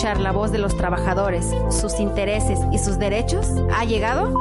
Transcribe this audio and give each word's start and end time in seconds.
escuchar 0.00 0.20
la 0.22 0.32
voz 0.32 0.50
de 0.50 0.56
los 0.56 0.74
trabajadores, 0.78 1.54
sus 1.68 2.00
intereses 2.00 2.58
y 2.72 2.78
sus 2.78 2.98
derechos 2.98 3.46
ha 3.74 3.84
llegado 3.84 4.32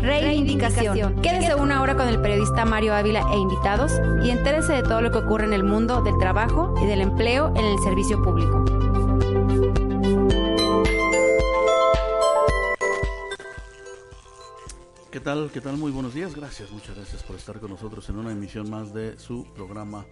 Reivindicación. 0.00 1.20
Quédese 1.20 1.54
una 1.56 1.82
hora 1.82 1.94
con 1.94 2.08
el 2.08 2.18
periodista 2.22 2.64
Mario 2.64 2.94
Ávila 2.94 3.22
e 3.30 3.36
invitados 3.36 4.00
y 4.24 4.30
entérese 4.30 4.72
de 4.72 4.82
todo 4.82 5.02
lo 5.02 5.10
que 5.10 5.18
ocurre 5.18 5.44
en 5.44 5.52
el 5.52 5.62
mundo 5.62 6.00
del 6.00 6.16
trabajo 6.16 6.72
y 6.82 6.86
del 6.86 7.02
empleo 7.02 7.48
en 7.54 7.66
el 7.66 7.78
servicio 7.80 8.22
público. 8.22 8.64
¿Qué 15.10 15.20
tal? 15.20 15.50
¿Qué 15.52 15.60
tal? 15.60 15.76
Muy 15.76 15.92
buenos 15.92 16.14
días. 16.14 16.34
Gracias, 16.34 16.70
muchas 16.70 16.96
gracias 16.96 17.22
por 17.24 17.36
estar 17.36 17.60
con 17.60 17.68
nosotros 17.68 18.08
en 18.08 18.16
una 18.16 18.32
emisión 18.32 18.70
más 18.70 18.94
de 18.94 19.18
su 19.18 19.44
programa 19.54 20.06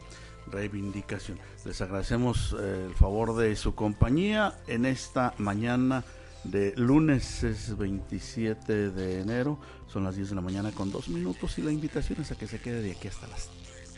Reivindicación. 0.51 1.39
Les 1.65 1.81
agradecemos 1.81 2.55
eh, 2.59 2.87
el 2.89 2.95
favor 2.95 3.37
de 3.37 3.55
su 3.57 3.75
compañía 3.75 4.59
en 4.67 4.87
esta 4.87 5.35
mañana 5.39 6.05
de 6.45 6.75
lunes 6.77 7.43
es 7.43 7.77
27 7.77 8.91
de 8.91 9.21
enero, 9.21 9.59
son 9.89 10.05
las 10.05 10.15
10 10.15 10.31
de 10.31 10.35
la 10.37 10.41
mañana 10.41 10.71
con 10.71 10.93
dos 10.93 11.09
minutos 11.09 11.59
y 11.59 11.63
la 11.63 11.73
invitación 11.73 12.21
es 12.21 12.31
a 12.31 12.37
que 12.37 12.47
se 12.47 12.61
quede 12.61 12.83
de 12.83 12.93
aquí 12.93 13.09
hasta 13.09 13.27
las 13.27 13.51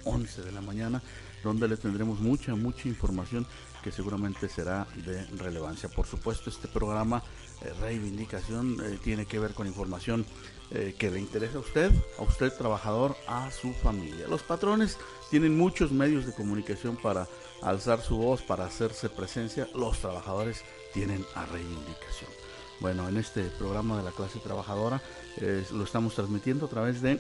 11 0.05 0.43
de 0.43 0.53
la 0.53 0.63
mañana, 0.63 1.03
donde 1.45 1.69
le 1.69 1.77
tendremos 1.77 2.21
mucha, 2.21 2.55
mucha 2.55 2.89
información 2.89 3.47
que 3.83 3.93
seguramente 3.93 4.49
será 4.49 4.87
de 5.05 5.27
relevancia. 5.37 5.91
Por 5.91 6.07
supuesto, 6.07 6.49
este 6.49 6.69
programa 6.69 7.23
eh, 7.63 7.73
Reivindicación 7.81 8.79
eh, 8.83 8.99
tiene 9.03 9.27
que 9.27 9.39
ver 9.39 9.53
con 9.53 9.67
información 9.67 10.25
que 10.69 11.11
le 11.11 11.19
interesa 11.19 11.57
a 11.57 11.61
usted, 11.61 11.91
a 12.19 12.23
usted 12.23 12.53
trabajador, 12.53 13.17
a 13.27 13.51
su 13.51 13.73
familia. 13.73 14.29
Los 14.29 14.43
patrones 14.43 14.99
tienen 15.31 15.57
muchos 15.57 15.93
medios 15.93 16.27
de 16.27 16.33
comunicación 16.33 16.97
para 16.97 17.29
alzar 17.63 18.01
su 18.01 18.17
voz, 18.17 18.43
para 18.43 18.67
hacerse 18.67 19.09
presencia. 19.09 19.69
Los 19.75 19.99
trabajadores 19.99 20.65
tienen 20.93 21.25
a 21.35 21.47
Reivindicación. 21.47 22.31
Bueno, 22.81 23.09
en 23.09 23.17
este 23.17 23.43
programa 23.59 23.97
de 23.99 24.05
la 24.05 24.13
clase 24.13 24.39
trabajadora 24.39 25.03
lo 25.73 25.83
estamos 25.85 26.15
transmitiendo 26.15 26.67
a 26.67 26.69
través 26.69 27.03
de 27.03 27.19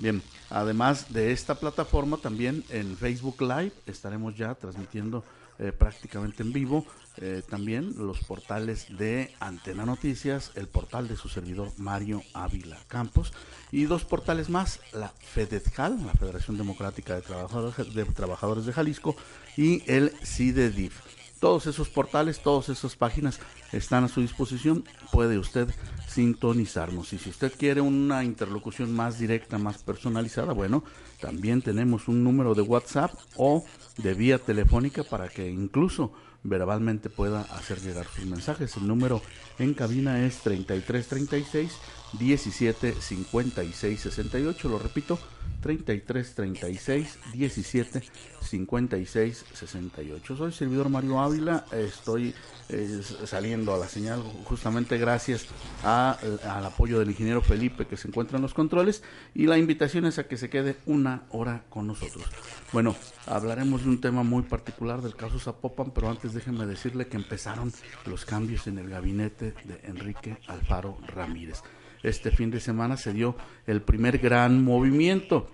Bien, 0.00 0.22
además 0.48 1.12
de 1.12 1.30
esta 1.30 1.56
plataforma, 1.56 2.16
también 2.16 2.64
en 2.70 2.96
Facebook 2.96 3.42
Live 3.42 3.72
estaremos 3.86 4.34
ya 4.34 4.54
transmitiendo 4.54 5.22
eh, 5.58 5.72
prácticamente 5.72 6.42
en 6.42 6.54
vivo. 6.54 6.86
Eh, 7.18 7.42
también 7.46 7.92
los 7.98 8.20
portales 8.20 8.86
de 8.96 9.34
Antena 9.40 9.84
Noticias, 9.84 10.52
el 10.54 10.68
portal 10.68 11.06
de 11.06 11.16
su 11.16 11.28
servidor 11.28 11.70
Mario 11.76 12.22
Ávila 12.32 12.78
Campos 12.88 13.34
y 13.70 13.84
dos 13.84 14.06
portales 14.06 14.48
más, 14.48 14.80
la 14.94 15.08
FEDETJAL, 15.08 16.06
la 16.06 16.14
Federación 16.14 16.56
Democrática 16.56 17.16
de 17.16 17.20
Trabajadores 17.20 17.94
de, 17.94 18.04
Trabajadores 18.06 18.64
de 18.64 18.72
Jalisco 18.72 19.16
y 19.58 19.82
el 19.86 20.14
CIDEDIF. 20.24 20.94
Todos 21.40 21.66
esos 21.66 21.88
portales, 21.88 22.40
todas 22.40 22.68
esas 22.68 22.96
páginas 22.96 23.40
están 23.72 24.04
a 24.04 24.08
su 24.08 24.20
disposición. 24.20 24.84
Puede 25.10 25.38
usted 25.38 25.68
sintonizarnos. 26.06 27.12
Y 27.14 27.18
si 27.18 27.30
usted 27.30 27.52
quiere 27.56 27.80
una 27.80 28.24
interlocución 28.24 28.94
más 28.94 29.18
directa, 29.18 29.56
más 29.56 29.82
personalizada, 29.82 30.52
bueno, 30.52 30.84
también 31.18 31.62
tenemos 31.62 32.08
un 32.08 32.22
número 32.22 32.54
de 32.54 32.62
WhatsApp 32.62 33.12
o 33.36 33.64
de 33.96 34.12
vía 34.14 34.38
telefónica 34.38 35.02
para 35.02 35.28
que 35.28 35.48
incluso 35.48 36.12
verbalmente 36.42 37.10
pueda 37.10 37.42
hacer 37.42 37.80
llegar 37.80 38.06
sus 38.06 38.26
mensajes. 38.26 38.76
El 38.76 38.86
número 38.86 39.22
en 39.58 39.74
cabina 39.74 40.24
es 40.24 40.38
3336 40.38 41.72
17 42.18 42.94
56 43.00 44.00
68. 44.00 44.68
Lo 44.68 44.78
repito, 44.78 45.18
33 45.60 46.34
36 46.34 47.18
17 47.32 48.02
56 48.40 49.44
68. 49.52 50.36
Soy 50.36 50.52
servidor 50.52 50.88
Mario 50.88 51.20
Ávila, 51.20 51.64
estoy 51.72 52.34
eh, 52.68 53.00
saliendo 53.24 53.74
a 53.74 53.78
la 53.78 53.88
señal 53.88 54.22
justamente 54.44 54.98
gracias 54.98 55.46
al 55.82 56.64
apoyo 56.64 56.98
del 56.98 57.10
ingeniero 57.10 57.42
Felipe 57.42 57.86
que 57.86 57.96
se 57.96 58.08
encuentra 58.08 58.36
en 58.36 58.42
los 58.42 58.54
controles 58.54 59.02
y 59.34 59.46
la 59.46 59.58
invitación 59.58 60.06
es 60.06 60.18
a 60.18 60.26
que 60.26 60.36
se 60.36 60.50
quede 60.50 60.76
una 60.86 61.24
hora 61.30 61.64
con 61.68 61.86
nosotros. 61.86 62.24
Bueno, 62.72 62.96
hablaremos 63.26 63.84
de 63.84 63.90
un 63.90 64.00
tema 64.00 64.22
muy 64.22 64.42
particular 64.42 65.02
del 65.02 65.16
caso 65.16 65.38
Zapopan, 65.38 65.90
pero 65.90 66.08
antes 66.08 66.32
déjenme 66.32 66.66
decirle 66.66 67.06
que 67.06 67.16
empezaron 67.16 67.72
los 68.06 68.24
cambios 68.24 68.66
en 68.66 68.78
el 68.78 68.88
gabinete 68.88 69.54
de 69.64 69.80
Enrique 69.84 70.38
Alfaro 70.46 70.98
Ramírez 71.06 71.62
este 72.02 72.30
fin 72.30 72.50
de 72.50 72.60
semana 72.60 72.96
se 72.96 73.12
dio 73.12 73.36
el 73.66 73.82
primer 73.82 74.18
gran 74.18 74.64
movimiento. 74.64 75.48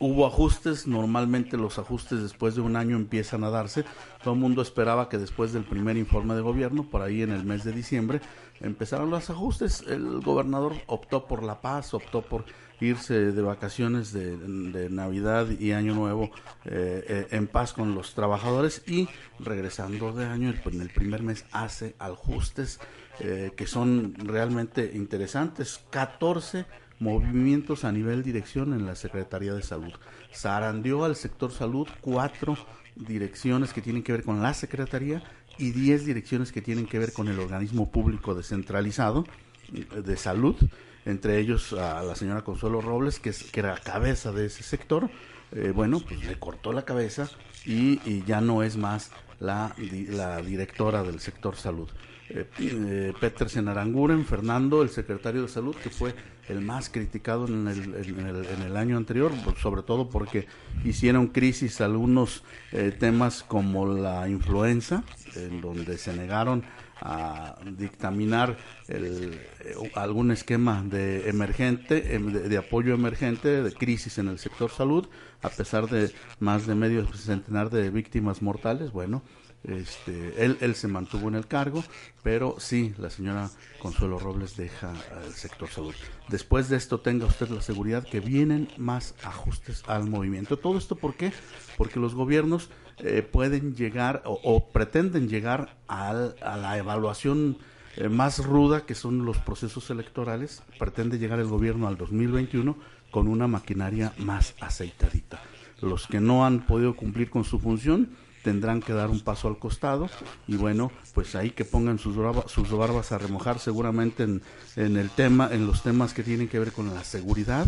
Hubo 0.00 0.26
ajustes, 0.26 0.86
normalmente 0.86 1.56
los 1.56 1.78
ajustes 1.78 2.22
después 2.22 2.54
de 2.54 2.60
un 2.60 2.76
año 2.76 2.96
empiezan 2.96 3.42
a 3.42 3.50
darse. 3.50 3.84
Todo 4.22 4.34
el 4.34 4.40
mundo 4.40 4.62
esperaba 4.62 5.08
que 5.08 5.18
después 5.18 5.52
del 5.52 5.64
primer 5.64 5.96
informe 5.96 6.34
de 6.34 6.40
gobierno, 6.40 6.88
por 6.88 7.02
ahí 7.02 7.22
en 7.22 7.32
el 7.32 7.44
mes 7.44 7.64
de 7.64 7.72
diciembre, 7.72 8.20
empezaron 8.60 9.10
los 9.10 9.28
ajustes. 9.28 9.84
El 9.88 10.20
gobernador 10.20 10.74
optó 10.86 11.26
por 11.26 11.42
la 11.42 11.60
paz, 11.60 11.94
optó 11.94 12.22
por 12.22 12.44
irse 12.80 13.32
de 13.32 13.42
vacaciones 13.42 14.12
de, 14.12 14.88
Navidad 14.88 15.48
y 15.58 15.72
Año 15.72 15.94
Nuevo 15.94 16.30
eh, 16.64 17.04
eh, 17.08 17.26
en 17.32 17.48
paz 17.48 17.72
con 17.72 17.94
los 17.94 18.14
trabajadores 18.14 18.82
y 18.86 19.08
regresando 19.40 20.12
de 20.12 20.26
año, 20.26 20.54
en 20.64 20.80
el 20.80 20.90
primer 20.90 21.22
mes 21.22 21.44
hace 21.50 21.96
ajustes 21.98 22.78
eh, 23.20 23.52
que 23.56 23.66
son 23.66 24.14
realmente 24.14 24.92
interesantes. 24.94 25.80
14 25.90 26.66
movimientos 27.00 27.84
a 27.84 27.92
nivel 27.92 28.22
dirección 28.22 28.72
en 28.72 28.86
la 28.86 28.94
Secretaría 28.94 29.54
de 29.54 29.62
Salud. 29.62 29.92
Zarandeó 30.34 31.04
al 31.04 31.16
sector 31.16 31.50
salud 31.50 31.88
cuatro 32.00 32.56
direcciones 32.96 33.72
que 33.72 33.82
tienen 33.82 34.02
que 34.02 34.12
ver 34.12 34.24
con 34.24 34.42
la 34.42 34.54
Secretaría 34.54 35.22
y 35.58 35.72
10 35.72 36.06
direcciones 36.06 36.52
que 36.52 36.62
tienen 36.62 36.86
que 36.86 36.98
ver 36.98 37.12
con 37.12 37.28
el 37.28 37.38
organismo 37.38 37.90
público 37.90 38.34
descentralizado 38.34 39.24
eh, 39.72 40.00
de 40.00 40.16
salud, 40.16 40.56
entre 41.04 41.38
ellos 41.38 41.72
a 41.72 42.02
la 42.02 42.14
señora 42.14 42.42
Consuelo 42.42 42.80
Robles, 42.80 43.18
que, 43.18 43.30
es, 43.30 43.44
que 43.44 43.60
era 43.60 43.76
cabeza 43.78 44.32
de 44.32 44.46
ese 44.46 44.62
sector, 44.62 45.10
eh, 45.52 45.72
bueno, 45.74 46.00
pues 46.00 46.24
le 46.24 46.38
cortó 46.38 46.72
la 46.72 46.84
cabeza 46.84 47.28
y, 47.64 48.22
ya 48.24 48.40
no 48.40 48.62
es 48.62 48.76
más 48.76 49.10
la, 49.40 49.74
la 50.08 50.40
directora 50.42 51.02
del 51.02 51.20
sector 51.20 51.56
salud 51.56 51.88
eh, 52.30 52.46
eh, 52.58 53.12
Petersen 53.18 53.68
Aranguren, 53.68 54.24
Fernando, 54.24 54.82
el 54.82 54.90
secretario 54.90 55.42
de 55.42 55.48
Salud, 55.48 55.74
que 55.76 55.90
fue 55.90 56.14
el 56.48 56.60
más 56.60 56.88
criticado 56.88 57.46
en 57.46 57.68
el, 57.68 57.94
en 57.94 58.62
el, 58.62 58.76
año 58.76 58.96
anterior, 58.96 59.32
sobre 59.60 59.82
todo 59.82 60.08
porque 60.08 60.46
hicieron 60.84 61.28
crisis 61.28 61.80
algunos 61.80 62.42
eh, 62.72 62.94
temas 62.98 63.42
como 63.42 63.86
la 63.86 64.28
influenza, 64.28 65.04
en 65.36 65.60
donde 65.60 65.98
se 65.98 66.14
negaron 66.14 66.64
a 67.00 67.56
dictaminar 67.76 68.56
el, 68.88 69.38
eh, 69.60 69.92
algún 69.94 70.30
esquema 70.30 70.82
de 70.82 71.28
emergente, 71.28 72.14
em, 72.14 72.32
de, 72.32 72.56
apoyo 72.56 72.94
emergente, 72.94 73.62
de 73.62 73.72
crisis 73.72 74.18
en 74.18 74.28
el 74.28 74.38
sector 74.38 74.70
salud, 74.70 75.06
a 75.42 75.50
pesar 75.50 75.88
de 75.88 76.10
más 76.40 76.66
de 76.66 76.74
medio 76.74 77.06
centenar 77.14 77.70
de 77.70 77.90
víctimas 77.90 78.42
mortales, 78.42 78.90
bueno, 78.90 79.22
este, 79.64 80.44
él, 80.44 80.74
se 80.74 80.88
mantuvo 80.88 81.28
en 81.28 81.34
el 81.34 81.46
cargo, 81.46 81.84
pero 82.22 82.56
sí, 82.58 82.94
la 82.98 83.10
señora 83.10 83.50
Consuelo 83.80 84.18
Robles 84.18 84.56
deja 84.56 84.92
el 85.24 85.32
sector 85.32 85.68
salud. 85.68 85.94
Después 86.28 86.68
de 86.68 86.76
esto, 86.76 87.00
tenga 87.00 87.26
usted 87.26 87.48
la 87.48 87.60
seguridad 87.60 88.04
que 88.04 88.20
vienen 88.20 88.68
más 88.76 89.14
ajustes 89.22 89.82
al 89.86 90.08
movimiento. 90.08 90.58
¿Todo 90.58 90.78
esto 90.78 90.96
por 90.96 91.14
qué? 91.14 91.32
Porque 91.76 92.00
los 92.00 92.14
gobiernos 92.14 92.70
eh, 92.98 93.22
pueden 93.22 93.74
llegar 93.74 94.22
o, 94.24 94.70
pretenden 94.70 95.28
llegar 95.28 95.76
a 95.86 96.12
la 96.12 96.78
evaluación 96.78 97.58
eh, 97.96 98.08
más 98.08 98.44
ruda 98.44 98.86
que 98.86 98.94
son 98.94 99.24
los 99.24 99.38
procesos 99.38 99.90
electorales. 99.90 100.62
Pretende 100.78 101.18
llegar 101.18 101.40
el 101.40 101.48
gobierno 101.48 101.88
al 101.88 101.96
2021 101.96 102.76
con 103.10 103.26
una 103.26 103.48
maquinaria 103.48 104.12
más 104.18 104.54
aceitadita. 104.60 105.40
Los 105.80 106.06
que 106.06 106.20
no 106.20 106.46
han 106.46 106.64
podido 106.64 106.94
cumplir 106.94 107.28
con 107.28 107.42
su 107.42 107.58
función, 107.58 108.10
tendrán 108.48 108.80
que 108.80 108.94
dar 108.94 109.10
un 109.10 109.20
paso 109.20 109.46
al 109.46 109.58
costado 109.58 110.08
y 110.46 110.56
bueno, 110.56 110.90
pues 111.12 111.34
ahí 111.34 111.50
que 111.50 111.66
pongan 111.66 111.98
sus, 111.98 112.16
barbas, 112.16 113.12
a 113.12 113.18
remojar 113.18 113.58
seguramente 113.58 114.22
en, 114.22 114.40
en 114.76 114.96
el 114.96 115.10
tema, 115.10 115.50
en 115.52 115.66
los 115.66 115.82
temas 115.82 116.14
que 116.14 116.22
tienen 116.22 116.48
que 116.48 116.58
ver 116.58 116.72
con 116.72 116.94
la 116.94 117.04
seguridad 117.04 117.66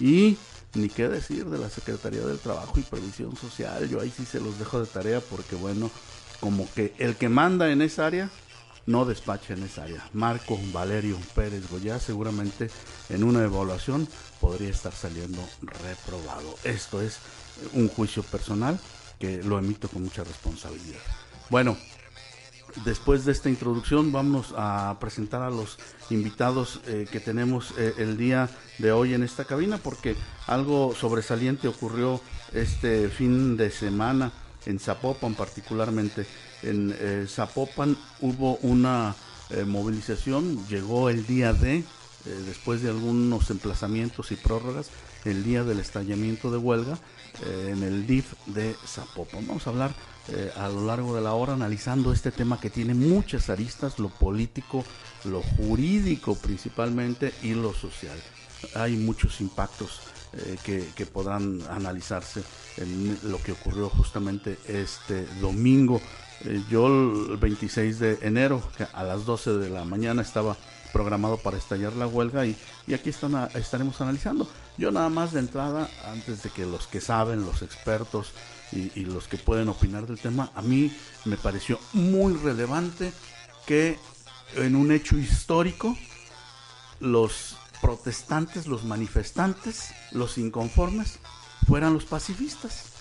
y 0.00 0.38
ni 0.76 0.88
qué 0.88 1.08
decir 1.08 1.44
de 1.44 1.58
la 1.58 1.68
Secretaría 1.68 2.22
del 2.22 2.38
Trabajo 2.38 2.72
y 2.80 2.82
Previsión 2.84 3.36
Social, 3.36 3.86
yo 3.90 4.00
ahí 4.00 4.10
sí 4.16 4.24
se 4.24 4.40
los 4.40 4.58
dejo 4.58 4.80
de 4.80 4.86
tarea 4.86 5.20
porque 5.20 5.56
bueno, 5.56 5.90
como 6.40 6.66
que 6.72 6.94
el 6.96 7.16
que 7.16 7.28
manda 7.28 7.70
en 7.70 7.82
esa 7.82 8.06
área 8.06 8.30
no 8.86 9.04
despacha 9.04 9.52
en 9.52 9.64
esa 9.64 9.82
área. 9.82 10.08
Marco 10.14 10.58
Valerio 10.72 11.18
Pérez 11.34 11.68
Goya 11.68 11.98
seguramente 11.98 12.70
en 13.10 13.24
una 13.24 13.44
evaluación 13.44 14.08
podría 14.40 14.70
estar 14.70 14.94
saliendo 14.94 15.46
reprobado. 15.60 16.54
Esto 16.64 17.02
es 17.02 17.18
un 17.74 17.88
juicio 17.88 18.22
personal 18.22 18.78
lo 19.44 19.58
emito 19.58 19.88
con 19.88 20.02
mucha 20.02 20.24
responsabilidad. 20.24 21.00
Bueno, 21.50 21.76
después 22.84 23.24
de 23.24 23.32
esta 23.32 23.48
introducción 23.48 24.10
vamos 24.12 24.54
a 24.56 24.96
presentar 25.00 25.42
a 25.42 25.50
los 25.50 25.78
invitados 26.10 26.80
eh, 26.86 27.06
que 27.10 27.20
tenemos 27.20 27.74
eh, 27.78 27.94
el 27.98 28.16
día 28.16 28.48
de 28.78 28.92
hoy 28.92 29.14
en 29.14 29.22
esta 29.22 29.44
cabina 29.44 29.78
porque 29.78 30.16
algo 30.46 30.94
sobresaliente 30.94 31.68
ocurrió 31.68 32.20
este 32.52 33.08
fin 33.08 33.56
de 33.56 33.70
semana 33.70 34.32
en 34.66 34.78
Zapopan 34.78 35.34
particularmente. 35.34 36.26
En 36.62 36.94
eh, 36.98 37.26
Zapopan 37.28 37.96
hubo 38.20 38.56
una 38.56 39.14
movilización, 39.66 40.66
llegó 40.66 41.10
el 41.10 41.26
día 41.26 41.52
de, 41.52 41.84
después 42.46 42.82
de 42.82 42.88
algunos 42.88 43.50
emplazamientos 43.50 44.32
y 44.32 44.36
prórrogas, 44.36 44.88
el 45.24 45.44
día 45.44 45.64
del 45.64 45.80
estallamiento 45.80 46.50
de 46.50 46.58
huelga 46.58 46.98
en 47.68 47.82
el 47.82 48.06
DIF 48.06 48.32
de 48.46 48.74
Zapopan. 48.86 49.46
Vamos 49.46 49.66
a 49.66 49.70
hablar 49.70 49.94
eh, 50.28 50.50
a 50.56 50.68
lo 50.68 50.86
largo 50.86 51.14
de 51.14 51.20
la 51.20 51.34
hora 51.34 51.52
analizando 51.52 52.10
este 52.10 52.30
tema 52.30 52.58
que 52.58 52.70
tiene 52.70 52.94
muchas 52.94 53.50
aristas, 53.50 53.98
lo 53.98 54.08
político, 54.08 54.82
lo 55.24 55.42
jurídico 55.42 56.34
principalmente 56.34 57.34
y 57.42 57.52
lo 57.52 57.74
social. 57.74 58.18
Hay 58.74 58.96
muchos 58.96 59.42
impactos 59.42 60.00
eh, 60.32 60.56
que, 60.64 60.88
que, 60.94 61.04
podrán 61.04 61.60
analizarse 61.68 62.42
en 62.78 63.18
lo 63.24 63.36
que 63.42 63.52
ocurrió 63.52 63.90
justamente 63.90 64.56
este 64.66 65.26
domingo. 65.42 66.00
Eh, 66.46 66.62
yo 66.70 66.86
el 66.86 67.36
26 67.36 67.98
de 67.98 68.18
enero 68.22 68.62
a 68.94 69.04
las 69.04 69.26
12 69.26 69.58
de 69.58 69.68
la 69.68 69.84
mañana 69.84 70.22
estaba 70.22 70.56
programado 70.94 71.36
para 71.36 71.58
estallar 71.58 71.92
la 71.92 72.06
huelga 72.06 72.46
y, 72.46 72.56
y 72.86 72.94
aquí 72.94 73.10
están 73.10 73.50
estaremos 73.54 74.00
analizando. 74.00 74.48
Yo 74.78 74.90
nada 74.90 75.10
más 75.10 75.32
de 75.32 75.40
entrada, 75.40 75.90
antes 76.06 76.42
de 76.42 76.48
que 76.50 76.64
los 76.64 76.86
que 76.86 77.02
saben, 77.02 77.44
los 77.44 77.60
expertos, 77.60 78.32
y, 78.74 79.04
los 79.04 79.28
que 79.28 79.38
pueden 79.38 79.68
opinar 79.68 80.06
del 80.06 80.18
tema, 80.18 80.50
a 80.54 80.62
mí 80.62 80.94
me 81.24 81.36
pareció 81.36 81.78
muy 81.92 82.34
relevante 82.34 83.12
que 83.66 83.98
en 84.56 84.76
un 84.76 84.92
hecho 84.92 85.16
histórico 85.16 85.96
los 87.00 87.56
protestantes, 87.80 88.66
los 88.66 88.84
manifestantes, 88.84 89.92
los 90.12 90.38
inconformes, 90.38 91.18
fueran 91.66 91.94
los 91.94 92.04
pacifistas. 92.04 92.93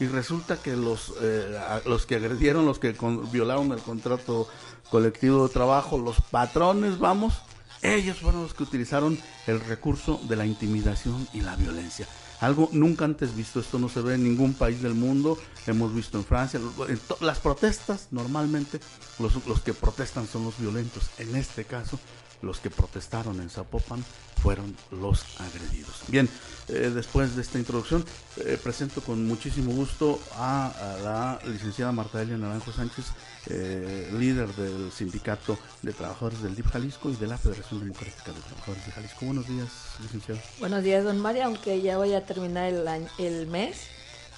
Y 0.00 0.06
resulta 0.06 0.56
que 0.56 0.74
los, 0.76 1.12
eh, 1.20 1.60
los 1.84 2.06
que 2.06 2.16
agredieron, 2.16 2.64
los 2.64 2.78
que 2.78 2.96
violaron 3.30 3.70
el 3.72 3.80
contrato 3.80 4.48
colectivo 4.90 5.46
de 5.46 5.52
trabajo, 5.52 5.98
los 5.98 6.22
patrones, 6.22 6.98
vamos, 6.98 7.34
ellos 7.82 8.18
fueron 8.18 8.42
los 8.42 8.54
que 8.54 8.62
utilizaron 8.62 9.18
el 9.46 9.60
recurso 9.60 10.18
de 10.28 10.36
la 10.36 10.46
intimidación 10.46 11.28
y 11.34 11.42
la 11.42 11.54
violencia. 11.56 12.06
Algo 12.40 12.70
nunca 12.72 13.04
antes 13.04 13.36
visto, 13.36 13.60
esto 13.60 13.78
no 13.78 13.90
se 13.90 14.00
ve 14.00 14.14
en 14.14 14.24
ningún 14.24 14.54
país 14.54 14.80
del 14.80 14.94
mundo, 14.94 15.38
hemos 15.66 15.94
visto 15.94 16.16
en 16.16 16.24
Francia, 16.24 16.58
en 16.88 17.00
las 17.20 17.38
protestas 17.38 18.08
normalmente 18.10 18.80
los, 19.18 19.46
los 19.46 19.60
que 19.60 19.74
protestan 19.74 20.26
son 20.26 20.44
los 20.44 20.58
violentos, 20.58 21.10
en 21.18 21.36
este 21.36 21.66
caso 21.66 21.98
los 22.42 22.58
que 22.58 22.70
protestaron 22.70 23.40
en 23.40 23.50
Zapopan 23.50 24.04
fueron 24.42 24.74
los 24.90 25.24
agredidos. 25.40 26.02
Bien, 26.08 26.28
eh, 26.68 26.90
después 26.94 27.36
de 27.36 27.42
esta 27.42 27.58
introducción, 27.58 28.04
eh, 28.38 28.58
presento 28.62 29.02
con 29.02 29.26
muchísimo 29.26 29.72
gusto 29.72 30.18
a, 30.36 30.72
la 31.02 31.38
licenciada 31.50 31.92
Marta 31.92 32.22
Elia 32.22 32.38
Naranjo 32.38 32.72
Sánchez, 32.72 33.06
eh, 33.46 34.10
líder 34.18 34.48
del 34.54 34.90
Sindicato 34.92 35.58
de 35.82 35.92
Trabajadores 35.92 36.42
del 36.42 36.54
DIP 36.54 36.66
Jalisco 36.66 37.10
y 37.10 37.16
de 37.16 37.26
la 37.26 37.38
Federación 37.38 37.80
Democrática 37.80 38.32
de 38.32 38.40
Trabajadores 38.40 38.86
de 38.86 38.92
Jalisco. 38.92 39.26
Buenos 39.26 39.46
días, 39.46 39.68
licenciada. 40.00 40.40
Buenos 40.58 40.82
días, 40.82 41.04
don 41.04 41.20
María, 41.20 41.46
aunque 41.46 41.80
ya 41.82 41.98
voy 41.98 42.14
a 42.14 42.24
terminar 42.24 42.72
el, 42.72 42.86
el 43.18 43.46
mes. 43.46 43.78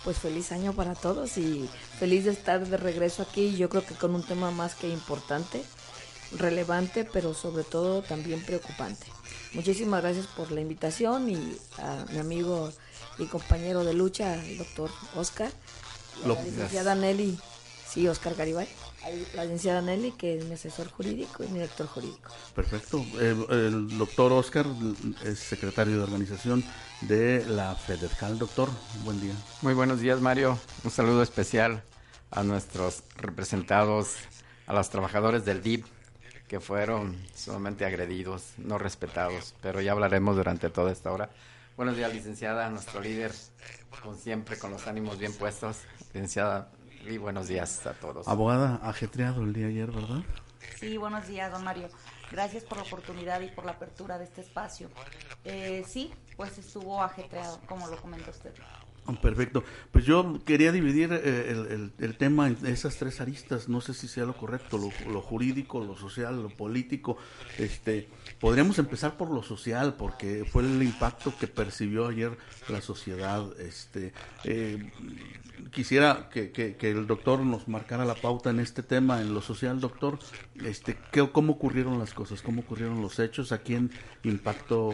Pues 0.05 0.19
feliz 0.19 0.51
año 0.51 0.73
para 0.73 0.97
todos 0.97 1.39
y 1.39 1.71
feliz 2.01 2.25
de 2.25 2.33
estar 2.33 2.67
de 2.67 2.77
regreso 2.77 3.23
aquí. 3.23 3.55
Yo 3.57 3.69
creo 3.69 3.87
que 3.87 3.95
con 3.95 4.17
un 4.17 4.25
tema 4.25 4.51
más 4.51 4.75
que 4.75 4.89
importante, 4.89 5.63
relevante, 6.39 7.05
pero 7.05 7.35
sobre 7.35 7.65
todo 7.65 8.03
también 8.03 8.43
preocupante. 8.43 9.07
Muchísimas 9.53 10.03
gracias 10.03 10.27
por 10.27 10.51
la 10.51 10.61
invitación 10.61 11.31
y 11.31 11.57
a 11.79 12.05
mi 12.11 12.19
amigo 12.19 12.73
y 13.19 13.27
compañero 13.27 13.85
de 13.85 13.95
lucha, 13.95 14.43
el 14.45 14.59
doctor 14.59 14.91
Oscar, 15.15 15.51
la 16.27 16.43
licenciada 16.43 16.95
Nelly, 16.95 17.39
sí, 17.87 18.09
Oscar 18.09 18.35
Garibay, 18.35 18.69
la 19.35 19.45
licenciada 19.45 19.83
Nelly, 19.83 20.13
que 20.13 20.39
es 20.39 20.45
mi 20.45 20.55
asesor 20.55 20.91
jurídico 20.91 21.45
y 21.45 21.49
mi 21.49 21.55
director 21.55 21.87
jurídico. 21.87 22.31
Perfecto. 22.55 23.05
el 23.19 23.99
doctor 23.99 24.33
Oscar 24.33 24.67
es 25.25 25.39
secretario 25.39 25.97
de 25.97 26.03
organización 26.03 26.65
de 27.03 27.45
la 27.47 27.75
Federal. 27.75 28.39
Doctor, 28.39 28.71
buen 29.05 29.21
día. 29.21 29.35
Muy 29.61 29.75
buenos 29.75 30.01
días, 30.01 30.21
Mario. 30.21 30.59
Un 30.85 30.91
saludo 30.91 31.23
especial 31.23 31.83
a 32.31 32.43
nuestros 32.43 33.03
representados, 33.17 34.15
a 34.67 34.73
los 34.73 34.89
trabajadores 34.89 35.45
del 35.45 35.63
DIP, 35.63 35.85
que 36.53 36.61
fueron 36.61 37.17
sumamente 37.35 37.87
agredidos, 37.87 38.53
no 38.59 38.77
respetados, 38.77 39.55
pero 39.63 39.81
ya 39.81 39.93
hablaremos 39.93 40.37
durante 40.37 40.69
toda 40.69 40.93
esta 40.93 41.11
hora. 41.11 41.31
Buenos 41.79 41.97
días, 41.97 42.13
licenciada, 42.13 42.69
nuestro 42.69 43.01
líder, 43.01 43.33
con 44.03 44.19
siempre 44.19 44.59
con 44.59 44.71
los 44.71 44.87
ánimos 44.87 45.19
bien 45.19 45.33
puestos. 45.33 45.79
Licenciada, 46.13 46.69
y 47.09 47.17
buenos 47.17 47.49
días 47.49 47.87
a 47.87 47.95
todos. 47.95 48.29
Abogada, 48.29 48.81
ajetreado 48.83 49.43
el 49.45 49.55
día 49.55 49.69
ayer, 49.69 49.91
¿verdad? 49.91 50.21
Sí, 50.77 50.99
buenos 50.99 51.27
días, 51.27 51.51
don 51.51 51.65
Mario. 51.65 51.89
Gracias 52.31 52.65
por 52.65 52.77
la 52.77 52.85
oportunidad 52.85 53.41
y 53.41 53.47
por 53.47 53.65
la 53.65 53.73
apertura 53.73 54.19
de 54.19 54.25
este 54.25 54.43
espacio. 54.43 54.91
Eh, 55.45 55.83
sí, 55.89 56.13
pues 56.37 56.59
estuvo 56.59 57.03
ajetreado, 57.03 57.63
como 57.67 57.89
lo 57.89 57.97
comentó 57.97 58.31
usted. 58.31 58.53
Ah, 59.07 59.15
perfecto. 59.21 59.65
Pues 59.91 60.05
yo 60.05 60.41
quería 60.45 60.71
dividir 60.71 61.11
eh, 61.13 61.91
el, 61.99 62.17
tema 62.17 62.47
en 62.47 62.57
esas 62.67 62.97
tres 62.97 63.21
aristas. 63.21 63.69
No 63.69 63.81
sé 63.81 63.95
si 63.95 64.07
sea 64.07 64.25
lo 64.25 64.37
correcto, 64.37 64.79
lo, 64.79 65.21
jurídico, 65.21 65.85
lo 65.85 65.97
social, 65.97 66.41
lo 66.41 66.51
político. 66.51 67.17
Este, 67.59 68.09
podríamos 68.39 68.79
empezar 68.79 69.17
por 69.17 69.31
lo 69.31 69.43
social, 69.43 69.95
porque 69.95 70.45
fue 70.45 70.63
el 70.63 70.81
impacto 70.83 71.35
que 71.37 71.49
percibió 71.49 72.07
ayer 72.07 72.37
la 72.69 72.81
sociedad. 72.81 73.45
Este, 73.59 74.13
eh, 74.45 74.93
quisiera 75.71 76.29
que, 76.31 76.77
el 76.81 77.07
doctor 77.07 77.41
nos 77.41 77.69
marcara 77.69 78.05
la 78.05 78.15
pauta 78.15 78.51
en 78.51 78.61
este 78.61 78.83
tema, 78.83 79.21
en 79.21 79.35
lo 79.35 79.41
social, 79.41 79.81
doctor. 79.81 80.19
Este, 80.65 80.97
¿qué, 81.11 81.29
¿Cómo 81.31 81.55
ocurrieron 81.55 81.99
las 81.99 82.15
cosas? 82.15 82.43
¿Cómo 82.43 82.63
ocurrieron 82.63 83.01
los 83.01 83.19
hechos? 83.19 83.53
¿A 83.53 83.59
quién 83.59 83.91
impactó 84.23 84.93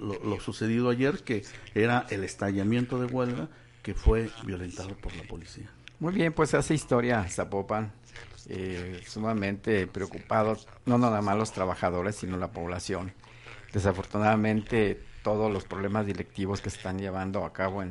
lo, 0.00 0.22
lo 0.24 0.40
sucedido 0.40 0.90
ayer, 0.90 1.22
que 1.22 1.44
era 1.74 2.06
el 2.10 2.24
estallamiento 2.24 3.00
de 3.00 3.06
huelga? 3.06 3.48
que 3.82 3.94
fue 3.94 4.30
violentado 4.44 4.94
por 4.96 5.14
la 5.16 5.22
policía. 5.24 5.70
Muy 5.98 6.14
bien, 6.14 6.32
pues 6.32 6.54
hace 6.54 6.74
historia 6.74 7.24
Zapopan, 7.28 7.92
eh, 8.48 9.02
sumamente 9.06 9.86
preocupados, 9.86 10.66
no 10.86 10.98
nada 10.98 11.20
más 11.20 11.36
los 11.36 11.52
trabajadores, 11.52 12.16
sino 12.16 12.36
la 12.36 12.52
población. 12.52 13.12
Desafortunadamente, 13.72 15.00
todos 15.22 15.52
los 15.52 15.64
problemas 15.64 16.06
directivos 16.06 16.60
que 16.60 16.70
se 16.70 16.78
están 16.78 16.98
llevando 16.98 17.44
a 17.44 17.52
cabo 17.52 17.82
en, 17.82 17.90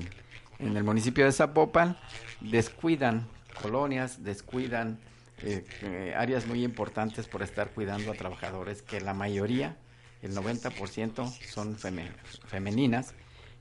en 0.60 0.75
el 0.75 0.84
municipio 0.84 1.25
de 1.25 1.32
Zapopan 1.32 1.98
descuidan 2.42 3.28
colonias, 3.62 4.24
descuidan 4.24 5.00
eh, 5.42 5.66
eh, 5.82 6.13
áreas 6.18 6.48
muy 6.48 6.63
importantes 6.63 7.28
por 7.28 7.42
estar 7.44 7.70
cuidando 7.72 8.12
a 8.12 8.16
trabajadores 8.16 8.82
que 8.82 9.00
la 9.01 9.13
mayoría, 9.13 9.78
el 10.22 10.36
90% 10.36 11.32
son 11.48 11.78
femeninas 11.78 13.13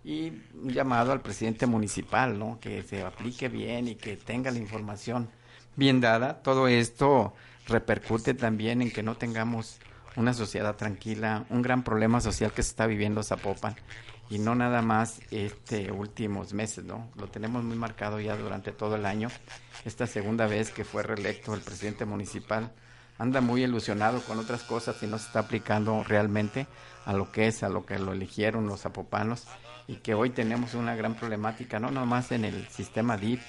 y 0.04 0.32
un 0.54 0.70
llamado 0.70 1.12
al 1.12 1.20
presidente 1.20 1.66
municipal, 1.66 2.38
¿no? 2.38 2.58
Que 2.60 2.82
se 2.82 3.02
aplique 3.02 3.48
bien 3.48 3.88
y 3.88 3.94
que 3.94 4.16
tenga 4.16 4.50
la 4.50 4.58
información 4.58 5.28
bien 5.76 6.00
dada. 6.00 6.42
Todo 6.42 6.66
esto 6.66 7.32
repercute 7.68 8.34
también 8.34 8.82
en 8.82 8.90
que 8.90 9.04
no 9.04 9.16
tengamos 9.16 9.78
una 10.16 10.34
sociedad 10.34 10.74
tranquila, 10.74 11.44
un 11.48 11.62
gran 11.62 11.84
problema 11.84 12.20
social 12.20 12.52
que 12.52 12.62
se 12.62 12.70
está 12.70 12.86
viviendo 12.86 13.22
Zapopan 13.22 13.76
y 14.30 14.38
no 14.38 14.54
nada 14.54 14.82
más 14.82 15.20
este 15.30 15.90
últimos 15.90 16.52
meses, 16.52 16.84
¿no? 16.84 17.10
Lo 17.16 17.28
tenemos 17.28 17.64
muy 17.64 17.76
marcado 17.76 18.20
ya 18.20 18.36
durante 18.36 18.72
todo 18.72 18.96
el 18.96 19.06
año. 19.06 19.28
Esta 19.84 20.06
segunda 20.06 20.46
vez 20.46 20.70
que 20.70 20.84
fue 20.84 21.02
reelecto 21.02 21.54
el 21.54 21.60
presidente 21.60 22.04
municipal 22.04 22.72
anda 23.18 23.40
muy 23.40 23.64
ilusionado 23.64 24.20
con 24.22 24.38
otras 24.38 24.62
cosas 24.62 25.02
y 25.02 25.06
no 25.06 25.18
se 25.18 25.26
está 25.26 25.40
aplicando 25.40 26.04
realmente 26.04 26.66
a 27.04 27.12
lo 27.12 27.32
que 27.32 27.48
es, 27.48 27.62
a 27.62 27.68
lo 27.68 27.84
que 27.84 27.98
lo 27.98 28.12
eligieron 28.12 28.66
los 28.66 28.82
zapopanos 28.82 29.46
y 29.86 29.96
que 29.96 30.14
hoy 30.14 30.30
tenemos 30.30 30.74
una 30.74 30.94
gran 30.94 31.14
problemática, 31.14 31.80
no 31.80 31.90
nomás 31.90 32.30
en 32.32 32.44
el 32.44 32.68
sistema 32.68 33.16
DIF, 33.16 33.42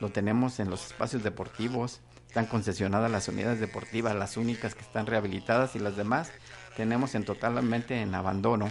lo 0.00 0.08
tenemos 0.10 0.58
en 0.58 0.70
los 0.70 0.86
espacios 0.86 1.22
deportivos, 1.22 2.00
están 2.26 2.46
concesionadas 2.46 3.10
las 3.10 3.28
unidades 3.28 3.60
deportivas, 3.60 4.16
las 4.16 4.38
únicas 4.38 4.74
que 4.74 4.80
están 4.80 5.06
rehabilitadas 5.06 5.76
y 5.76 5.78
las 5.78 5.96
demás 5.96 6.32
tenemos 6.76 7.14
en 7.14 7.24
totalmente 7.24 8.00
en 8.00 8.14
abandono. 8.14 8.70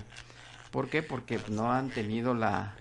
¿Por 0.72 0.90
qué? 0.90 1.04
Porque 1.04 1.40
no 1.50 1.72
han 1.72 1.90
tenido 1.90 2.34
la, 2.34 2.76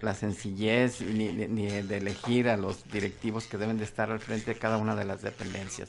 la, 0.00 0.14
sencillez 0.14 1.00
ni, 1.00 1.32
ni, 1.32 1.66
de 1.66 1.96
elegir 1.96 2.48
a 2.48 2.56
los 2.56 2.88
directivos 2.90 3.46
que 3.46 3.56
deben 3.56 3.78
de 3.78 3.84
estar 3.84 4.10
al 4.10 4.20
frente 4.20 4.54
de 4.54 4.60
cada 4.60 4.76
una 4.76 4.94
de 4.94 5.04
las 5.04 5.22
dependencias. 5.22 5.88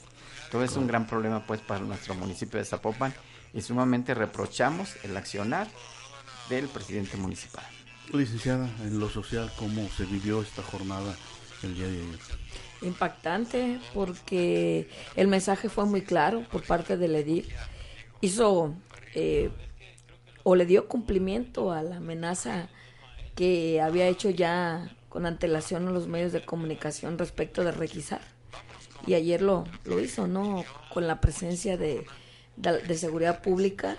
Todo 0.50 0.64
es 0.64 0.76
un 0.76 0.86
gran 0.86 1.06
problema 1.06 1.46
pues 1.46 1.60
para 1.60 1.80
nuestro 1.80 2.14
municipio 2.14 2.58
de 2.58 2.64
Zapopan 2.64 3.14
y 3.52 3.60
sumamente 3.62 4.14
reprochamos 4.14 4.96
el 5.04 5.16
accionar 5.16 5.68
del 6.48 6.68
presidente 6.68 7.16
municipal. 7.16 7.64
Licenciada, 8.12 8.68
en 8.80 8.98
lo 8.98 9.08
social, 9.08 9.52
¿cómo 9.56 9.88
se 9.90 10.04
vivió 10.04 10.42
esta 10.42 10.62
jornada 10.62 11.14
el 11.62 11.74
día 11.74 11.86
de 11.86 11.98
ayer? 11.98 12.18
Impactante 12.82 13.78
porque 13.94 14.88
el 15.14 15.28
mensaje 15.28 15.68
fue 15.68 15.84
muy 15.84 16.02
claro 16.02 16.44
por 16.50 16.64
parte 16.64 16.96
del 16.96 17.14
edil. 17.14 17.48
Hizo 18.20 18.74
eh, 19.14 19.50
o 20.42 20.54
le 20.54 20.66
dio 20.66 20.88
cumplimiento 20.88 21.72
a 21.72 21.82
la 21.82 21.96
amenaza 21.96 22.68
que 23.34 23.80
había 23.80 24.06
hecho 24.06 24.30
ya 24.30 24.94
con 25.08 25.26
antelación 25.26 25.88
a 25.88 25.90
los 25.90 26.06
medios 26.06 26.32
de 26.32 26.44
comunicación 26.44 27.18
respecto 27.18 27.64
de 27.64 27.72
requisar. 27.72 28.20
Y 29.06 29.14
ayer 29.14 29.42
lo, 29.42 29.64
lo 29.84 30.00
hizo, 30.00 30.26
¿no? 30.26 30.64
Con 30.92 31.06
la 31.06 31.20
presencia 31.20 31.76
de, 31.76 32.06
de, 32.56 32.94
seguridad 32.96 33.42
pública. 33.42 33.96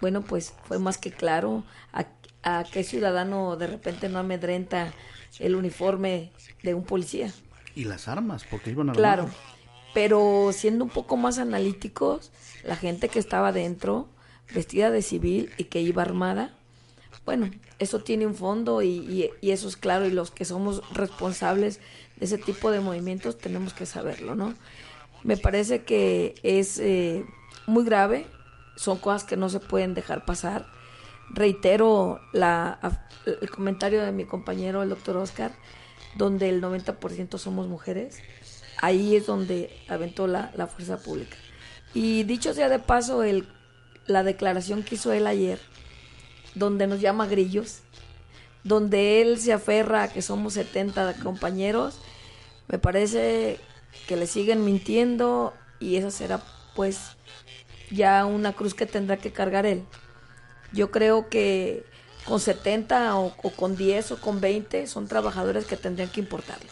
Bueno, 0.00 0.22
pues 0.22 0.54
fue 0.64 0.78
más 0.78 0.98
que 0.98 1.12
claro 1.12 1.64
a, 1.92 2.06
a 2.42 2.64
qué 2.64 2.84
ciudadano 2.84 3.56
de 3.56 3.68
repente 3.68 4.08
no 4.08 4.18
amedrenta 4.18 4.92
el 5.38 5.54
uniforme 5.54 6.32
de 6.62 6.74
un 6.74 6.84
policía. 6.84 7.32
Y 7.74 7.84
las 7.84 8.08
armas, 8.08 8.44
porque 8.50 8.70
iban 8.70 8.90
a 8.90 8.92
Claro, 8.92 9.28
pero 9.94 10.50
siendo 10.52 10.84
un 10.84 10.90
poco 10.90 11.16
más 11.16 11.38
analíticos, 11.38 12.32
la 12.64 12.76
gente 12.76 13.08
que 13.08 13.18
estaba 13.18 13.52
dentro, 13.52 14.08
vestida 14.52 14.90
de 14.90 15.02
civil 15.02 15.50
y 15.56 15.64
que 15.64 15.80
iba 15.80 16.02
armada, 16.02 16.54
bueno, 17.24 17.50
eso 17.78 18.00
tiene 18.00 18.26
un 18.26 18.34
fondo 18.34 18.82
y, 18.82 19.30
eso 19.42 19.68
es 19.68 19.76
claro 19.76 20.06
y 20.06 20.10
los 20.10 20.30
que 20.30 20.44
somos 20.44 20.82
responsables 20.92 21.80
de 22.16 22.26
ese 22.26 22.38
tipo 22.38 22.70
de 22.70 22.80
movimientos 22.80 23.38
tenemos 23.38 23.72
que 23.72 23.86
saberlo, 23.86 24.34
¿no? 24.34 24.54
Me 25.22 25.36
parece 25.38 25.84
que 25.84 26.34
es 26.42 26.78
eh, 26.78 27.24
muy 27.66 27.84
grave, 27.84 28.26
son 28.76 28.98
cosas 28.98 29.24
que 29.24 29.36
no 29.36 29.48
se 29.48 29.60
pueden 29.60 29.94
dejar 29.94 30.26
pasar. 30.26 30.66
Reitero 31.30 32.20
el 32.34 33.50
comentario 33.50 34.02
de 34.02 34.12
mi 34.12 34.26
compañero, 34.26 34.82
el 34.82 34.90
doctor 34.90 35.16
Oscar, 35.16 35.52
donde 36.16 36.50
el 36.50 36.60
90% 36.60 37.38
somos 37.38 37.68
mujeres. 37.68 38.18
Ahí 38.82 39.16
es 39.16 39.24
donde 39.24 39.74
aventó 39.88 40.26
la, 40.26 40.52
la 40.56 40.66
fuerza 40.66 40.98
pública. 40.98 41.36
Y 41.94 42.24
dicho 42.24 42.52
sea 42.52 42.68
de 42.68 42.80
paso, 42.80 43.22
el, 43.22 43.46
la 44.06 44.22
declaración 44.22 44.82
que 44.82 44.96
hizo 44.96 45.12
él 45.12 45.26
ayer, 45.26 45.60
donde 46.54 46.86
nos 46.86 47.00
llama 47.00 47.26
grillos, 47.26 47.80
donde 48.62 49.20
él 49.20 49.38
se 49.38 49.52
aferra 49.52 50.04
a 50.04 50.08
que 50.08 50.22
somos 50.22 50.54
70 50.54 51.14
compañeros, 51.22 51.98
me 52.68 52.78
parece 52.78 53.60
que 54.06 54.16
le 54.16 54.26
siguen 54.26 54.64
mintiendo 54.64 55.52
y 55.80 55.96
esa 55.96 56.10
será 56.10 56.42
pues 56.74 57.16
ya 57.90 58.24
una 58.24 58.52
cruz 58.52 58.74
que 58.74 58.86
tendrá 58.86 59.16
que 59.16 59.32
cargar 59.32 59.66
él. 59.66 59.84
Yo 60.72 60.90
creo 60.90 61.28
que 61.28 61.84
con 62.24 62.40
70 62.40 63.16
o, 63.16 63.34
con 63.54 63.76
10 63.76 64.12
o 64.12 64.20
con 64.20 64.40
20 64.40 64.86
son 64.86 65.06
trabajadores 65.06 65.66
que 65.66 65.76
tendrían 65.76 66.08
que 66.08 66.20
importarle. 66.20 66.66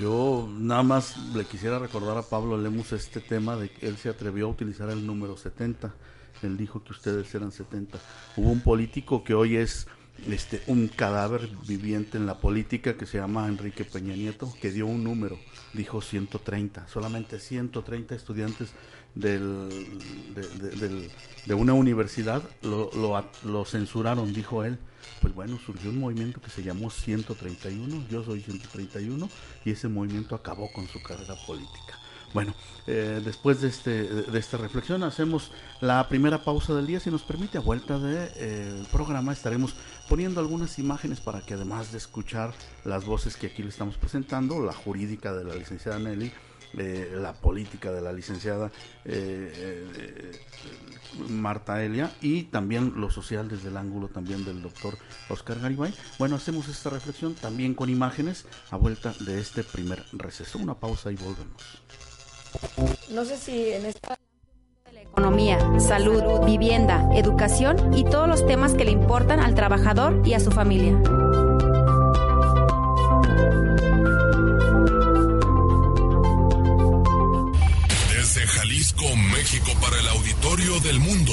Yo 0.00 0.48
nada 0.50 0.82
más 0.82 1.16
le 1.32 1.44
quisiera 1.44 1.78
recordar 1.78 2.18
a 2.18 2.22
Pablo 2.22 2.58
Lemus 2.58 2.92
este 2.92 3.20
tema 3.20 3.56
de 3.56 3.70
que 3.70 3.86
él 3.86 3.96
se 3.96 4.08
atrevió 4.08 4.46
a 4.46 4.50
utilizar 4.50 4.90
el 4.90 5.06
número 5.06 5.36
70 5.36 5.94
él 6.42 6.56
dijo 6.56 6.82
que 6.82 6.92
ustedes 6.92 7.34
eran 7.34 7.52
70. 7.52 7.98
Hubo 8.36 8.50
un 8.50 8.60
político 8.60 9.24
que 9.24 9.34
hoy 9.34 9.56
es 9.56 9.86
este 10.28 10.62
un 10.66 10.88
cadáver 10.88 11.48
viviente 11.66 12.16
en 12.16 12.26
la 12.26 12.38
política 12.38 12.96
que 12.96 13.06
se 13.06 13.18
llama 13.18 13.48
Enrique 13.48 13.84
Peña 13.84 14.14
Nieto, 14.14 14.52
que 14.60 14.70
dio 14.70 14.86
un 14.86 15.04
número, 15.04 15.38
dijo 15.72 16.00
130, 16.00 16.88
solamente 16.88 17.38
130 17.38 18.14
estudiantes 18.14 18.70
del, 19.14 19.68
de, 21.46 21.54
una 21.54 21.72
universidad 21.72 22.42
lo, 22.62 22.90
lo, 22.92 23.24
lo, 23.44 23.64
censuraron, 23.64 24.32
dijo 24.32 24.64
él. 24.64 24.78
Pues 25.22 25.34
bueno, 25.34 25.58
surgió 25.64 25.90
un 25.90 26.00
movimiento 26.00 26.40
que 26.40 26.50
se 26.50 26.62
llamó 26.62 26.90
131, 26.90 28.06
yo 28.10 28.24
soy 28.24 28.42
131, 28.42 29.28
y 29.64 29.70
ese 29.70 29.88
movimiento 29.88 30.34
acabó 30.34 30.70
con 30.72 30.86
su 30.88 31.02
carrera 31.02 31.34
política. 31.46 31.98
Bueno, 32.36 32.54
eh, 32.86 33.22
después 33.24 33.62
de, 33.62 33.68
este, 33.68 34.04
de 34.04 34.38
esta 34.38 34.58
reflexión 34.58 35.02
hacemos 35.04 35.52
la 35.80 36.06
primera 36.06 36.44
pausa 36.44 36.74
del 36.74 36.86
día. 36.86 37.00
Si 37.00 37.10
nos 37.10 37.22
permite, 37.22 37.56
a 37.56 37.62
vuelta 37.62 37.98
del 37.98 38.14
de, 38.14 38.32
eh, 38.34 38.84
programa 38.92 39.32
estaremos 39.32 39.74
poniendo 40.06 40.38
algunas 40.40 40.78
imágenes 40.78 41.18
para 41.18 41.40
que 41.40 41.54
además 41.54 41.92
de 41.92 41.96
escuchar 41.96 42.52
las 42.84 43.06
voces 43.06 43.38
que 43.38 43.46
aquí 43.46 43.62
le 43.62 43.70
estamos 43.70 43.96
presentando, 43.96 44.60
la 44.60 44.74
jurídica 44.74 45.32
de 45.32 45.44
la 45.44 45.54
licenciada 45.54 45.98
Nelly, 45.98 46.30
eh, 46.74 47.10
la 47.14 47.32
política 47.32 47.90
de 47.90 48.02
la 48.02 48.12
licenciada 48.12 48.70
Marta 51.30 51.82
Elia 51.82 52.12
y 52.20 52.42
también 52.42 53.00
lo 53.00 53.08
social 53.08 53.48
desde 53.48 53.68
el 53.68 53.78
ángulo 53.78 54.08
también 54.08 54.44
del 54.44 54.60
doctor 54.60 54.98
Oscar 55.30 55.58
Garibay. 55.58 55.94
Bueno, 56.18 56.36
hacemos 56.36 56.68
esta 56.68 56.90
reflexión 56.90 57.34
también 57.34 57.72
con 57.72 57.88
imágenes 57.88 58.44
a 58.70 58.76
vuelta 58.76 59.14
de 59.20 59.40
este 59.40 59.64
primer 59.64 60.04
receso. 60.12 60.58
Una 60.58 60.74
pausa 60.74 61.10
y 61.10 61.16
volvemos. 61.16 61.62
No 63.10 63.24
sé 63.24 63.36
si 63.36 63.70
en 63.72 63.86
esta 63.86 64.18
economía, 65.16 65.58
salud, 65.80 66.22
vivienda, 66.44 67.08
educación 67.14 67.94
y 67.96 68.04
todos 68.04 68.28
los 68.28 68.46
temas 68.46 68.74
que 68.74 68.84
le 68.84 68.90
importan 68.90 69.40
al 69.40 69.54
trabajador 69.54 70.20
y 70.26 70.34
a 70.34 70.40
su 70.40 70.50
familia. 70.50 70.92
Desde 78.12 78.46
Jalisco, 78.46 79.16
México 79.16 79.70
para 79.80 79.98
el 79.98 80.08
auditorio 80.08 80.80
del 80.80 81.00
mundo. 81.00 81.32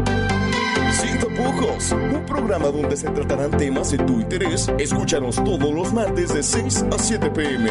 un 1.61 2.25
programa 2.25 2.69
donde 2.69 2.97
se 2.97 3.07
tratarán 3.09 3.51
temas 3.51 3.91
de 3.91 3.99
tu 3.99 4.19
interés. 4.19 4.67
Escúchanos 4.79 5.35
todos 5.35 5.71
los 5.71 5.93
martes 5.93 6.33
de 6.33 6.41
6 6.41 6.85
a 6.91 6.97
7 6.97 7.29
pm. 7.29 7.69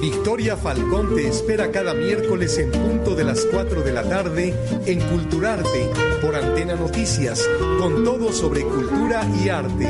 Victoria 0.00 0.56
Falcón 0.56 1.14
te 1.14 1.26
espera 1.26 1.70
cada 1.70 1.94
miércoles 1.94 2.58
en 2.58 2.70
punto 2.70 3.14
de 3.14 3.24
las 3.24 3.46
4 3.50 3.82
de 3.82 3.92
la 3.92 4.02
tarde 4.02 4.54
en 4.84 5.00
Culturarte 5.00 5.90
por 6.20 6.36
Antena 6.36 6.74
Noticias, 6.74 7.48
con 7.80 8.04
todo 8.04 8.30
sobre 8.30 8.62
cultura 8.62 9.26
y 9.42 9.48
arte. 9.48 9.88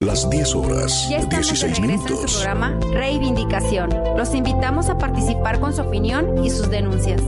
Las 0.00 0.28
10 0.28 0.54
horas, 0.56 1.08
ya 1.08 1.24
16 1.24 1.80
minutos. 1.80 2.10
En 2.10 2.28
su 2.28 2.34
programa 2.40 2.78
Reivindicación. 2.92 3.90
Los 4.16 4.34
invitamos 4.34 4.90
a 4.90 4.98
participar 4.98 5.58
con 5.60 5.72
su 5.72 5.80
opinión 5.80 6.44
y 6.44 6.50
sus 6.50 6.68
denuncias. 6.68 7.22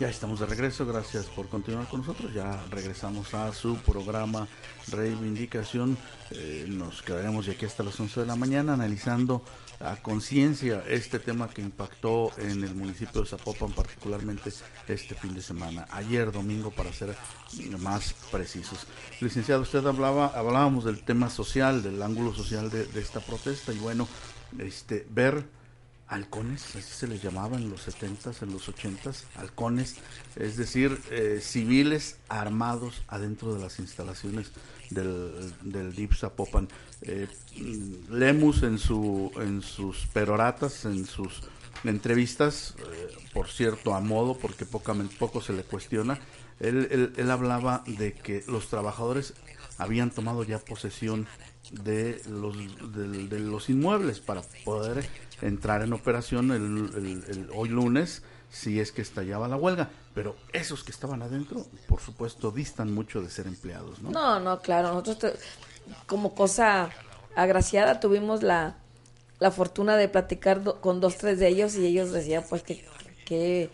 Ya 0.00 0.08
estamos 0.08 0.40
de 0.40 0.46
regreso, 0.46 0.86
gracias 0.86 1.26
por 1.26 1.50
continuar 1.50 1.86
con 1.86 2.00
nosotros. 2.00 2.32
Ya 2.32 2.58
regresamos 2.70 3.34
a 3.34 3.52
su 3.52 3.76
programa 3.76 4.48
Reivindicación. 4.88 5.98
Eh, 6.30 6.64
nos 6.68 7.02
quedaremos 7.02 7.44
de 7.44 7.52
aquí 7.52 7.66
hasta 7.66 7.82
las 7.82 8.00
11 8.00 8.20
de 8.20 8.26
la 8.26 8.34
mañana 8.34 8.72
analizando 8.72 9.44
a 9.78 9.96
conciencia 9.96 10.82
este 10.88 11.18
tema 11.18 11.50
que 11.50 11.60
impactó 11.60 12.30
en 12.38 12.64
el 12.64 12.74
municipio 12.74 13.20
de 13.20 13.26
Zapopan, 13.26 13.72
particularmente 13.72 14.50
este 14.88 15.14
fin 15.14 15.34
de 15.34 15.42
semana, 15.42 15.86
ayer 15.90 16.32
domingo 16.32 16.70
para 16.70 16.90
ser 16.94 17.14
más 17.78 18.14
precisos. 18.32 18.86
Licenciado, 19.20 19.60
usted 19.60 19.84
hablaba, 19.86 20.28
hablábamos 20.28 20.86
del 20.86 21.04
tema 21.04 21.28
social, 21.28 21.82
del 21.82 22.02
ángulo 22.02 22.32
social 22.32 22.70
de, 22.70 22.86
de 22.86 23.00
esta 23.02 23.20
protesta 23.20 23.70
y 23.74 23.78
bueno, 23.78 24.08
este 24.58 25.06
ver 25.10 25.59
halcones, 26.10 26.76
así 26.76 26.82
se 26.82 27.06
les 27.06 27.22
llamaba 27.22 27.56
en 27.56 27.70
los 27.70 27.88
70s, 27.88 28.42
en 28.42 28.52
los 28.52 28.68
80s, 28.68 29.24
halcones, 29.36 29.96
es 30.36 30.56
decir, 30.56 31.00
eh, 31.10 31.38
civiles 31.40 32.18
armados 32.28 33.02
adentro 33.08 33.54
de 33.54 33.60
las 33.60 33.78
instalaciones 33.78 34.50
del, 34.90 35.54
del 35.62 35.94
DIP 35.94 36.12
Zapopan. 36.14 36.68
Eh, 37.02 37.28
Lemus 38.10 38.64
en, 38.64 38.78
su, 38.78 39.30
en 39.36 39.62
sus 39.62 40.06
peroratas, 40.08 40.84
en 40.84 41.06
sus 41.06 41.42
entrevistas, 41.84 42.74
eh, 42.78 43.08
por 43.32 43.48
cierto, 43.48 43.94
a 43.94 44.00
modo, 44.00 44.36
porque 44.36 44.66
poco, 44.66 44.94
poco 45.18 45.40
se 45.40 45.52
le 45.52 45.62
cuestiona, 45.62 46.18
él, 46.58 46.88
él, 46.90 47.12
él 47.16 47.30
hablaba 47.30 47.84
de 47.86 48.12
que 48.12 48.44
los 48.48 48.68
trabajadores 48.68 49.34
habían 49.78 50.10
tomado 50.10 50.42
ya 50.42 50.58
posesión 50.58 51.26
de 51.70 52.20
los, 52.28 52.56
de, 52.92 53.38
los 53.38 53.70
inmuebles 53.70 54.20
para 54.20 54.42
poder 54.64 55.08
entrar 55.42 55.82
en 55.82 55.92
operación 55.92 56.50
el, 56.50 57.48
hoy 57.54 57.68
lunes 57.68 58.22
si 58.50 58.80
es 58.80 58.92
que 58.92 59.02
estallaba 59.02 59.48
la 59.48 59.56
huelga. 59.56 59.90
Pero 60.14 60.36
esos 60.52 60.82
que 60.82 60.90
estaban 60.90 61.22
adentro, 61.22 61.66
por 61.86 62.00
supuesto, 62.00 62.50
distan 62.50 62.92
mucho 62.92 63.22
de 63.22 63.30
ser 63.30 63.46
empleados, 63.46 64.02
¿no? 64.02 64.10
No, 64.10 64.40
no, 64.40 64.60
claro. 64.60 64.92
Nosotros, 64.92 65.34
como 66.06 66.34
cosa 66.34 66.90
agraciada, 67.36 68.00
tuvimos 68.00 68.42
la, 68.42 68.76
la 69.38 69.50
fortuna 69.52 69.96
de 69.96 70.08
platicar 70.08 70.62
con 70.80 71.00
dos, 71.00 71.16
tres 71.16 71.38
de 71.38 71.48
ellos 71.48 71.76
y 71.76 71.86
ellos 71.86 72.10
decían, 72.10 72.44
pues, 72.48 72.62
que, 72.62 72.84
que, 73.24 73.70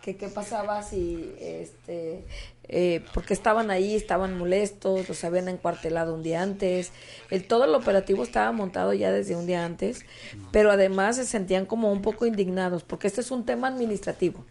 que 0.00 0.16
qué 0.16 0.28
pasaba 0.28 0.82
si 0.84 1.34
este 1.40 2.24
eh, 2.68 3.04
porque 3.14 3.32
estaban 3.32 3.70
ahí, 3.70 3.94
estaban 3.94 4.36
molestos, 4.36 5.08
los 5.08 5.24
habían 5.24 5.48
encuartelado 5.48 6.14
un 6.14 6.22
día 6.22 6.42
antes, 6.42 6.92
el, 7.30 7.46
todo 7.46 7.64
el 7.64 7.74
operativo 7.74 8.22
estaba 8.22 8.52
montado 8.52 8.92
ya 8.92 9.10
desde 9.10 9.36
un 9.36 9.46
día 9.46 9.64
antes, 9.64 10.04
pero 10.52 10.70
además 10.70 11.16
se 11.16 11.24
sentían 11.24 11.64
como 11.66 11.90
un 11.90 12.02
poco 12.02 12.26
indignados, 12.26 12.82
porque 12.82 13.06
este 13.06 13.22
es 13.22 13.30
un 13.30 13.46
tema 13.46 13.68
administrativo, 13.68 14.44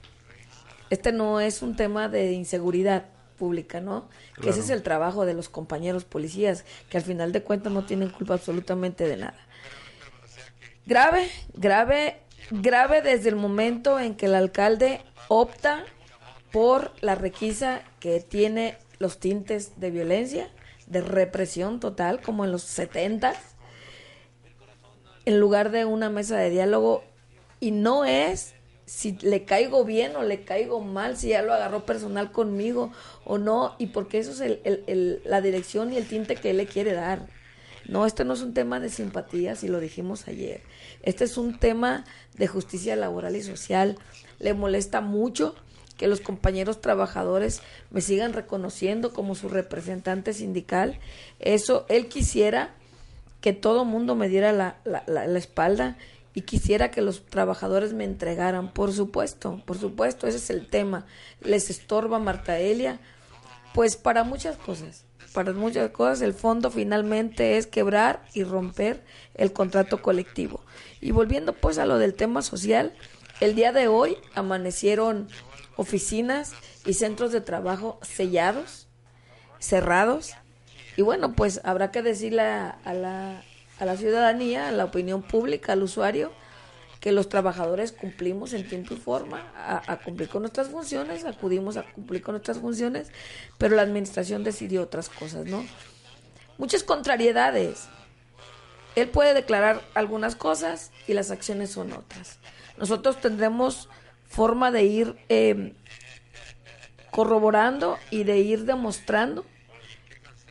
este 0.90 1.12
no 1.12 1.40
es 1.40 1.62
un 1.62 1.76
tema 1.76 2.10
de 2.10 2.32
inseguridad 2.32 3.06
pública, 3.38 3.80
¿no? 3.80 4.10
Que 4.42 4.50
ese 4.50 4.62
es 4.62 4.70
el 4.70 4.82
trabajo 4.82 5.26
de 5.26 5.34
los 5.34 5.48
compañeros 5.48 6.04
policías, 6.04 6.66
que 6.90 6.98
al 6.98 7.04
final 7.04 7.32
de 7.32 7.44
cuentas 7.44 7.72
no 7.72 7.86
tienen 7.86 8.10
culpa 8.10 8.34
absolutamente 8.34 9.08
de 9.08 9.18
nada. 9.18 9.38
Grave, 10.88 11.30
grave, 11.54 12.18
grave 12.50 13.02
desde 13.02 13.30
el 13.30 13.36
momento 13.36 14.00
en 14.00 14.16
que 14.16 14.26
el 14.26 14.36
alcalde 14.36 15.02
opta 15.28 15.86
por 16.58 16.92
la 17.02 17.14
requisa 17.14 17.84
que 18.00 18.20
tiene 18.20 18.80
los 18.98 19.20
tintes 19.20 19.80
de 19.80 19.92
violencia, 19.92 20.50
de 20.88 21.02
represión 21.02 21.80
total, 21.80 22.20
como 22.20 22.46
en 22.46 22.52
los 22.52 22.64
70, 22.64 23.36
en 25.26 25.40
lugar 25.40 25.70
de 25.70 25.86
una 25.86 26.10
mesa 26.10 26.36
de 26.38 26.50
diálogo, 26.50 27.04
y 27.60 27.70
no 27.70 28.06
es 28.06 28.56
si 28.88 29.12
le 29.22 29.46
caigo 29.46 29.86
bien 29.86 30.16
o 30.16 30.24
le 30.24 30.46
caigo 30.46 30.82
mal, 30.82 31.16
si 31.16 31.28
ya 31.28 31.44
lo 31.44 31.54
agarró 31.54 31.86
personal 31.86 32.32
conmigo 32.32 32.92
o 33.24 33.38
no, 33.38 33.76
y 33.78 33.88
porque 33.88 34.18
eso 34.18 34.44
es 34.44 34.60
la 35.26 35.42
dirección 35.42 35.94
y 35.94 35.98
el 35.98 36.08
tinte 36.08 36.38
que 36.38 36.50
él 36.50 36.58
le 36.58 36.66
quiere 36.66 36.94
dar. 36.94 37.28
No, 37.86 38.08
esto 38.08 38.24
no 38.24 38.34
es 38.34 38.42
un 38.42 38.56
tema 38.56 38.80
de 38.80 38.90
simpatía, 38.90 39.56
si 39.56 39.68
lo 39.68 39.80
dijimos 39.80 40.28
ayer. 40.28 40.64
Este 41.04 41.24
es 41.24 41.38
un 41.38 41.60
tema 41.60 42.04
de 42.36 42.48
justicia 42.48 42.96
laboral 42.96 43.36
y 43.36 43.44
social. 43.44 44.00
Le 44.40 44.56
molesta 44.56 45.02
mucho 45.02 45.54
que 45.98 46.08
los 46.08 46.22
compañeros 46.22 46.80
trabajadores 46.80 47.62
me 47.90 48.02
sigan 48.02 48.34
reconociendo 48.34 49.12
como 49.12 49.36
su 49.36 49.50
representante 49.50 50.32
sindical. 50.34 51.00
Eso, 51.40 51.86
él 51.90 52.08
quisiera 52.08 52.76
que 53.42 53.54
todo 53.54 53.84
mundo 53.84 54.16
me 54.16 54.30
diera 54.30 54.52
la, 54.52 54.78
la, 54.86 55.04
la, 55.08 55.38
espalda 55.38 55.98
y 56.34 56.42
quisiera 56.42 56.92
que 56.92 57.02
los 57.02 57.26
trabajadores 57.26 57.94
me 57.94 58.04
entregaran, 58.04 58.72
por 58.72 58.94
supuesto, 58.94 59.62
por 59.66 59.78
supuesto, 59.78 60.28
ese 60.28 60.38
es 60.38 60.50
el 60.50 60.68
tema. 60.68 61.06
Les 61.42 61.70
estorba 61.70 62.20
Marta 62.20 62.60
Elia, 62.60 63.00
pues 63.74 63.96
para 63.96 64.24
muchas 64.24 64.58
cosas, 64.58 65.06
para 65.34 65.54
muchas 65.54 65.92
cosas 65.92 66.22
el 66.22 66.34
fondo 66.34 66.72
finalmente 66.72 67.58
es 67.58 67.68
quebrar 67.68 68.24
y 68.34 68.44
romper 68.44 69.04
el 69.36 69.54
contrato 69.54 70.02
colectivo. 70.02 70.62
Y 71.02 71.12
volviendo 71.12 71.54
pues 71.54 71.78
a 71.78 71.86
lo 71.86 71.98
del 71.98 72.14
tema 72.14 72.42
social, 72.42 72.94
el 73.40 73.54
día 73.54 73.72
de 73.72 73.88
hoy 73.88 74.18
amanecieron 74.34 75.28
oficinas 75.78 76.54
y 76.86 76.94
centros 76.94 77.32
de 77.32 77.42
trabajo 77.42 78.00
sellados, 78.02 78.88
cerrados. 79.60 80.34
Y 80.98 81.04
bueno, 81.04 81.34
pues 81.34 81.62
habrá 81.64 81.92
que 81.92 82.02
decirle 82.02 82.42
a, 82.42 82.80
la, 82.94 83.44
a 83.80 83.86
la 83.86 83.96
ciudadanía, 83.96 84.68
a 84.68 84.72
la 84.72 84.86
opinión 84.86 85.22
pública, 85.22 85.74
al 85.74 85.84
usuario, 85.84 86.32
que 87.00 87.12
los 87.12 87.30
trabajadores 87.30 87.92
cumplimos 87.92 88.54
en 88.54 88.68
tiempo 88.68 88.96
y 88.96 88.98
forma 88.98 89.52
a, 89.56 89.98
cumplir 89.98 90.30
con 90.30 90.42
nuestras 90.42 90.70
funciones, 90.70 91.26
acudimos 91.26 91.78
a 91.78 91.84
cumplir 91.84 92.22
con 92.22 92.34
nuestras 92.34 92.58
funciones, 92.58 93.10
pero 93.58 93.76
la 93.76 93.84
administración 93.84 94.44
decidió 94.44 94.82
otras 94.82 95.10
cosas, 95.10 95.46
¿no? 95.46 95.64
Muchas 96.58 96.84
contrariedades. 96.84 97.88
Él 98.96 99.10
puede 99.10 99.36
declarar 99.36 99.82
algunas 99.94 100.36
cosas 100.36 100.92
y 101.08 101.14
las 101.14 101.30
acciones 101.30 101.70
son 101.70 101.94
otras. 101.94 102.40
Nosotros 102.78 103.22
tendremos 103.22 103.90
forma 104.28 104.72
de 104.72 104.84
ir 104.84 105.16
eh, 105.30 105.74
corroborando 107.12 107.98
y 108.12 108.24
de 108.24 108.40
ir 108.40 108.66
demostrando 108.66 109.46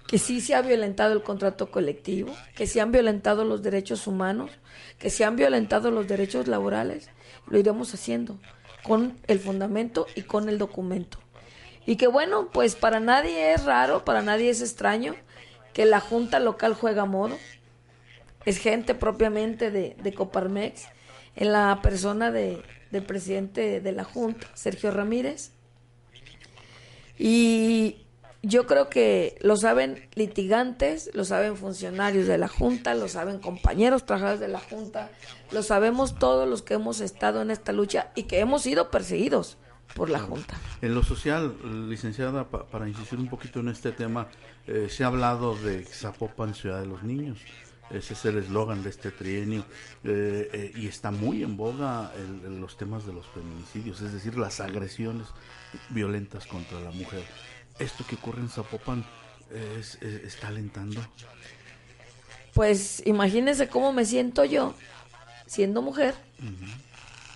que 0.06 0.18
sí 0.18 0.40
se 0.40 0.54
ha 0.54 0.62
violentado 0.62 1.12
el 1.12 1.22
contrato 1.22 1.70
colectivo, 1.70 2.32
que 2.54 2.66
se 2.66 2.80
han 2.80 2.92
violentado 2.92 3.44
los 3.44 3.62
derechos 3.62 4.06
humanos, 4.06 4.50
que 4.98 5.10
se 5.10 5.24
han 5.24 5.36
violentado 5.36 5.90
los 5.90 6.06
derechos 6.06 6.46
laborales, 6.46 7.10
lo 7.48 7.58
iremos 7.58 7.92
haciendo 7.92 8.38
con 8.82 9.18
el 9.26 9.40
fundamento 9.40 10.06
y 10.14 10.22
con 10.22 10.48
el 10.48 10.58
documento. 10.58 11.18
Y 11.86 11.96
que 11.96 12.06
bueno, 12.06 12.48
pues 12.52 12.74
para 12.76 13.00
nadie 13.00 13.52
es 13.52 13.64
raro, 13.64 14.04
para 14.04 14.22
nadie 14.22 14.50
es 14.50 14.60
extraño 14.60 15.14
que 15.72 15.84
la 15.84 16.00
Junta 16.00 16.40
Local 16.40 16.74
juega 16.74 17.02
a 17.02 17.06
modo. 17.06 17.36
Es 18.44 18.58
gente 18.58 18.94
propiamente 18.94 19.70
de, 19.70 19.96
de 20.02 20.14
Coparmex, 20.14 20.86
en 21.34 21.52
la 21.52 21.80
persona 21.82 22.30
de, 22.30 22.62
del 22.96 23.06
presidente 23.06 23.80
de 23.80 23.92
la 23.92 24.04
Junta, 24.04 24.48
Sergio 24.54 24.90
Ramírez. 24.90 25.52
Y 27.18 28.06
yo 28.42 28.66
creo 28.66 28.88
que 28.88 29.38
lo 29.40 29.56
saben 29.56 30.08
litigantes, 30.14 31.10
lo 31.14 31.24
saben 31.24 31.56
funcionarios 31.56 32.26
de 32.26 32.38
la 32.38 32.48
Junta, 32.48 32.94
lo 32.94 33.08
saben 33.08 33.38
compañeros 33.38 34.04
trabajadores 34.06 34.40
de 34.40 34.48
la 34.48 34.60
Junta, 34.60 35.10
lo 35.50 35.62
sabemos 35.62 36.18
todos 36.18 36.48
los 36.48 36.62
que 36.62 36.74
hemos 36.74 37.00
estado 37.00 37.42
en 37.42 37.50
esta 37.50 37.72
lucha 37.72 38.12
y 38.14 38.24
que 38.24 38.40
hemos 38.40 38.62
sido 38.62 38.90
perseguidos 38.90 39.56
por 39.94 40.10
la 40.10 40.20
Junta. 40.20 40.56
En 40.82 40.94
lo 40.94 41.02
social, 41.02 41.56
licenciada, 41.88 42.48
para 42.48 42.88
insistir 42.88 43.18
un 43.18 43.28
poquito 43.28 43.60
en 43.60 43.68
este 43.68 43.92
tema, 43.92 44.28
eh, 44.66 44.88
se 44.90 45.04
ha 45.04 45.08
hablado 45.08 45.56
de 45.56 45.84
Zapopan, 45.84 46.54
Ciudad 46.54 46.80
de 46.80 46.86
los 46.86 47.02
Niños. 47.02 47.38
Ese 47.90 48.14
es 48.14 48.24
el 48.24 48.38
eslogan 48.38 48.82
de 48.82 48.90
este 48.90 49.10
trienio. 49.10 49.64
Eh, 50.04 50.50
eh, 50.52 50.72
y 50.76 50.86
está 50.86 51.10
muy 51.10 51.42
en 51.42 51.56
boga 51.56 52.12
los 52.48 52.76
temas 52.76 53.06
de 53.06 53.12
los 53.12 53.26
feminicidios, 53.28 54.00
es 54.00 54.12
decir, 54.12 54.36
las 54.36 54.60
agresiones 54.60 55.26
violentas 55.90 56.46
contra 56.46 56.80
la 56.80 56.90
mujer. 56.90 57.24
¿Esto 57.78 58.04
que 58.08 58.16
ocurre 58.16 58.40
en 58.40 58.48
Zapopan 58.48 59.04
está 60.00 60.48
alentando? 60.48 61.00
Pues 62.54 63.02
imagínense 63.06 63.68
cómo 63.68 63.92
me 63.92 64.04
siento 64.04 64.44
yo 64.44 64.74
siendo 65.46 65.82
mujer 65.82 66.14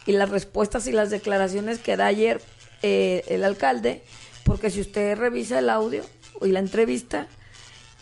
y 0.07 0.13
las 0.13 0.29
respuestas 0.29 0.87
y 0.87 0.93
las 0.93 1.11
declaraciones 1.11 1.79
que 1.79 1.97
da 1.97 2.07
ayer 2.07 2.41
eh, 2.83 3.23
el 3.29 3.45
alcalde, 3.45 4.03
porque 4.45 4.71
si 4.71 4.81
usted 4.81 5.17
revisa 5.19 5.59
el 5.59 5.71
audio 5.71 6.05
y 6.41 6.49
la 6.49 6.61
entrevista, 6.61 7.29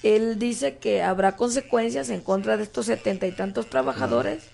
él 0.02 0.38
dice 0.38 0.76
que 0.76 1.02
habrá 1.02 1.36
consecuencias 1.36 2.10
en 2.10 2.20
contra 2.20 2.56
de 2.56 2.62
estos 2.62 2.86
setenta 2.86 3.26
y 3.26 3.32
tantos 3.32 3.68
trabajadores 3.68 4.44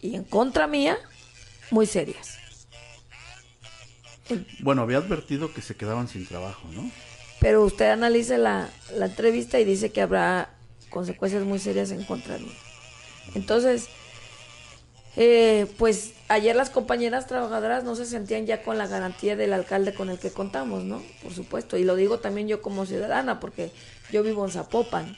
y 0.00 0.14
en 0.14 0.24
contra 0.24 0.66
mía 0.66 0.98
muy 1.70 1.86
serias. 1.86 2.38
Bueno, 4.60 4.82
había 4.82 4.98
advertido 4.98 5.52
que 5.52 5.62
se 5.62 5.76
quedaban 5.76 6.08
sin 6.08 6.26
trabajo, 6.26 6.68
¿no? 6.72 6.90
Pero 7.40 7.64
usted 7.64 7.90
analice 7.90 8.38
la, 8.38 8.70
la 8.94 9.06
entrevista 9.06 9.60
y 9.60 9.64
dice 9.64 9.92
que 9.92 10.00
habrá 10.00 10.50
consecuencias 10.90 11.44
muy 11.44 11.58
serias 11.58 11.90
en 11.90 12.02
contra 12.04 12.34
de 12.34 12.44
mí. 12.44 12.52
Entonces, 13.34 13.88
eh, 15.16 15.66
pues 15.78 16.12
ayer 16.28 16.54
las 16.54 16.68
compañeras 16.68 17.26
trabajadoras 17.26 17.84
no 17.84 17.96
se 17.96 18.04
sentían 18.04 18.46
ya 18.46 18.62
con 18.62 18.76
la 18.76 18.86
garantía 18.86 19.34
del 19.34 19.54
alcalde 19.54 19.94
con 19.94 20.10
el 20.10 20.18
que 20.18 20.30
contamos, 20.30 20.84
¿no? 20.84 21.02
Por 21.22 21.32
supuesto. 21.32 21.78
Y 21.78 21.84
lo 21.84 21.96
digo 21.96 22.18
también 22.18 22.48
yo 22.48 22.60
como 22.60 22.84
ciudadana, 22.84 23.40
porque 23.40 23.72
yo 24.10 24.22
vivo 24.22 24.44
en 24.44 24.52
Zapopan. 24.52 25.16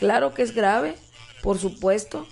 Claro 0.00 0.34
que 0.34 0.42
es 0.42 0.54
grave, 0.54 0.96
por 1.42 1.58
supuesto. 1.58 2.26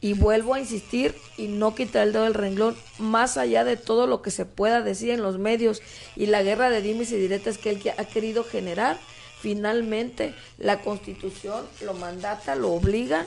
Y 0.00 0.12
vuelvo 0.12 0.54
a 0.54 0.60
insistir 0.60 1.14
y 1.36 1.48
no 1.48 1.74
quitar 1.74 2.06
el 2.06 2.12
dedo 2.12 2.24
del 2.24 2.34
renglón, 2.34 2.76
más 2.98 3.36
allá 3.36 3.64
de 3.64 3.76
todo 3.76 4.06
lo 4.06 4.22
que 4.22 4.30
se 4.30 4.44
pueda 4.44 4.82
decir 4.82 5.10
en 5.10 5.22
los 5.22 5.38
medios 5.38 5.80
y 6.14 6.26
la 6.26 6.42
guerra 6.42 6.68
de 6.68 6.82
dimes 6.82 7.10
y 7.10 7.16
diretas 7.16 7.56
que 7.56 7.70
él 7.70 7.82
ha 7.96 8.04
querido 8.04 8.44
generar, 8.44 8.98
finalmente 9.40 10.34
la 10.58 10.82
constitución 10.82 11.64
lo 11.80 11.94
mandata, 11.94 12.54
lo 12.54 12.72
obliga 12.72 13.24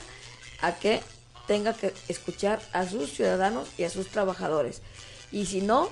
a 0.60 0.76
que 0.76 1.00
tenga 1.48 1.72
que 1.72 1.92
escuchar 2.06 2.60
a 2.72 2.86
sus 2.86 3.10
ciudadanos 3.10 3.68
y 3.76 3.82
a 3.82 3.90
sus 3.90 4.06
trabajadores. 4.08 4.82
Y 5.32 5.46
si 5.46 5.62
no, 5.62 5.88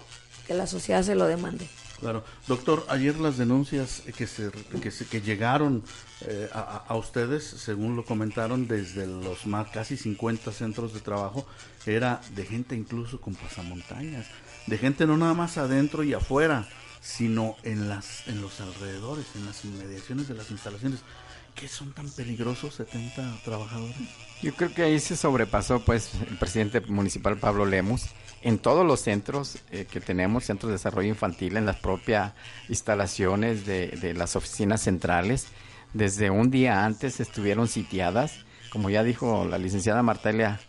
que 0.46 0.54
la 0.54 0.68
sociedad 0.68 1.02
se 1.02 1.16
lo 1.16 1.26
demande. 1.26 1.66
Claro. 1.98 2.22
Doctor, 2.46 2.84
ayer 2.88 3.18
las 3.18 3.38
denuncias 3.38 4.02
que, 4.16 4.26
se, 4.26 4.50
que, 4.82 4.90
se, 4.90 5.06
que 5.06 5.22
llegaron 5.22 5.82
eh, 6.20 6.48
a, 6.52 6.84
a, 6.86 6.96
ustedes, 6.96 7.42
según 7.44 7.96
lo 7.96 8.04
comentaron, 8.04 8.68
desde 8.68 9.06
los 9.06 9.46
más 9.46 9.68
casi 9.70 9.96
50 9.96 10.52
centros 10.52 10.92
de 10.92 11.00
trabajo, 11.00 11.46
era 11.86 12.20
de 12.34 12.44
gente 12.44 12.76
incluso 12.76 13.18
con 13.18 13.34
pasamontañas, 13.34 14.26
de 14.66 14.76
gente 14.76 15.06
no 15.06 15.16
nada 15.16 15.32
más 15.32 15.56
adentro 15.56 16.04
y 16.04 16.12
afuera, 16.12 16.68
sino 17.00 17.56
en, 17.62 17.88
las, 17.88 18.28
en 18.28 18.42
los 18.42 18.60
alrededores, 18.60 19.24
en 19.34 19.46
las 19.46 19.64
inmediaciones 19.64 20.28
de 20.28 20.34
las 20.34 20.50
instalaciones. 20.50 21.00
¿Qué 21.56 21.68
son 21.68 21.92
tan 21.92 22.10
peligrosos 22.10 22.74
70 22.74 23.40
trabajadores? 23.44 23.96
Yo 24.42 24.54
creo 24.54 24.72
que 24.72 24.82
ahí 24.82 25.00
se 25.00 25.16
sobrepasó 25.16 25.80
pues 25.80 26.12
el 26.28 26.36
presidente 26.36 26.80
municipal 26.82 27.38
Pablo 27.38 27.64
Lemus 27.64 28.04
en 28.42 28.58
todos 28.58 28.86
los 28.86 29.00
centros 29.00 29.58
eh, 29.70 29.86
que 29.90 30.00
tenemos, 30.00 30.44
centros 30.44 30.68
de 30.68 30.74
desarrollo 30.74 31.08
infantil, 31.08 31.56
en 31.56 31.66
las 31.66 31.76
propias 31.76 32.34
instalaciones 32.68 33.64
de, 33.64 33.88
de, 33.88 34.12
las 34.12 34.36
oficinas 34.36 34.82
centrales, 34.82 35.46
desde 35.94 36.30
un 36.30 36.50
día 36.50 36.84
antes 36.84 37.20
estuvieron 37.20 37.68
sitiadas, 37.68 38.44
como 38.70 38.90
ya 38.90 39.02
dijo 39.02 39.46
la 39.46 39.56
licenciada 39.56 40.02
Martelia, 40.02 40.60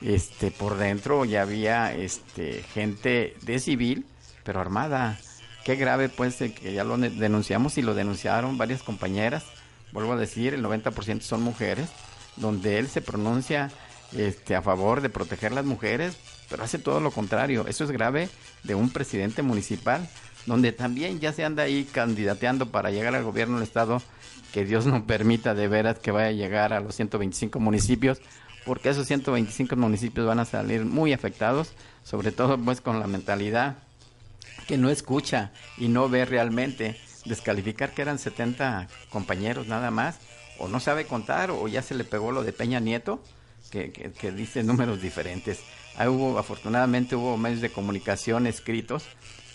este, 0.00 0.50
por 0.50 0.78
dentro 0.78 1.24
ya 1.24 1.42
había 1.42 1.94
este, 1.94 2.62
gente 2.74 3.36
de 3.42 3.58
civil, 3.58 4.06
pero 4.44 4.60
armada. 4.60 5.18
Qué 5.64 5.76
grave 5.76 6.08
pues 6.08 6.36
que 6.36 6.72
ya 6.72 6.84
lo 6.84 6.96
denunciamos 6.96 7.76
y 7.76 7.82
lo 7.82 7.94
denunciaron 7.94 8.56
varias 8.56 8.82
compañeras, 8.82 9.44
vuelvo 9.92 10.12
a 10.12 10.16
decir, 10.16 10.54
el 10.54 10.64
90% 10.64 11.20
son 11.20 11.42
mujeres, 11.42 11.88
donde 12.36 12.78
él 12.78 12.88
se 12.88 13.02
pronuncia 13.02 13.70
este, 14.12 14.56
a 14.56 14.62
favor 14.62 15.00
de 15.00 15.10
proteger 15.10 15.52
las 15.52 15.64
mujeres, 15.64 16.16
pero 16.48 16.64
hace 16.64 16.78
todo 16.78 17.00
lo 17.00 17.10
contrario. 17.10 17.66
Eso 17.68 17.84
es 17.84 17.90
grave 17.90 18.28
de 18.64 18.74
un 18.74 18.90
presidente 18.90 19.42
municipal, 19.42 20.08
donde 20.46 20.72
también 20.72 21.20
ya 21.20 21.32
se 21.32 21.44
anda 21.44 21.64
ahí 21.64 21.84
candidateando 21.84 22.66
para 22.66 22.90
llegar 22.90 23.14
al 23.14 23.24
gobierno 23.24 23.56
del 23.56 23.64
estado, 23.64 24.02
que 24.52 24.64
Dios 24.64 24.86
no 24.86 25.04
permita 25.06 25.54
de 25.54 25.68
veras 25.68 25.98
que 25.98 26.10
vaya 26.10 26.28
a 26.28 26.32
llegar 26.32 26.72
a 26.72 26.80
los 26.80 26.94
125 26.96 27.60
municipios, 27.60 28.20
porque 28.64 28.90
esos 28.90 29.06
125 29.06 29.76
municipios 29.76 30.26
van 30.26 30.40
a 30.40 30.44
salir 30.44 30.84
muy 30.84 31.12
afectados, 31.12 31.72
sobre 32.04 32.32
todo 32.32 32.58
pues 32.58 32.80
con 32.80 33.00
la 33.00 33.06
mentalidad 33.06 33.76
que 34.66 34.76
no 34.76 34.90
escucha 34.90 35.50
y 35.78 35.88
no 35.88 36.08
ve 36.08 36.24
realmente 36.24 36.96
descalificar 37.24 37.92
que 37.92 38.02
eran 38.02 38.18
70 38.18 38.88
compañeros 39.10 39.66
nada 39.66 39.90
más, 39.90 40.18
o 40.58 40.68
no 40.68 40.80
sabe 40.80 41.06
contar, 41.06 41.50
o 41.50 41.68
ya 41.68 41.82
se 41.82 41.94
le 41.94 42.04
pegó 42.04 42.32
lo 42.32 42.42
de 42.42 42.52
Peña 42.52 42.80
Nieto, 42.80 43.22
que, 43.70 43.92
que, 43.92 44.12
que 44.12 44.32
dice 44.32 44.62
números 44.64 45.00
diferentes. 45.00 45.60
Ahí 45.96 46.08
hubo, 46.08 46.38
afortunadamente 46.38 47.16
hubo 47.16 47.36
medios 47.36 47.60
de 47.60 47.70
comunicación 47.70 48.46
escritos 48.46 49.04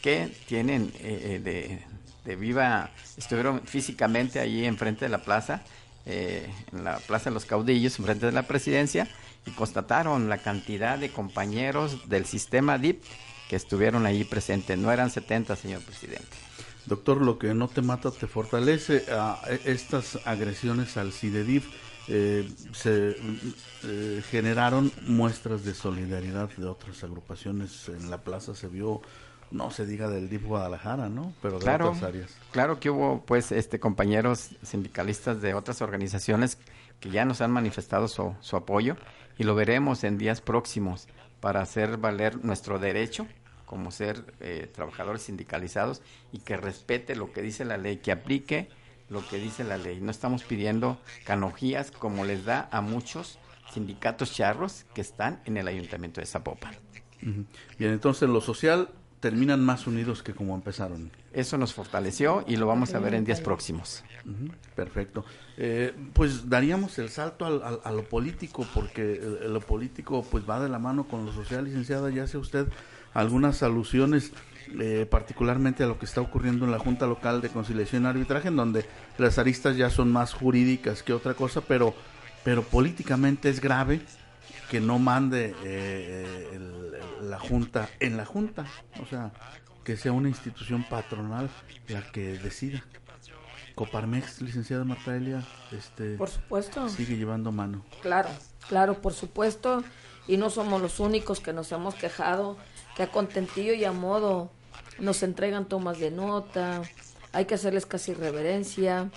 que 0.01 0.31
tienen 0.47 0.91
eh, 0.99 1.41
de, 1.43 1.83
de, 2.25 2.35
viva, 2.35 2.91
estuvieron 3.17 3.61
físicamente 3.65 4.39
allí 4.39 4.65
enfrente 4.65 5.05
de 5.05 5.09
la 5.09 5.23
plaza, 5.23 5.63
eh, 6.05 6.47
en 6.71 6.83
la 6.83 6.97
Plaza 6.99 7.31
de 7.31 7.33
los 7.33 7.45
Caudillos, 7.45 7.97
enfrente 7.97 8.27
de 8.27 8.31
la 8.31 8.43
presidencia, 8.43 9.07
y 9.47 9.51
constataron 9.51 10.29
la 10.29 10.37
cantidad 10.37 10.99
de 10.99 11.09
compañeros 11.09 12.07
del 12.07 12.25
sistema 12.25 12.77
DIP 12.77 13.03
que 13.49 13.55
estuvieron 13.55 14.05
allí 14.05 14.23
presentes. 14.23 14.77
No 14.77 14.91
eran 14.91 15.09
70, 15.09 15.55
señor 15.55 15.81
presidente. 15.81 16.44
Doctor, 16.85 17.21
lo 17.21 17.39
que 17.39 17.53
no 17.53 17.67
te 17.67 17.81
mata 17.81 18.11
te 18.11 18.27
fortalece. 18.27 19.05
a 19.11 19.39
estas 19.65 20.19
agresiones 20.25 20.97
al 20.97 21.11
CIDEDIF 21.11 21.67
eh, 22.07 22.47
se 22.73 23.15
eh, 23.83 24.23
generaron 24.29 24.91
muestras 25.07 25.65
de 25.65 25.73
solidaridad 25.73 26.49
de 26.55 26.65
otras 26.65 27.03
agrupaciones. 27.03 27.89
En 27.89 28.11
la 28.11 28.19
plaza 28.19 28.53
se 28.53 28.67
vio, 28.67 29.01
no 29.49 29.71
se 29.71 29.87
diga 29.87 30.07
del 30.07 30.29
DIF 30.29 30.43
Guadalajara, 30.43 31.09
¿no? 31.09 31.33
Pero 31.41 31.57
de 31.57 31.63
claro, 31.63 31.87
otras 31.87 32.03
áreas. 32.03 32.37
Claro 32.51 32.79
que 32.79 32.91
hubo, 32.91 33.23
pues, 33.25 33.51
este 33.51 33.79
compañeros 33.79 34.51
sindicalistas 34.61 35.41
de 35.41 35.55
otras 35.55 35.81
organizaciones 35.81 36.59
que 36.99 37.09
ya 37.09 37.25
nos 37.25 37.41
han 37.41 37.51
manifestado 37.51 38.07
su, 38.07 38.35
su 38.39 38.55
apoyo 38.55 38.95
y 39.37 39.43
lo 39.43 39.55
veremos 39.55 40.03
en 40.03 40.17
días 40.17 40.41
próximos 40.41 41.07
para 41.39 41.61
hacer 41.61 41.97
valer 41.97 42.43
nuestro 42.45 42.77
derecho 42.79 43.27
como 43.65 43.91
ser 43.91 44.23
eh, 44.39 44.69
trabajadores 44.73 45.23
sindicalizados 45.23 46.01
y 46.31 46.39
que 46.39 46.57
respete 46.57 47.15
lo 47.15 47.31
que 47.31 47.41
dice 47.41 47.65
la 47.65 47.77
ley, 47.77 47.97
que 47.97 48.11
aplique 48.11 48.69
lo 49.09 49.27
que 49.27 49.37
dice 49.37 49.63
la 49.63 49.77
ley. 49.77 49.99
No 50.01 50.11
estamos 50.11 50.43
pidiendo 50.43 50.97
canojías 51.25 51.91
como 51.91 52.25
les 52.25 52.45
da 52.45 52.67
a 52.71 52.81
muchos 52.81 53.39
sindicatos 53.73 54.33
charros 54.33 54.85
que 54.93 55.01
están 55.01 55.41
en 55.45 55.57
el 55.57 55.67
ayuntamiento 55.67 56.21
de 56.21 56.27
Zapopan. 56.27 56.75
Bien, 57.21 57.91
entonces 57.91 58.29
lo 58.29 58.41
social 58.41 58.89
terminan 59.19 59.63
más 59.63 59.87
unidos 59.87 60.21
que 60.21 60.35
como 60.35 60.53
empezaron. 60.53 61.09
Eso 61.33 61.57
nos 61.57 61.73
fortaleció 61.73 62.43
y 62.47 62.57
lo 62.57 62.67
vamos 62.67 62.93
a 62.93 62.99
ver 62.99 63.15
en 63.15 63.25
días 63.25 63.41
próximos. 63.41 64.03
Uh 64.23 64.29
-huh. 64.29 64.51
Perfecto. 64.75 65.25
Eh, 65.57 65.93
pues 66.13 66.47
daríamos 66.49 66.99
el 66.99 67.09
salto 67.09 67.45
al, 67.45 67.63
al, 67.63 67.79
a 67.83 67.91
lo 67.91 68.03
político, 68.03 68.67
porque 68.73 69.15
el, 69.15 69.51
lo 69.51 69.61
político 69.61 70.23
pues 70.29 70.47
va 70.47 70.59
de 70.59 70.69
la 70.69 70.77
mano 70.77 71.07
con 71.07 71.25
lo 71.25 71.33
social, 71.33 71.65
licenciada, 71.65 72.11
ya 72.11 72.27
sea 72.27 72.39
usted 72.39 72.67
algunas 73.15 73.63
alusiones 73.63 74.31
eh, 74.79 75.07
particularmente 75.09 75.83
a 75.83 75.87
lo 75.87 75.97
que 75.97 76.05
está 76.05 76.21
ocurriendo 76.21 76.65
en 76.65 76.71
la 76.71 76.79
Junta 76.79 77.07
Local 77.07 77.41
de 77.41 77.49
Conciliación 77.49 78.03
y 78.03 78.07
Arbitraje, 78.07 78.49
en 78.49 78.57
donde 78.57 78.85
las 79.17 79.37
aristas 79.37 79.77
ya 79.77 79.89
son 79.89 80.11
más 80.11 80.33
jurídicas 80.33 81.01
que 81.01 81.13
otra 81.13 81.33
cosa, 81.33 81.61
pero, 81.61 81.93
pero 82.43 82.63
políticamente 82.63 83.49
es 83.49 83.61
grave 83.61 84.01
que 84.69 84.81
no 84.81 84.99
mande 84.99 85.55
eh, 85.63 86.49
el, 86.53 87.29
la 87.29 87.39
Junta 87.39 87.89
en 87.99 88.17
la 88.17 88.25
Junta, 88.25 88.65
o 89.01 89.05
sea, 89.05 89.31
que 89.83 89.95
sea 89.95 90.11
una 90.11 90.29
institución 90.29 90.83
patronal 90.83 91.49
la 91.87 92.01
que 92.11 92.37
decida. 92.37 92.83
Coparmex, 93.75 94.41
licenciada 94.41 94.83
Marta 94.83 95.15
Elia, 95.15 95.43
este, 95.71 96.15
por 96.15 96.29
supuesto. 96.29 96.89
sigue 96.89 97.17
llevando 97.17 97.51
mano. 97.51 97.85
Claro, 98.01 98.29
claro, 98.67 99.01
por 99.01 99.13
supuesto, 99.13 99.83
y 100.27 100.37
no 100.37 100.49
somos 100.49 100.81
los 100.81 100.99
únicos 100.99 101.39
que 101.39 101.53
nos 101.53 101.71
hemos 101.71 101.93
quejado 101.95 102.57
que 102.95 103.03
a 103.03 103.11
contentillo 103.11 103.73
y 103.73 103.85
a 103.85 103.91
modo 103.91 104.49
nos 104.99 105.23
entregan 105.23 105.65
tomas 105.65 105.99
de 105.99 106.11
nota, 106.11 106.81
hay 107.33 107.45
que 107.45 107.55
hacerles 107.55 107.85
casi 107.85 108.13
reverencia, 108.13 109.09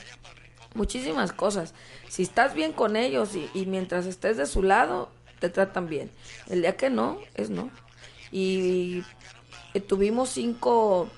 muchísimas 0.74 1.32
cosas. 1.32 1.74
Si 2.08 2.22
estás 2.22 2.54
bien 2.54 2.72
con 2.72 2.96
ellos 2.96 3.30
y, 3.54 3.66
mientras 3.66 4.06
estés 4.06 4.36
de 4.36 4.46
su 4.46 4.62
lado, 4.62 5.10
te 5.38 5.48
tratan 5.48 5.88
bien. 5.88 6.10
El 6.48 6.62
día 6.62 6.76
que 6.76 6.90
no, 6.90 7.18
es 7.34 7.50
no. 7.50 7.70
Y, 8.32 9.04
y 9.72 9.80
tuvimos 9.80 10.30
cinco 10.30 11.08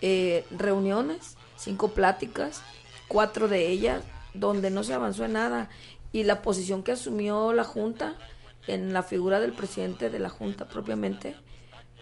eh, 0.00 0.44
reuniones, 0.50 1.36
cinco 1.56 1.88
pláticas, 1.88 2.62
cuatro 3.06 3.46
de 3.46 3.68
ellas 3.68 4.02
donde 4.34 4.70
no 4.70 4.82
se 4.82 4.94
avanzó 4.94 5.24
en 5.24 5.34
nada. 5.34 5.70
Y 6.12 6.24
la 6.24 6.42
posición 6.42 6.82
que 6.82 6.92
asumió 6.92 7.52
la 7.52 7.64
Junta, 7.64 8.16
en 8.66 8.92
la 8.92 9.02
figura 9.02 9.40
del 9.40 9.52
presidente 9.52 10.10
de 10.10 10.18
la 10.18 10.28
Junta 10.28 10.68
propiamente, 10.68 11.36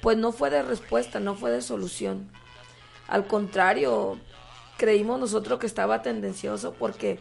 pues 0.01 0.17
no 0.17 0.33
fue 0.33 0.51
de 0.51 0.63
respuesta, 0.63 1.21
no 1.21 1.35
fue 1.35 1.51
de 1.51 1.63
solución. 1.63 2.31
Al 3.09 3.27
contrario, 3.27 4.19
creímos 4.77 5.21
nosotros 5.21 5.59
que 5.59 5.67
estaba 5.67 6.03
tendencioso 6.03 6.75
porque 6.79 7.19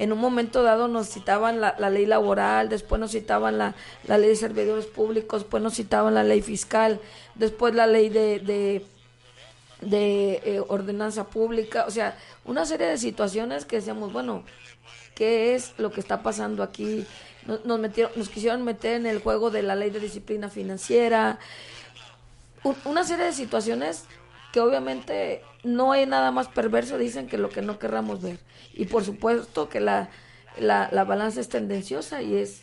en 0.00 0.12
un 0.12 0.18
momento 0.18 0.62
dado 0.62 0.88
nos 0.88 1.08
citaban 1.08 1.60
la, 1.60 1.76
la 1.78 1.90
ley 1.90 2.06
laboral, 2.06 2.68
después 2.68 2.98
nos 2.98 3.10
citaban 3.12 3.58
la, 3.58 3.74
la, 4.06 4.16
ley 4.16 4.30
de 4.30 4.36
servidores 4.36 4.86
públicos, 4.86 5.42
después 5.42 5.62
nos 5.62 5.74
citaban 5.74 6.14
la 6.14 6.24
ley 6.24 6.40
fiscal, 6.40 7.00
después 7.34 7.74
la 7.74 7.86
ley 7.86 8.08
de, 8.08 8.38
de, 8.38 8.86
de 9.82 10.40
eh, 10.44 10.62
ordenanza 10.68 11.24
pública, 11.24 11.84
o 11.86 11.90
sea, 11.90 12.16
una 12.46 12.64
serie 12.64 12.86
de 12.86 12.96
situaciones 12.96 13.66
que 13.66 13.76
decíamos, 13.76 14.10
bueno, 14.10 14.42
¿qué 15.14 15.54
es 15.54 15.74
lo 15.76 15.90
que 15.90 16.00
está 16.00 16.22
pasando 16.22 16.62
aquí? 16.62 17.06
Nos, 17.46 17.66
nos, 17.66 17.78
metieron, 17.78 18.12
nos 18.16 18.30
quisieron 18.30 18.64
meter 18.64 18.94
en 18.94 19.06
el 19.06 19.20
juego 19.20 19.50
de 19.50 19.62
la 19.62 19.76
ley 19.76 19.90
de 19.90 20.00
disciplina 20.00 20.48
financiera, 20.48 21.38
una 22.84 23.04
serie 23.04 23.26
de 23.26 23.32
situaciones 23.32 24.04
que 24.52 24.60
obviamente 24.60 25.42
no 25.62 25.92
hay 25.92 26.06
nada 26.06 26.30
más 26.30 26.48
perverso, 26.48 26.98
dicen, 26.98 27.26
que 27.26 27.38
lo 27.38 27.48
que 27.50 27.62
no 27.62 27.78
querramos 27.78 28.22
ver. 28.22 28.40
Y 28.72 28.86
por 28.86 29.04
supuesto 29.04 29.68
que 29.68 29.80
la, 29.80 30.10
la, 30.58 30.88
la, 30.90 31.04
balanza 31.04 31.40
es 31.40 31.48
tendenciosa 31.48 32.22
y 32.22 32.36
es... 32.36 32.62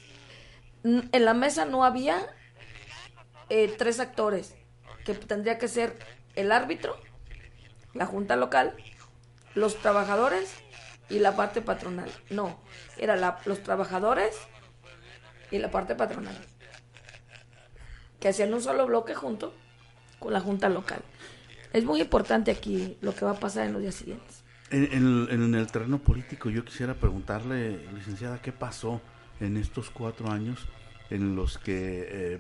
En 0.84 1.26
la 1.26 1.34
mesa 1.34 1.66
no 1.66 1.84
había 1.84 2.26
eh, 3.50 3.74
tres 3.78 4.00
actores, 4.00 4.56
que 5.06 5.14
tendría 5.14 5.58
que 5.58 5.68
ser 5.68 5.98
el 6.36 6.52
árbitro, 6.52 6.98
la 7.94 8.06
junta 8.06 8.36
local, 8.36 8.76
los 9.56 9.78
trabajadores 9.78 10.54
y 11.10 11.20
la 11.20 11.36
parte 11.36 11.62
patronal. 11.62 12.10
No, 12.30 12.60
era 12.98 13.16
la, 13.16 13.40
los 13.46 13.64
trabajadores 13.64 14.38
y 15.52 15.58
la 15.58 15.72
parte 15.72 15.96
patronal, 15.96 16.38
que 18.20 18.30
hacían 18.30 18.54
un 18.54 18.62
solo 18.62 18.86
bloque 18.86 19.16
junto 19.16 19.54
con 20.20 20.34
la 20.34 20.40
Junta 20.40 20.70
Local. 20.70 21.02
Es 21.74 21.84
muy 21.84 22.02
importante 22.02 22.52
aquí 22.52 22.98
lo 23.02 23.14
que 23.14 23.26
va 23.26 23.32
a 23.32 23.40
pasar 23.40 23.68
en 23.68 23.74
los 23.74 23.82
días 23.82 23.96
siguientes. 23.96 24.44
En, 24.70 24.84
en, 24.92 25.28
en, 25.30 25.56
el 25.56 25.68
terreno 25.68 26.00
político 26.00 26.50
yo 26.50 26.66
quisiera 26.66 26.94
preguntarle, 26.94 27.88
licenciada, 27.94 28.42
¿qué 28.42 28.52
pasó 28.52 29.02
en 29.40 29.58
estos 29.58 29.90
cuatro 29.90 30.30
años 30.30 30.68
en 31.10 31.36
los 31.36 31.58
que 31.58 32.08
eh, 32.10 32.40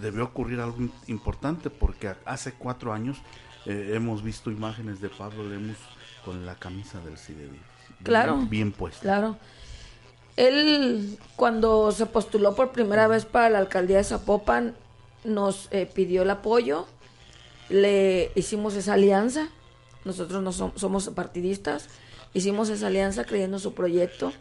debió, 0.00 0.24
ocurrir 0.24 0.60
algo 0.60 0.78
importante 1.06 1.70
porque 1.70 2.14
hace 2.24 2.52
cuatro 2.52 2.92
años 2.92 3.18
eh, 3.66 3.92
hemos 3.94 4.22
visto 4.22 4.50
imágenes 4.50 5.00
de 5.00 5.08
Pablo 5.08 5.48
Lemus 5.48 5.76
con 6.24 6.44
la 6.44 6.54
camisa 6.56 7.00
del 7.00 7.16
CIDEDI. 7.16 7.60
Claro. 8.02 8.38
Bien, 8.48 8.72
puesta. 8.72 9.00
Claro. 9.00 9.36
Él, 10.36 11.18
cuando 11.36 11.92
se 11.92 12.06
postuló 12.06 12.54
por 12.54 12.72
primera 12.72 13.06
vez 13.06 13.26
para 13.26 13.50
la 13.50 13.58
alcaldía 13.58 13.98
de 13.98 14.04
Zapopan, 14.04 14.74
nos 15.24 15.68
eh, 15.70 15.86
pidió 15.86 16.22
el 16.22 16.30
apoyo, 16.30 16.86
le 17.68 18.30
hicimos 18.34 18.74
esa 18.74 18.94
alianza, 18.94 19.48
nosotros 20.04 20.42
no 20.42 20.52
somos 20.52 21.08
partidistas, 21.10 21.88
hicimos 22.34 22.68
esa 22.68 22.88
alianza 22.88 23.24
creyendo 23.24 23.56
en 23.58 23.62
su 23.62 23.74
proyecto, 23.74 24.32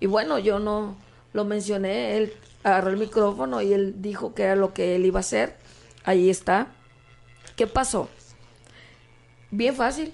y 0.00 0.06
bueno, 0.06 0.38
yo 0.38 0.58
no 0.58 0.96
lo 1.32 1.44
mencioné, 1.44 2.16
él 2.16 2.32
agarró 2.62 2.90
el 2.90 2.96
micrófono 2.96 3.62
y 3.62 3.72
él 3.72 4.02
dijo 4.02 4.34
que 4.34 4.44
era 4.44 4.56
lo 4.56 4.74
que 4.74 4.96
él 4.96 5.06
iba 5.06 5.18
a 5.18 5.20
hacer, 5.20 5.56
ahí 6.04 6.30
está. 6.30 6.68
¿Qué 7.54 7.66
pasó? 7.66 8.08
Bien 9.50 9.74
fácil, 9.74 10.12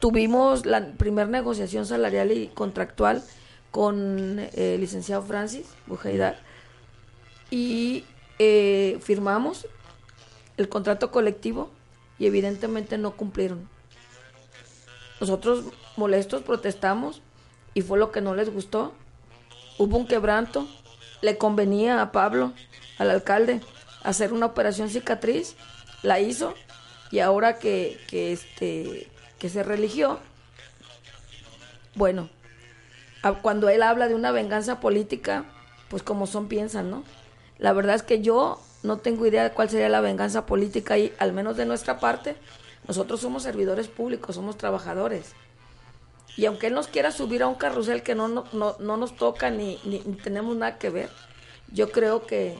tuvimos 0.00 0.66
la 0.66 0.92
primera 0.92 1.28
negociación 1.28 1.86
salarial 1.86 2.32
y 2.32 2.48
contractual 2.48 3.22
con 3.70 4.38
eh, 4.38 4.74
el 4.74 4.80
licenciado 4.80 5.22
Francis 5.22 5.66
Bujeida 5.86 6.38
y 7.50 8.04
eh, 8.38 8.98
firmamos 9.02 9.66
el 10.56 10.68
contrato 10.68 11.10
colectivo 11.10 11.70
y 12.18 12.26
evidentemente 12.26 12.98
no 12.98 13.16
cumplieron. 13.16 13.68
Nosotros 15.20 15.64
molestos 15.96 16.42
protestamos 16.42 17.22
y 17.74 17.82
fue 17.82 17.98
lo 17.98 18.12
que 18.12 18.20
no 18.20 18.34
les 18.34 18.52
gustó. 18.52 18.92
Hubo 19.78 19.96
un 19.96 20.06
quebranto, 20.06 20.66
le 21.20 21.36
convenía 21.38 22.00
a 22.00 22.12
Pablo, 22.12 22.52
al 22.98 23.10
alcalde, 23.10 23.60
hacer 24.02 24.32
una 24.32 24.46
operación 24.46 24.88
cicatriz, 24.88 25.56
la 26.02 26.20
hizo 26.20 26.54
y 27.10 27.20
ahora 27.20 27.58
que, 27.58 27.98
que 28.08 28.32
este 28.32 29.10
que 29.38 29.48
se 29.50 29.62
religió, 29.62 30.18
bueno, 31.94 32.30
cuando 33.42 33.68
él 33.68 33.82
habla 33.82 34.08
de 34.08 34.14
una 34.14 34.30
venganza 34.30 34.80
política, 34.80 35.44
pues 35.88 36.02
como 36.02 36.26
son 36.26 36.48
piensan, 36.48 36.90
¿no? 36.90 37.04
La 37.58 37.72
verdad 37.72 37.94
es 37.94 38.02
que 38.02 38.20
yo 38.20 38.60
no 38.82 38.98
tengo 38.98 39.26
idea 39.26 39.44
de 39.44 39.50
cuál 39.50 39.68
sería 39.68 39.88
la 39.88 40.00
venganza 40.00 40.46
política 40.46 40.98
y 40.98 41.12
al 41.18 41.32
menos 41.32 41.56
de 41.56 41.66
nuestra 41.66 41.98
parte, 41.98 42.36
nosotros 42.86 43.20
somos 43.20 43.42
servidores 43.42 43.88
públicos, 43.88 44.36
somos 44.36 44.56
trabajadores. 44.56 45.34
Y 46.36 46.44
aunque 46.46 46.66
él 46.66 46.74
nos 46.74 46.88
quiera 46.88 47.12
subir 47.12 47.42
a 47.42 47.48
un 47.48 47.54
carrusel 47.54 48.02
que 48.02 48.14
no, 48.14 48.28
no, 48.28 48.44
no, 48.52 48.96
nos 48.96 49.16
toca 49.16 49.50
ni, 49.50 49.78
ni, 49.84 50.00
tenemos 50.22 50.56
nada 50.56 50.78
que 50.78 50.90
ver, 50.90 51.10
yo 51.72 51.90
creo 51.90 52.26
que 52.26 52.56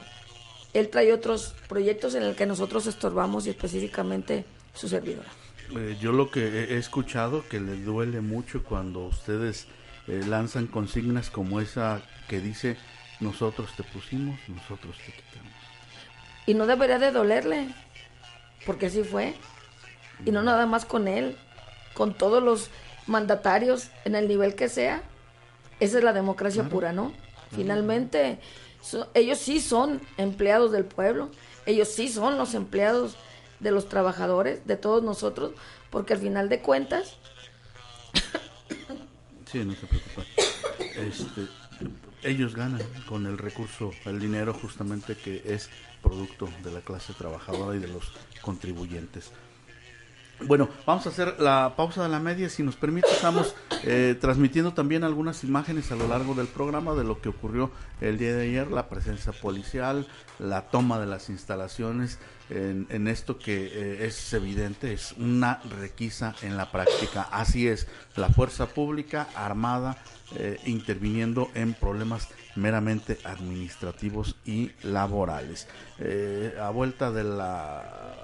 él 0.73 0.89
trae 0.89 1.13
otros 1.13 1.53
proyectos 1.69 2.15
en 2.15 2.23
el 2.23 2.35
que 2.35 2.45
nosotros 2.45 2.87
estorbamos 2.87 3.45
y 3.45 3.51
específicamente 3.51 4.45
su 4.73 4.89
servidora. 4.89 5.29
Eh, 5.75 5.97
yo 6.01 6.11
lo 6.11 6.31
que 6.31 6.47
he 6.47 6.77
escuchado 6.77 7.47
que 7.47 7.59
le 7.59 7.75
duele 7.77 8.21
mucho 8.21 8.63
cuando 8.63 9.05
ustedes 9.05 9.67
eh, 10.07 10.23
lanzan 10.27 10.67
consignas 10.67 11.29
como 11.29 11.61
esa 11.61 12.01
que 12.27 12.39
dice 12.39 12.77
nosotros 13.19 13.71
te 13.75 13.83
pusimos, 13.83 14.39
nosotros 14.47 14.95
te 14.97 15.11
quitamos. 15.11 15.53
Y 16.45 16.53
no 16.53 16.65
debería 16.65 16.99
de 16.99 17.11
dolerle, 17.11 17.67
porque 18.65 18.87
así 18.87 19.03
fue. 19.03 19.33
Y 20.25 20.31
no 20.31 20.43
nada 20.43 20.65
más 20.65 20.85
con 20.85 21.07
él, 21.07 21.37
con 21.93 22.13
todos 22.13 22.41
los 22.41 22.69
mandatarios 23.05 23.89
en 24.05 24.15
el 24.15 24.27
nivel 24.27 24.55
que 24.55 24.69
sea. 24.69 25.01
Esa 25.79 25.97
es 25.97 26.03
la 26.03 26.13
democracia 26.13 26.63
pura, 26.63 26.91
¿no? 26.91 27.13
Finalmente, 27.51 28.39
ellos 29.13 29.37
sí 29.37 29.59
son 29.59 30.01
empleados 30.17 30.71
del 30.71 30.85
pueblo, 30.85 31.29
ellos 31.65 31.87
sí 31.89 32.07
son 32.07 32.37
los 32.37 32.53
empleados 32.53 33.15
de 33.59 33.71
los 33.71 33.89
trabajadores, 33.89 34.65
de 34.65 34.77
todos 34.77 35.03
nosotros, 35.03 35.51
porque 35.89 36.13
al 36.13 36.19
final 36.19 36.49
de 36.49 36.61
cuentas... 36.61 37.17
Sí, 39.51 39.59
no 39.63 39.73
se 39.73 39.87
preocupe. 39.87 40.25
Este, 40.79 41.47
ellos 42.23 42.55
ganan 42.55 42.81
con 43.07 43.25
el 43.25 43.37
recurso, 43.37 43.91
el 44.05 44.19
dinero 44.19 44.53
justamente 44.53 45.15
que 45.15 45.43
es 45.45 45.69
producto 46.01 46.49
de 46.63 46.71
la 46.71 46.81
clase 46.81 47.13
trabajadora 47.13 47.75
y 47.75 47.79
de 47.79 47.87
los 47.87 48.11
contribuyentes. 48.41 49.31
Bueno, 50.45 50.69
vamos 50.85 51.05
a 51.07 51.09
hacer 51.09 51.39
la 51.39 51.73
pausa 51.75 52.03
de 52.03 52.09
la 52.09 52.19
media. 52.19 52.47
Si 52.49 52.61
nos 52.61 52.75
permite, 52.75 53.09
estamos 53.09 53.55
eh, 53.83 54.15
transmitiendo 54.21 54.71
también 54.71 55.03
algunas 55.03 55.43
imágenes 55.43 55.91
a 55.91 55.95
lo 55.95 56.07
largo 56.07 56.35
del 56.35 56.47
programa 56.47 56.93
de 56.93 57.03
lo 57.03 57.19
que 57.19 57.29
ocurrió 57.29 57.71
el 58.01 58.19
día 58.19 58.35
de 58.35 58.43
ayer, 58.43 58.71
la 58.71 58.87
presencia 58.87 59.31
policial, 59.31 60.07
la 60.37 60.69
toma 60.69 60.99
de 60.99 61.07
las 61.07 61.29
instalaciones, 61.29 62.19
en, 62.49 63.07
esto 63.07 63.37
que 63.37 63.65
eh, 63.65 64.05
es 64.05 64.33
evidente, 64.33 64.93
es 64.93 65.13
una 65.13 65.59
requisa 65.79 66.35
en 66.41 66.57
la 66.57 66.71
práctica. 66.71 67.27
Así 67.31 67.67
es, 67.67 67.87
la 68.15 68.29
fuerza 68.29 68.67
pública 68.67 69.27
armada 69.35 69.97
eh, 70.35 70.59
interviniendo 70.65 71.49
en 71.53 71.73
problemas 71.73 72.27
meramente 72.55 73.17
administrativos 73.23 74.35
y 74.45 74.71
laborales. 74.83 75.67
Eh, 75.99 76.57
a 76.59 76.69
vuelta 76.69 77.11
de, 77.11 77.23
la, 77.23 78.15